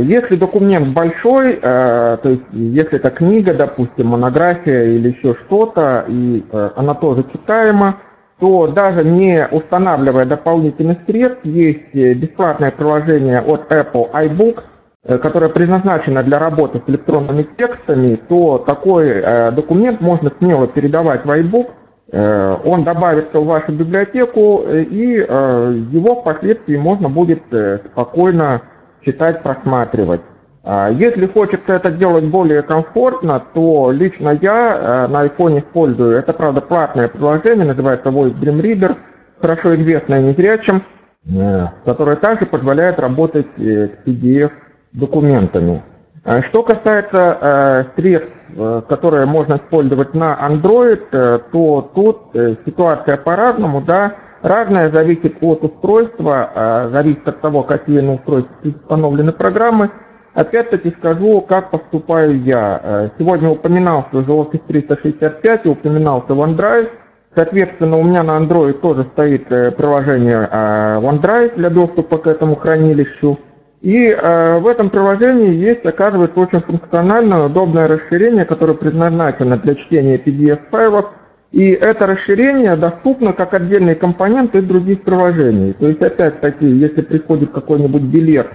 [0.00, 6.44] Если документ большой, то есть если это книга, допустим, монография или еще что-то, и
[6.76, 7.98] она тоже читаема,
[8.42, 14.64] то даже не устанавливая дополнительных средств, есть э, бесплатное приложение от Apple iBooks,
[15.04, 21.24] э, которое предназначено для работы с электронными текстами, то такой э, документ можно смело передавать
[21.24, 21.68] в iBook,
[22.66, 27.42] он добавится в вашу библиотеку, и его впоследствии можно будет
[27.86, 28.60] спокойно
[29.04, 30.20] читать, просматривать.
[30.64, 36.32] А, если хочется это делать более комфортно, то лично я э, на iPhone использую, это
[36.32, 38.96] правда платное приложение, называется Voice Dream Reader,
[39.40, 40.84] хорошо известное незрячим,
[41.26, 45.82] э, которое также позволяет работать э, с PDF-документами.
[46.42, 48.32] Что касается средств,
[48.88, 52.28] которые можно использовать на Android, то тут
[52.64, 59.90] ситуация по-разному, да, разная, зависит от устройства, зависит от того, какие на устройстве установлены программы,
[60.34, 62.80] Опять-таки скажу, как поступаю я.
[62.82, 66.88] Э, сегодня упоминался уже Office 365 и упоминался OneDrive.
[67.34, 72.56] Соответственно, у меня на Android тоже стоит э, приложение э, OneDrive для доступа к этому
[72.56, 73.38] хранилищу.
[73.82, 81.06] И в этом приложении есть, оказывается, очень функциональное, удобное расширение, которое предназначено для чтения PDF-файлов.
[81.52, 85.74] И это расширение доступно как отдельный компонент из других приложений.
[85.78, 88.48] То есть, опять-таки, если приходит какой-нибудь билет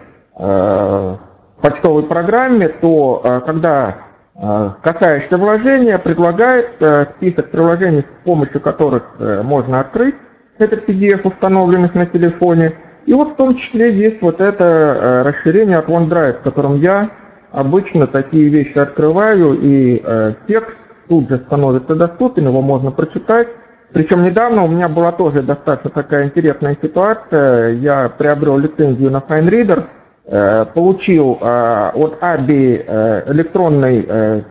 [1.61, 3.97] почтовой программе, то э, когда
[4.35, 9.03] э, касаешься вложения, предлагает э, список приложений, с помощью которых
[9.43, 10.15] можно открыть
[10.57, 12.73] этот PDF, установленных на телефоне.
[13.05, 17.09] И вот в том числе есть вот это расширение от OneDrive, в котором я
[17.51, 20.03] обычно такие вещи открываю, и
[20.47, 20.75] текст
[21.07, 23.47] тут же становится доступен, его можно прочитать.
[23.93, 27.73] Причем недавно у меня была тоже достаточно такая интересная ситуация.
[27.73, 29.85] Я приобрел лицензию на FineReader,
[30.29, 34.01] Э, получил э, от АБИ э, электронный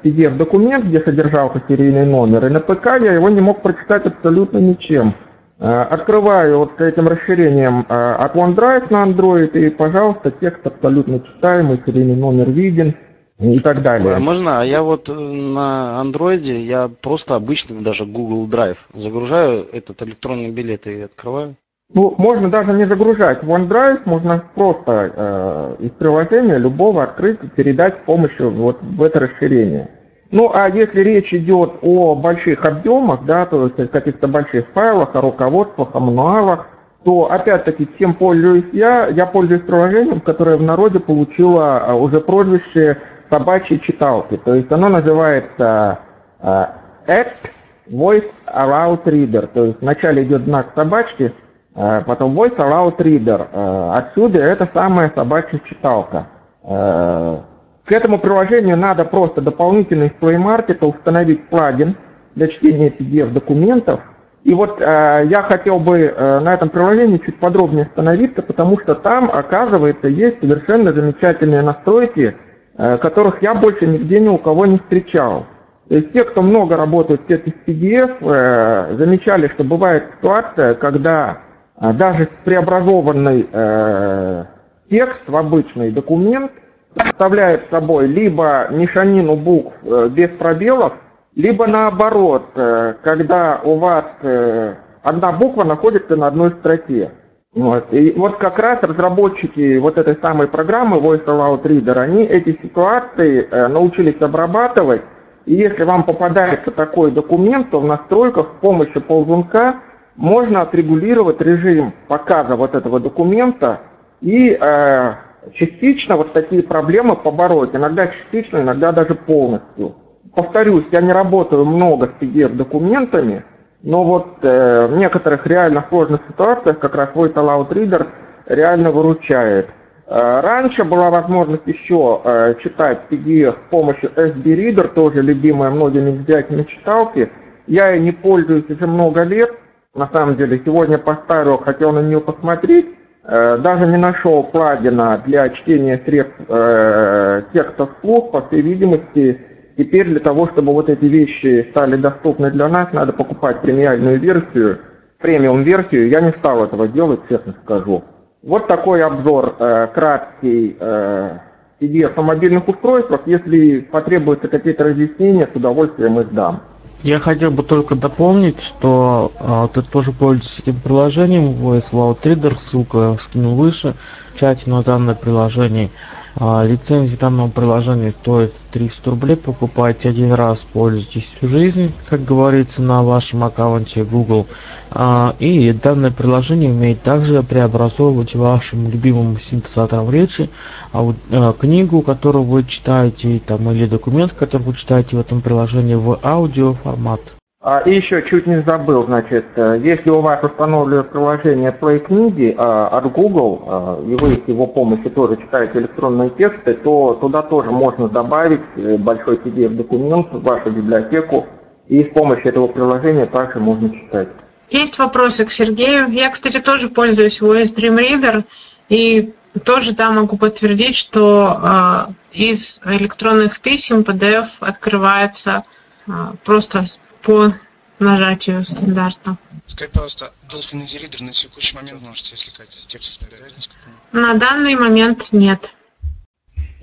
[0.03, 5.13] PDF-документ, где содержался серийный номер, и на ПК я его не мог прочитать абсолютно ничем.
[5.59, 12.51] Открываю вот этим расширением от OneDrive на Android, и, пожалуйста, текст абсолютно читаемый, серийный номер
[12.51, 12.95] виден
[13.39, 14.19] и так далее.
[14.19, 14.61] Можно?
[14.61, 20.87] А я вот на андроиде, я просто обычный даже Google Drive загружаю этот электронный билет
[20.87, 21.57] и открываю.
[21.93, 27.99] Ну, можно даже не загружать OneDrive, можно просто э, из приложения любого открыть и передать
[27.99, 29.89] с помощью вот в это расширение.
[30.33, 35.15] Ну, а если речь идет о больших объемах, да, то есть о каких-то больших файлах,
[35.15, 36.67] о руководствах, о мануалах,
[37.05, 39.07] то опять-таки чем пользуюсь я?
[39.07, 42.99] Я пользуюсь приложением, которое в народе получило э, уже прозвище
[43.31, 44.37] собачьей читалки.
[44.37, 45.99] То есть оно называется
[46.41, 46.65] э,
[47.07, 47.51] Act
[47.91, 49.47] Voice Aloud Reader.
[49.47, 51.33] То есть вначале идет знак собачки,
[51.77, 53.49] Э, потом Voice Aloud Reader.
[53.53, 56.27] Э, отсюда это самая собачья читалка.
[56.63, 61.95] К этому приложению надо просто дополнительно из Play Market установить плагин
[62.35, 64.01] для чтения PDF-документов.
[64.43, 68.97] И вот э, я хотел бы э, на этом приложении чуть подробнее остановиться, потому что
[68.97, 72.37] там, оказывается, есть совершенно замечательные настройки,
[72.77, 75.47] которых я больше нигде ни у кого не встречал.
[75.89, 81.39] То есть те, кто много работает с PDF, э, замечали, что бывает ситуация, когда
[81.79, 84.45] а даже преобразованный э,
[84.89, 86.51] текст в обычный документ
[86.95, 90.95] представляет собой либо мешанину букв э, без пробелов,
[91.35, 97.11] либо наоборот, э, когда у вас э, одна буква находится на одной строке.
[97.57, 97.87] Вот.
[97.95, 103.49] И вот как раз разработчики вот этой самой программы Voice Aloud Reader, они эти ситуации
[103.51, 105.01] э, научились обрабатывать.
[105.47, 109.77] И если вам попадается такой документ, то в настройках с помощью ползунка
[110.17, 113.81] можно отрегулировать режим показа вот этого документа
[114.21, 115.15] и э,
[115.55, 117.75] частично вот такие проблемы побороть.
[117.75, 119.95] Иногда частично, иногда даже полностью.
[120.35, 123.45] Повторюсь, я не работаю много с PDF-документами,
[123.87, 128.09] но вот э, в некоторых реально сложных ситуациях как раз Voice Aloud Reader
[128.47, 129.69] реально выручает.
[130.09, 136.11] Э, раньше была возможность еще э, читать PDF с помощью SB Reader, тоже любимая многими
[136.11, 137.31] взятиями читалки.
[137.69, 139.55] Я ей не пользуюсь уже много лет,
[139.95, 140.61] на самом деле.
[140.65, 142.87] Сегодня поставил, хотел на нее посмотреть,
[143.23, 149.41] э, даже не нашел плагина для чтения средств э, текста вслух, по всей видимости,
[149.77, 154.81] теперь для того, чтобы вот эти вещи стали доступны для нас, надо покупать премиальную версию,
[155.19, 156.09] премиум-версию.
[156.09, 158.05] Я не стал этого делать, честно скажу.
[158.43, 161.39] Вот такой обзор э, краткий э,
[161.81, 163.23] PDF на мобильных устройствах.
[163.27, 166.63] Если потребуются какие-то разъяснения, с удовольствием их дам.
[167.03, 172.59] Я хотел бы только дополнить, что э, ты тоже пользуешься этим приложением VS Loud Reader,
[172.59, 173.95] ссылку я выше,
[174.35, 175.91] в чате на данное приложение.
[176.39, 179.37] А, лицензия данного приложения стоит 300 рублей.
[179.37, 184.47] Покупайте один раз, пользуйтесь всю жизнь, как говорится, на вашем аккаунте Google.
[184.91, 190.51] А, и данное приложение умеет также преобразовывать вашим любимым синтезатором речи
[190.93, 191.15] а,
[191.55, 197.21] книгу, которую вы читаете, там, или документ, который вы читаете в этом приложении в аудиоформат.
[197.69, 202.55] А, и еще чуть не забыл, значит, э, если у вас установлено приложение Play книги
[202.57, 207.43] а, от Google, а, и вы с его помощью тоже читаете электронные тексты, то туда
[207.43, 211.49] тоже можно добавить э, большой PDF-документ в вашу библиотеку,
[211.89, 214.29] и с помощью этого приложения также можно читать.
[214.71, 216.09] Есть вопросы к Сергею.
[216.11, 218.45] Я, кстати, тоже пользуюсь OS Dream Reader,
[218.89, 219.35] и
[219.65, 225.65] тоже да, могу подтвердить, что э, из электронных писем PDF открывается
[226.07, 226.13] э,
[226.45, 226.85] просто
[227.27, 227.53] по
[227.99, 229.37] нажатию стандартно.
[229.67, 233.69] Скажи, пожалуйста, Dolphin Easy Reader на текущий момент можете извлекать текст из PDF?
[234.13, 235.73] На данный момент нет.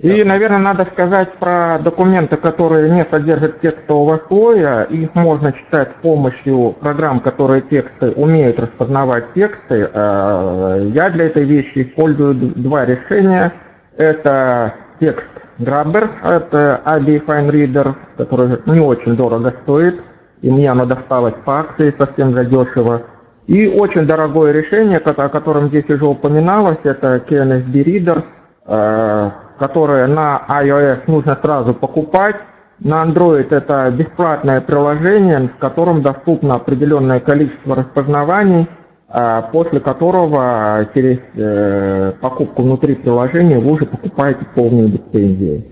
[0.00, 4.82] И, наверное, надо сказать про документы, которые не содержат текстового слоя.
[4.82, 9.88] Их можно читать с помощью программ, которые тексты умеют распознавать тексты.
[9.94, 13.54] А, я для этой вещи использую два решения.
[13.96, 20.02] Это текст Grabber, это ABI Fine Reader, который не очень дорого стоит–
[20.44, 23.04] и мне оно досталось по акции совсем задешево.
[23.46, 28.22] И очень дорогое решение, о котором здесь уже упоминалось, это KNSB Reader,
[28.66, 32.36] э, которое на iOS нужно сразу покупать.
[32.78, 38.68] На Android это бесплатное приложение, в котором доступно определенное количество распознаваний,
[39.08, 45.64] э, после которого через э, покупку внутри приложения вы уже покупаете полную лицензию.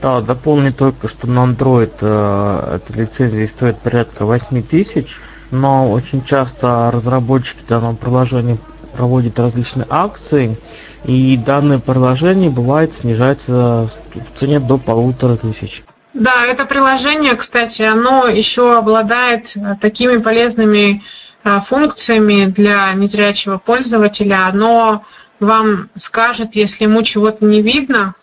[0.00, 5.18] Да, дополню только, что на Android э, эта лицензия стоит порядка 8 тысяч,
[5.50, 8.56] но очень часто разработчики данного приложения
[8.96, 10.56] проводят различные акции,
[11.04, 15.84] и данное приложение бывает снижается в цене до полутора тысяч.
[16.14, 21.02] Да, это приложение, кстати, оно еще обладает э, такими полезными
[21.42, 24.46] э, функциями для незрячего пользователя.
[24.46, 25.04] Оно
[25.40, 28.14] вам скажет, если ему чего-то не видно,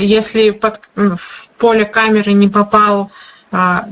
[0.00, 3.10] если под, в поле камеры не попал,
[3.50, 3.88] а,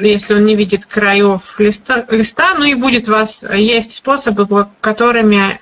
[0.00, 5.60] если он не видит краев листа, листа, ну и будет вас, есть способы, которыми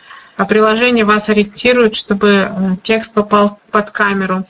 [0.49, 4.45] приложение вас ориентирует, чтобы текст попал под камеру.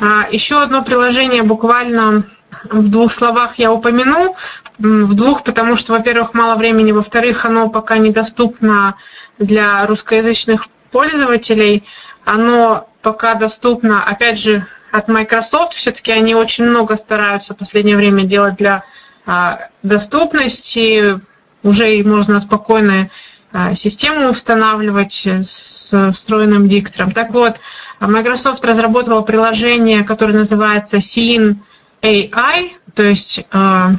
[0.00, 2.24] А, еще одно приложение буквально
[2.70, 4.36] в двух словах я упомяну.
[4.78, 8.94] В двух, потому что, во-первых, мало времени, во-вторых, оно пока недоступно
[9.38, 11.84] для русскоязычных пользователей.
[12.28, 15.72] Оно пока доступно, опять же, от Microsoft.
[15.72, 18.84] Все-таки они очень много стараются в последнее время делать для
[19.24, 21.20] а, доступности.
[21.62, 23.08] Уже и можно спокойно
[23.50, 27.12] а, систему устанавливать с встроенным диктором.
[27.12, 27.60] Так вот,
[27.98, 31.56] Microsoft разработала приложение, которое называется Scene
[32.02, 33.92] AI, то есть а,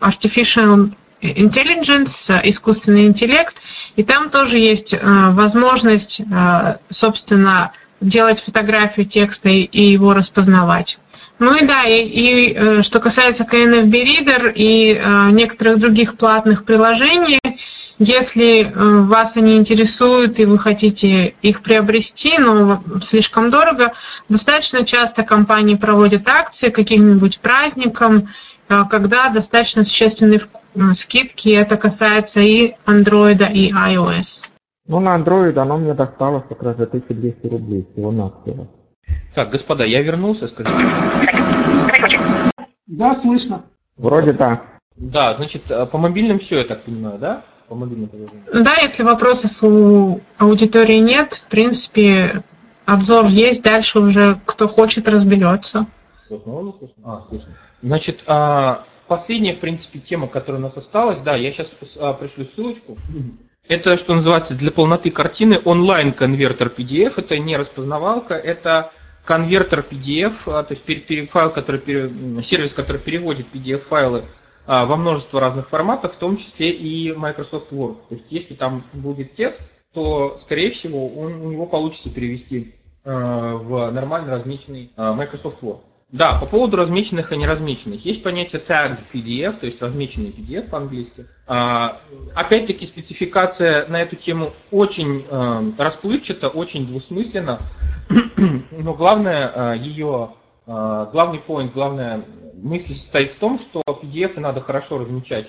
[0.00, 0.92] Artificial
[1.22, 3.62] Intelligence, искусственный интеллект,
[3.96, 6.20] и там тоже есть возможность,
[6.90, 7.72] собственно,
[8.02, 10.98] делать фотографию текста и его распознавать.
[11.38, 16.64] Ну и да, и, и э, что касается KNFB Reader и э, некоторых других платных
[16.64, 17.40] приложений,
[17.98, 23.92] если э, вас они интересуют и вы хотите их приобрести, но слишком дорого,
[24.28, 28.28] достаточно часто компании проводят акции каким-нибудь праздником, э,
[28.90, 30.40] когда достаточно существенные
[30.92, 31.50] скидки.
[31.50, 34.48] Это касается и Android, и iOS.
[34.86, 38.66] Ну, на Android оно мне досталось как раз за 1200 рублей всего на всего.
[39.34, 40.76] Так, господа, я вернулся, скажите.
[42.86, 43.62] Да, слышно.
[43.96, 44.62] Вроде да.
[44.96, 47.44] Да, значит, э, по мобильным все, я так понимаю, да?
[47.68, 48.64] По мобильным приложениям.
[48.64, 52.42] Да, если вопросов у аудитории нет, в принципе,
[52.84, 55.86] обзор есть, дальше уже кто хочет разберется.
[57.04, 57.52] А, слышно.
[57.82, 61.68] Значит, а, последняя, в принципе, тема, которая у нас осталась, да, я сейчас
[61.98, 62.96] а, пришлю ссылочку.
[63.68, 67.14] Это, что называется, для полноты картины онлайн-конвертер PDF.
[67.16, 68.92] Это не распознавалка, это
[69.24, 71.80] конвертер PDF, а, то есть файл, который,
[72.42, 74.24] сервис, который переводит PDF-файлы
[74.64, 77.96] во множество разных форматов, в том числе и Microsoft Word.
[78.08, 79.60] То есть если там будет текст,
[79.92, 85.80] то, скорее всего, он, у него получится перевести в нормально размеченный Microsoft Word.
[86.12, 88.04] Да, по поводу размеченных и неразмеченных.
[88.04, 91.26] Есть понятие tagged PDF, то есть размеченный PDF по-английски.
[91.46, 92.02] А,
[92.34, 97.60] опять-таки спецификация на эту тему очень э, расплывчата, очень двусмысленна.
[98.72, 100.34] но главное ее,
[100.66, 102.24] главный point, главная
[102.54, 105.48] мысль состоит в том, что PDF надо хорошо размечать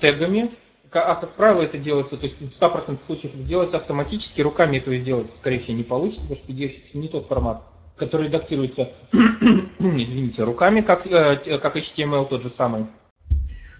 [0.00, 0.50] тегами,
[0.90, 4.96] а как правило это делается, то есть в 100% случаев это делается автоматически, руками этого
[4.96, 7.62] сделать, скорее всего, не получится, потому что PDF не тот формат,
[7.96, 12.86] который редактируется, извините, руками, как, э, как HTML тот же самый.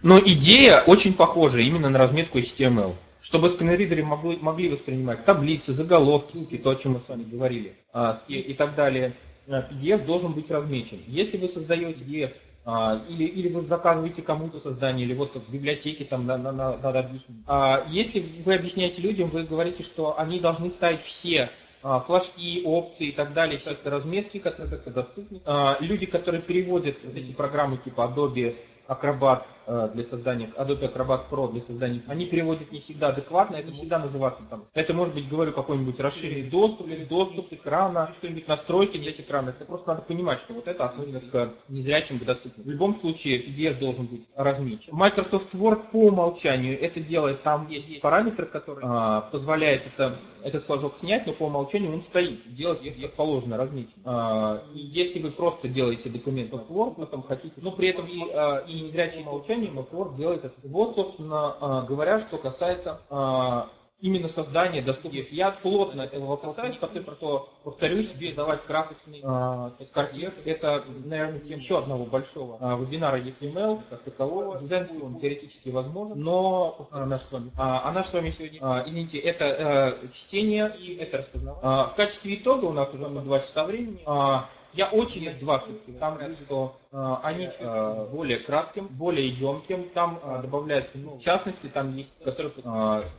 [0.03, 2.95] Но идея очень похожа именно на разметку HTML.
[3.21, 8.17] Чтобы сканеридеры могли, могли воспринимать таблицы, заголовки, то, о чем мы с вами говорили, а,
[8.29, 9.15] и так далее,
[9.49, 11.01] PDF э, должен быть размечен.
[11.07, 12.33] Если вы создаете PDF
[12.65, 17.39] а, или, или вы заказываете кому-то создание, или вот в библиотеке там надо, надо объяснить.
[17.47, 21.49] А, если вы объясняете людям, вы говорите, что они должны ставить все
[22.07, 25.41] флажки, опции и так далее, это разметки, которые доступны.
[25.45, 28.57] А, люди, которые переводят эти программы типа Adobe
[28.89, 33.99] Acrobat для создания, Adobe Acrobat Pro для создания, они переводят не всегда адекватно, это всегда
[33.99, 34.65] называться там.
[34.75, 39.51] Это может быть, говорю, какой-нибудь расширенный доступ, или доступ экрана, что-нибудь настройки для экрана.
[39.51, 42.67] Это просто надо понимать, что вот это относится к незрячим доступным.
[42.67, 44.95] В любом случае PDF должен быть размечен.
[44.95, 50.97] Microsoft Word по умолчанию это делает, там есть параметры, которые а, позволяют это этот флажок
[50.99, 54.01] снять, но по умолчанию он стоит, делать как положено, размечен.
[54.05, 58.59] А, если вы просто делаете документ в Word, потом хотите, но при этом и, а,
[58.59, 59.25] и незрячим
[59.57, 60.55] умолчанием Word делает это.
[60.65, 63.01] Вот, собственно а, говоря, что касается
[63.99, 65.33] именно создание доступных.
[65.33, 70.35] Я плотно этого вопроса, что, повторюсь, без давать красочный э, картин.
[70.45, 74.61] Это, наверное, тем еще одного большого э, вебинара email как такового.
[74.61, 78.59] Дизайн он теоретически возможен, но а, наш с вами, а, а наш с вами сегодня,
[78.61, 81.61] а, извините, это а, чтение и это распознавание.
[81.63, 84.03] А, в качестве итога у нас уже два часа времени.
[84.05, 85.65] А, я очень их два
[85.99, 86.86] Там, что э,
[87.23, 89.89] они э, более кратким, более емким.
[89.91, 92.53] Там э, добавляются, ну, в частности, там есть, которые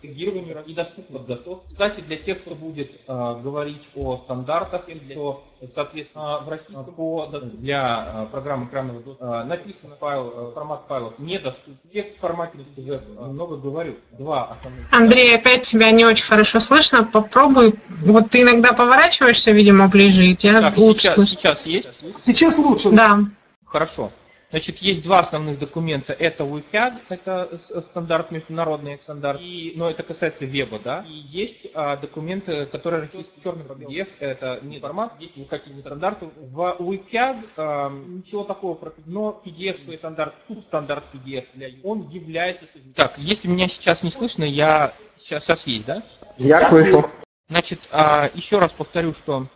[0.02, 1.64] тегирование и доступно готов.
[1.68, 5.44] Кстати, для тех, кто будет говорить о стандартах, то,
[5.76, 11.78] соответственно, в российском по, для программы экранного доступа написан файл, формат файлов недоступен.
[11.92, 13.96] Текст в формате DTF, много говорю.
[14.12, 14.92] Два основных.
[14.92, 17.04] Андрей, опять тебя не очень хорошо слышно.
[17.04, 17.76] Попробуй.
[17.90, 21.40] Вот ты иногда поворачиваешься, видимо, ближе, и тебя так, лучше сейчас, слышно.
[21.40, 21.88] Сейчас есть?
[22.20, 22.90] Сейчас лучше.
[22.92, 23.20] Да.
[23.68, 24.12] Хорошо.
[24.50, 26.14] Значит, есть два основных документа.
[26.14, 31.04] Это WCAG, это стандарт, международный стандарт, и, но это касается веба, да.
[31.06, 36.28] И есть а, документы, которые российский черный PDF, это не формат, есть вы хотите стандарты.
[36.38, 42.66] В WCAG а, ничего такого, но PDF свой стандарт, тут стандарт PDF для он является...
[42.96, 46.04] Так, если меня сейчас не слышно, я сейчас, сейчас есть, да?
[46.38, 47.12] Я слышу.
[47.50, 49.48] Значит, а, еще раз повторю, что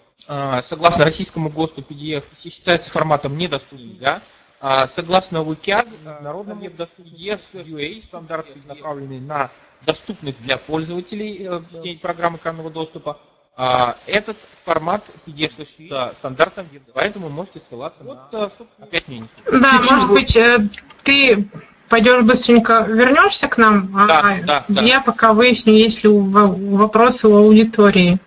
[0.69, 4.21] согласно российскому ГОСТу PDF считается форматом недоступным, да?
[4.61, 9.49] А, согласно WCAG, народному PDF UA стандарт направленный на
[9.85, 11.47] доступных для пользователей
[11.83, 13.19] э, программ экранного доступа.
[13.57, 18.51] А, этот формат PDF с стандартом поэтому можете ссылаться вот, на...
[18.79, 19.27] Опять мне не
[19.59, 20.59] Да, может быть, э,
[21.03, 21.49] ты
[21.89, 25.03] пойдешь быстренько вернешься к нам, да, а да, я да.
[25.03, 28.19] пока выясню, есть ли вопросы у аудитории.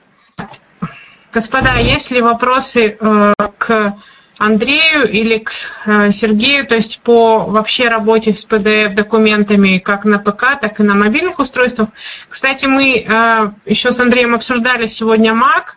[1.34, 3.96] Господа, есть ли вопросы э, к
[4.38, 5.50] Андрею или к
[5.84, 10.94] э, Сергею, то есть по вообще работе с PDF-документами как на ПК, так и на
[10.94, 11.88] мобильных устройствах?
[12.28, 15.74] Кстати, мы э, еще с Андреем обсуждали сегодня Mac,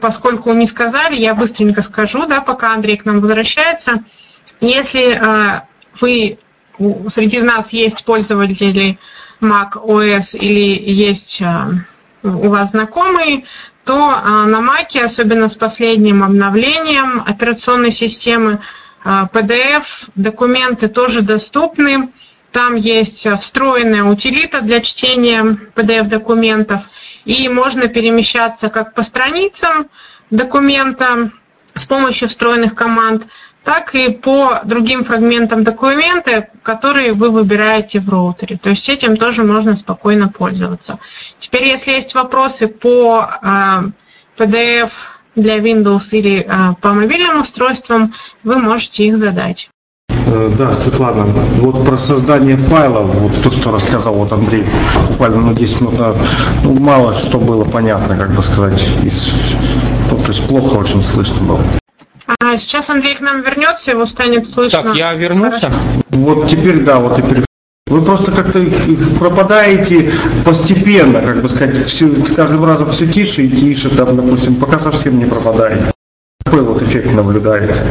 [0.00, 4.02] поскольку не сказали, я быстренько скажу, да, пока Андрей к нам возвращается.
[4.62, 5.20] Если
[6.00, 6.38] вы
[7.08, 8.98] среди нас есть пользователи
[9.42, 11.42] Mac OS или есть
[12.24, 13.44] у вас знакомые,
[13.84, 18.60] то а, на Mac, особенно с последним обновлением операционной системы,
[19.04, 22.08] PDF, а, документы тоже доступны.
[22.50, 26.88] Там есть встроенная утилита для чтения PDF-документов,
[27.24, 29.88] и можно перемещаться как по страницам
[30.30, 31.30] документа
[31.74, 33.26] с помощью встроенных команд,
[33.64, 38.56] так и по другим фрагментам документа, которые вы выбираете в роутере.
[38.56, 40.98] То есть этим тоже можно спокойно пользоваться.
[41.38, 43.28] Теперь, если есть вопросы по
[44.36, 44.90] PDF
[45.36, 48.14] для Windows или э, по мобильным устройствам,
[48.44, 49.68] вы можете их задать.
[50.26, 54.64] Э, да, Светлана, вот про создание файлов, вот то, что рассказал вот Андрей
[55.08, 56.18] буквально ну, 10 минут назад,
[56.62, 59.32] ну, мало что было понятно, как бы сказать, из,
[60.10, 61.60] ну, то есть плохо очень слышно было.
[62.26, 64.82] А сейчас Андрей к нам вернется, его станет слышно.
[64.82, 65.70] Так, я вернулся.
[65.70, 65.78] Хорошо.
[66.10, 67.44] Вот теперь, да, вот теперь.
[67.86, 68.64] Вы просто как-то
[69.18, 70.10] пропадаете
[70.44, 74.78] постепенно, как бы сказать, все, с каждым разом все тише и тише, там, допустим, пока
[74.78, 75.92] совсем не пропадаете.
[76.44, 77.84] Какой вот эффект наблюдается?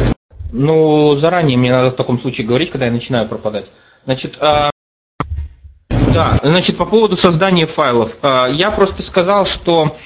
[0.52, 3.66] Ну, заранее мне надо в таком случае говорить, когда я начинаю пропадать.
[4.04, 4.70] Значит, а,
[6.12, 8.16] да, значит, по поводу создания файлов.
[8.22, 9.96] А, я просто сказал, что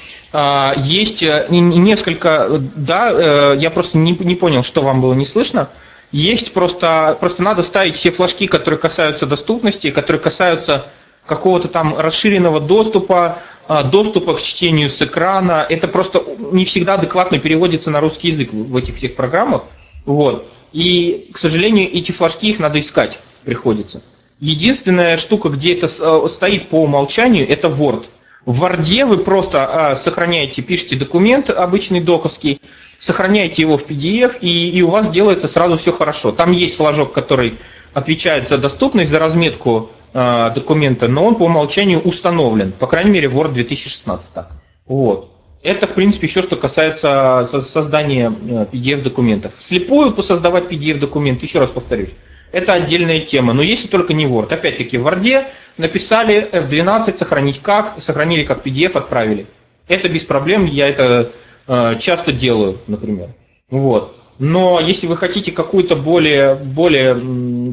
[0.77, 5.69] есть э, несколько, да, э, я просто не, не понял, что вам было не слышно.
[6.11, 10.85] Есть просто, просто надо ставить все флажки, которые касаются доступности, которые касаются
[11.25, 15.65] какого-то там расширенного доступа, а, доступа к чтению с экрана.
[15.69, 19.63] Это просто не всегда адекватно переводится на русский язык в этих всех программах.
[20.05, 20.47] Вот.
[20.73, 24.01] И, к сожалению, эти флажки их надо искать приходится.
[24.39, 28.05] Единственная штука, где это э, стоит по умолчанию, это Word.
[28.49, 32.59] В Word вы просто а, сохраняете, пишете документ обычный доковский,
[32.97, 36.31] сохраняете его в PDF, и, и у вас делается сразу все хорошо.
[36.31, 37.59] Там есть флажок, который
[37.93, 43.27] отвечает за доступность, за разметку э, документа, но он по умолчанию установлен, по крайней мере,
[43.27, 44.49] Word 2016 так.
[44.87, 45.31] Вот.
[45.61, 49.53] Это, в принципе, все, что касается создания PDF-документов.
[49.59, 52.09] Слепую посоздавать PDF-документ, еще раз повторюсь,
[52.51, 54.53] это отдельная тема, но если только не Word.
[54.53, 55.45] Опять-таки в Word
[55.77, 59.47] написали F12, сохранить как, сохранили как PDF, отправили.
[59.87, 61.31] Это без проблем, я это
[61.67, 63.29] э, часто делаю, например.
[63.69, 64.15] Вот.
[64.39, 67.13] Но если вы хотите какую-то более, более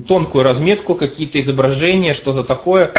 [0.03, 2.90] тонкую разметку, какие-то изображения, что-то такое, э,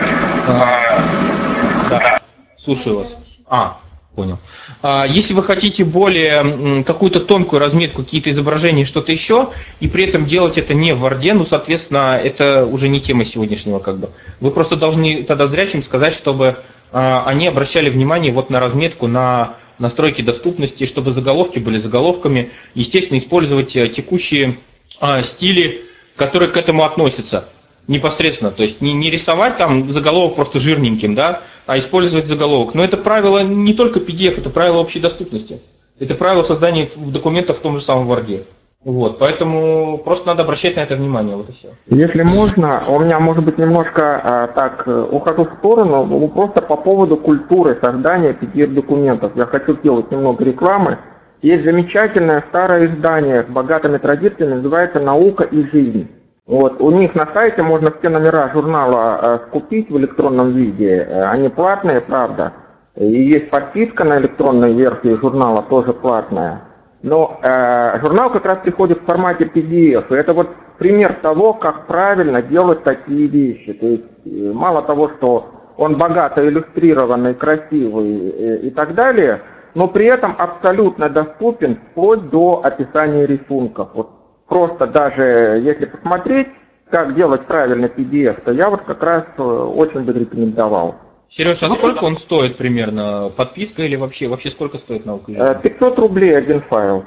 [1.90, 2.22] да,
[2.58, 3.18] слушаю вас.
[3.45, 3.80] А,
[4.18, 4.39] понял.
[4.81, 9.49] А, если вы хотите более какую-то тонкую разметку, какие-то изображения, что-то еще,
[9.80, 13.77] и при этом делать это не в Word, ну, соответственно, это уже не тема сегодняшнего
[13.77, 14.10] как бы.
[14.39, 16.57] Вы просто должны тогда зрячим сказать, чтобы
[16.91, 22.53] а, они обращали внимание вот на разметку, на настройки доступности, чтобы заголовки были заголовками.
[22.73, 24.56] Естественно, использовать э, текущие
[24.99, 25.81] а, стили,
[26.15, 27.48] которые к этому относятся
[27.88, 28.49] непосредственно.
[28.49, 32.73] То есть не, не рисовать там заголовок просто жирненьким, да, а использовать заголовок.
[32.73, 35.60] Но это правило не только PDF, это правило общей доступности.
[35.99, 38.45] Это правило создания документов в том же самом Word.
[38.84, 41.69] Вот, поэтому просто надо обращать на это внимание, вот и все.
[41.88, 46.61] Если можно, у меня может быть немножко а, так э, ухожу в сторону, ну, просто
[46.61, 49.34] по поводу культуры создания PDF-документов.
[49.35, 50.99] Я хочу сделать немного рекламы.
[51.41, 56.07] Есть замечательное старое издание с богатыми традициями, называется «Наука и жизнь».
[56.48, 61.06] Вот, у них на сайте можно все номера журнала э, скупить в электронном виде.
[61.06, 62.53] Э, они платные, правда.
[62.95, 66.61] И есть подписка на электронной версии журнала, тоже платная.
[67.03, 70.06] Но э, журнал как раз приходит в формате PDF.
[70.10, 73.74] И это вот пример того, как правильно делать такие вещи.
[73.74, 79.41] То есть э, мало того, что он богато иллюстрированный, красивый э, и так далее,
[79.76, 83.90] но при этом абсолютно доступен вплоть до описания рисунков.
[83.94, 84.16] Вот
[84.48, 86.48] просто даже если посмотреть,
[86.90, 90.95] как делать правильно PDF, то я вот как раз э, очень бы рекомендовал.
[91.30, 93.32] Сереж, а ну, сколько он стоит примерно?
[93.36, 95.60] Подписка или вообще, вообще сколько стоит наука?
[95.61, 97.03] 500 рублей один файл.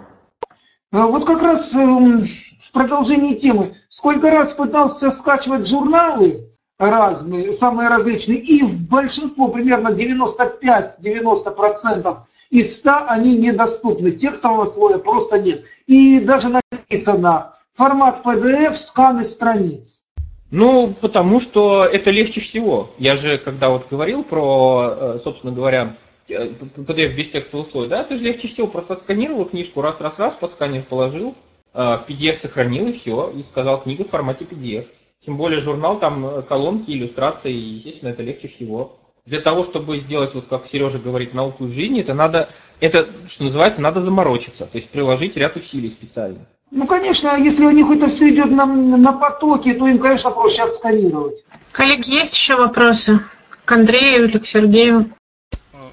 [0.93, 2.27] Вот как раз эм,
[2.61, 3.77] в продолжении темы.
[3.89, 6.47] Сколько раз пытался скачивать журналы
[6.79, 12.19] разные, самые различные, и в большинство, примерно 95-90%
[12.51, 14.13] из 100 они недоступны.
[14.13, 15.65] Текстового слоя просто нет.
[15.87, 16.49] И даже
[16.91, 20.03] написано формат PDF, сканы страниц.
[20.51, 22.91] Ну, потому что это легче всего.
[22.99, 25.97] Я же, когда вот говорил про, э, собственно говоря,
[26.29, 28.67] PDF э, без текстового слоя, да, это же легче всего.
[28.67, 31.37] Просто отсканировал книжку, раз-раз-раз, под сканер положил,
[31.73, 34.89] PDF э, сохранил и все, и сказал книга в формате PDF.
[35.25, 40.47] Тем более журнал, там колонки, иллюстрации, естественно, это легче всего для того, чтобы сделать, вот
[40.49, 42.49] как Сережа говорит, науку жизни, это надо,
[42.81, 46.47] это, что называется, надо заморочиться, то есть приложить ряд усилий специально.
[46.71, 50.63] Ну, конечно, если у них это все идет на, на потоке, то им, конечно, проще
[50.63, 51.45] отсканировать.
[51.73, 53.21] Коллеги, есть еще вопросы
[53.65, 55.11] к Андрею или к Сергею?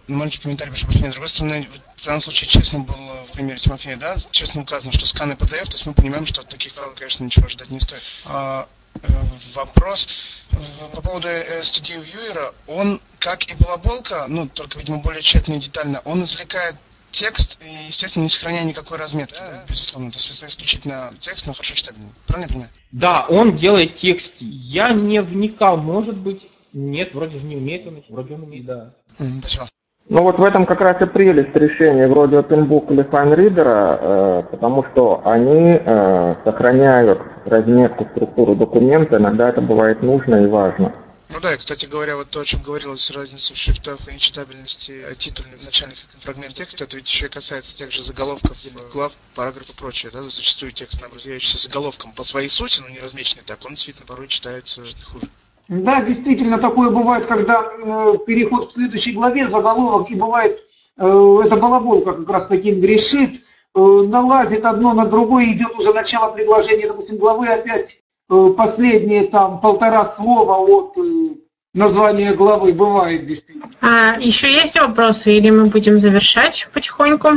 [0.07, 1.09] Ну, маленький комментарий, прошу прощения.
[1.09, 5.07] С другой стороны, в данном случае честно было в примере Тимофея, да, честно указано, что
[5.07, 8.03] сканы PDF, то есть мы понимаем, что от таких файлов, конечно, ничего ожидать не стоит.
[8.25, 8.67] А,
[9.01, 9.07] э,
[9.55, 10.07] вопрос
[10.51, 10.55] э,
[10.93, 15.59] по поводу э, студии Вьюера, он, как и Балаболка, ну, только, видимо, более тщательно и
[15.59, 16.75] детально, он извлекает
[17.11, 20.11] текст, естественно, не сохраняя никакой разметки, да, безусловно.
[20.11, 22.11] То есть это исключительно текст, но хорошо читабельный.
[22.25, 22.71] Правильно я понимаю?
[22.91, 24.37] Да, он делает текст.
[24.41, 28.91] Я не вникал, может быть, нет, вроде же не умеет он, вроде он умеет, да.
[29.19, 29.67] Mm, спасибо.
[30.09, 34.83] Ну вот в этом как раз и прелесть решений вроде OpenBook или FineReader, э, потому
[34.83, 40.93] что они э, сохраняют разметку, структуру документа, иногда это бывает нужно и важно.
[41.29, 45.03] Ну да, и, кстати говоря, вот то, о чем говорилось, разница в шрифтах и нечитабельности
[45.17, 48.57] титульных начальных фрагмент текста, это ведь еще и касается тех же заголовков,
[48.93, 53.43] глав, параграфов и прочее, да, зачастую текст, образующийся заголовком по своей сути, но не размеченный
[53.45, 55.27] так, он действительно порой читается хуже.
[55.67, 60.63] Да, действительно, такое бывает, когда э, переход к следующей главе, заголовок, и бывает,
[60.97, 63.41] э, это балаболка как раз таким грешит,
[63.75, 69.59] э, налазит одно на другое, идет уже начало предложения, допустим, главы опять э, последние там
[69.61, 71.35] полтора слова от э,
[71.73, 73.71] название главы, бывает действительно.
[73.81, 77.29] А, еще есть вопросы или мы будем завершать потихоньку?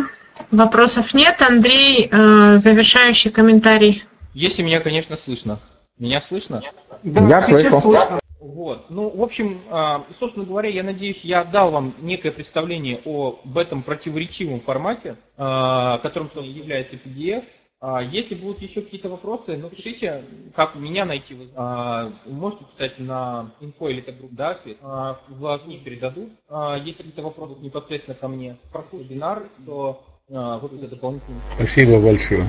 [0.50, 1.42] Вопросов нет.
[1.42, 4.02] Андрей, э, завершающий комментарий.
[4.34, 5.58] Если меня, конечно, слышно.
[5.98, 6.62] Меня слышно?
[7.02, 7.80] Да, я слышу.
[7.80, 8.20] Слышно.
[8.40, 8.88] Вот.
[8.88, 13.82] Ну, в общем, а, собственно говоря, я надеюсь, я дал вам некое представление об этом
[13.82, 17.44] противоречивом формате, а, которым является PDF.
[17.80, 20.22] А, если будут еще какие-то вопросы, ну, пишите,
[20.54, 21.34] как меня найти.
[22.26, 24.58] Можете, кстати, на info или групп, да,
[25.28, 26.30] в них передадут.
[26.84, 31.40] Если какие-то вопросы непосредственно ко мне, прослушайте вебинар, то выпуск дополнительно.
[31.56, 32.46] Спасибо большое.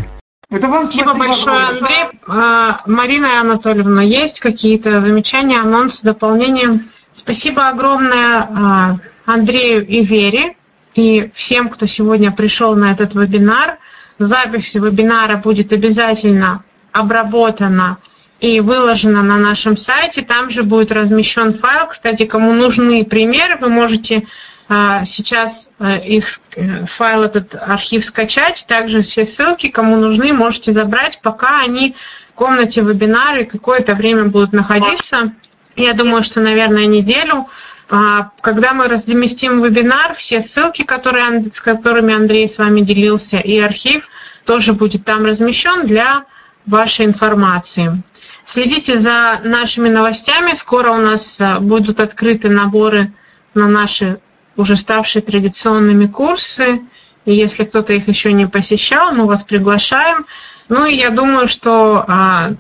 [0.52, 1.64] Это вам спасибо, спасибо большое.
[1.64, 2.20] Андрей.
[2.28, 6.84] А, Марина Анатольевна, есть какие-то замечания, анонсы, дополнения?
[7.14, 10.58] Спасибо огромное а, Андрею и Вере
[10.94, 13.78] и всем, кто сегодня пришел на этот вебинар.
[14.24, 17.98] Запись вебинара будет обязательно обработана
[18.40, 20.22] и выложена на нашем сайте.
[20.22, 21.88] Там же будет размещен файл.
[21.88, 24.28] Кстати, кому нужны примеры, вы можете
[24.68, 28.66] а, сейчас э, их э, файл, этот архив скачать.
[28.68, 31.96] Также все ссылки, кому нужны, можете забрать, пока они
[32.30, 35.34] в комнате вебинары какое-то время будут находиться.
[35.76, 37.48] Я думаю, что, наверное, неделю.
[37.94, 43.60] А, когда мы разместим вебинар, все ссылки, которые, с которыми Андрей с вами делился, и
[43.60, 44.08] архив
[44.46, 46.24] тоже будет там размещен для
[46.66, 48.02] вашей информации.
[48.46, 50.54] Следите за нашими новостями.
[50.54, 53.12] Скоро у нас э, будут открыты наборы
[53.54, 54.20] на наши
[54.56, 56.82] уже ставшие традиционными курсы.
[57.26, 60.26] И если кто-то их еще не посещал, мы вас приглашаем.
[60.70, 62.52] Ну и я думаю, что а,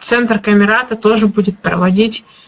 [0.00, 2.45] Центр Камерата тоже будет проводить а,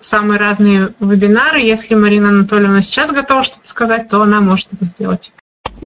[0.00, 1.60] самые разные вебинары.
[1.60, 5.32] Если Марина Анатольевна сейчас готова что-то сказать, то она может это сделать.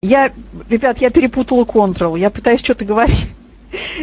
[0.03, 0.31] Я,
[0.69, 2.17] ребят, я перепутала контрол.
[2.17, 3.31] Я пытаюсь что-то говорить.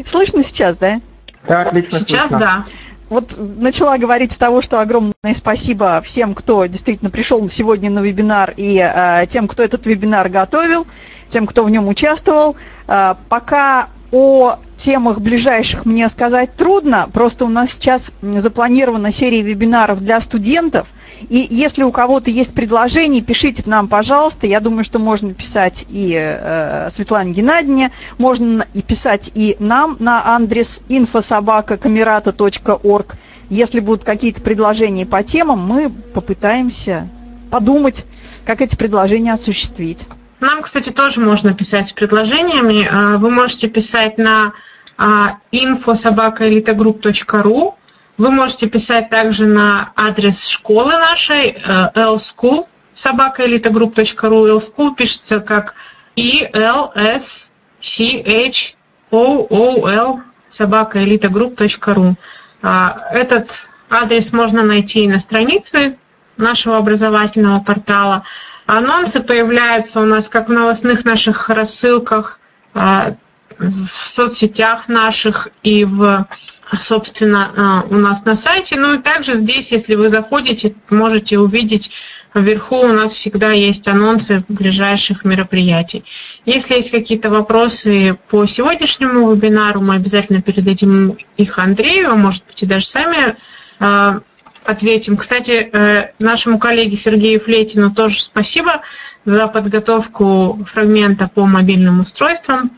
[0.06, 1.00] Слышно сейчас, да?
[1.48, 2.00] Да, отлично.
[2.00, 2.40] Сейчас слышно.
[2.40, 2.66] да
[3.10, 8.54] вот начала говорить с того, что огромное спасибо всем, кто действительно пришел сегодня на вебинар
[8.58, 10.88] и э, тем, кто этот вебинар готовил,
[11.28, 12.56] тем, кто в нем участвовал.
[12.88, 20.02] Э, пока о темах ближайших мне сказать трудно, просто у нас сейчас запланирована серия вебинаров
[20.02, 20.90] для студентов,
[21.30, 24.48] и если у кого-то есть предложения, пишите нам, пожалуйста.
[24.48, 30.36] Я думаю, что можно писать и э, Светлане Геннадьевне, можно и писать и нам на
[30.36, 33.16] адрес infosobaka.camerata.org.
[33.50, 37.08] Если будут какие-то предложения по темам, мы попытаемся
[37.50, 38.06] подумать,
[38.46, 40.08] как эти предложения осуществить.
[40.40, 42.90] Нам, кстати, тоже можно писать с предложениями.
[42.91, 44.53] А, вы можете писать на
[44.98, 47.76] info.sobaka.elitegroup.ru
[48.18, 54.56] вы можете писать также на адрес школы нашей э, lschool собакаэлитагрупп.ру.
[54.56, 55.76] lschool пишется как
[56.16, 57.52] e l s
[57.82, 58.76] c h
[59.12, 62.16] o o l собакаэлитагрупп.ру.
[62.62, 65.98] А, этот адрес можно найти и на странице
[66.38, 68.24] нашего образовательного портала.
[68.66, 72.40] Анонсы появляются у нас как в новостных наших рассылках,
[72.74, 73.16] а,
[73.58, 76.28] в соцсетях наших и в
[76.76, 78.76] собственно, а, у нас на сайте.
[78.78, 81.92] Ну и также здесь, если вы заходите, можете увидеть
[82.34, 86.04] вверху у нас всегда есть анонсы ближайших мероприятий.
[86.46, 92.62] Если есть какие-то вопросы по сегодняшнему вебинару, мы обязательно передадим их Андрею, а может быть
[92.62, 93.38] и даже сами
[93.80, 94.20] а,
[94.66, 95.18] ответим.
[95.18, 98.82] Кстати, э, нашему коллеге Сергею Флетину тоже спасибо
[99.24, 102.72] за подготовку фрагмента по мобильным устройствам.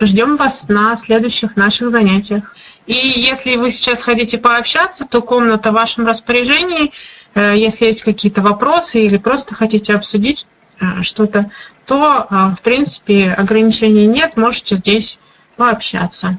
[0.00, 2.56] Ждем вас на следующих наших занятиях.
[2.86, 6.92] И если вы сейчас хотите пообщаться, то комната в вашем распоряжении.
[7.34, 10.46] Э, если есть какие-то вопросы или просто хотите обсудить
[10.80, 11.50] э, что-то,
[11.86, 15.20] то, в принципе, ограничений нет, можете здесь
[15.56, 16.38] пообщаться.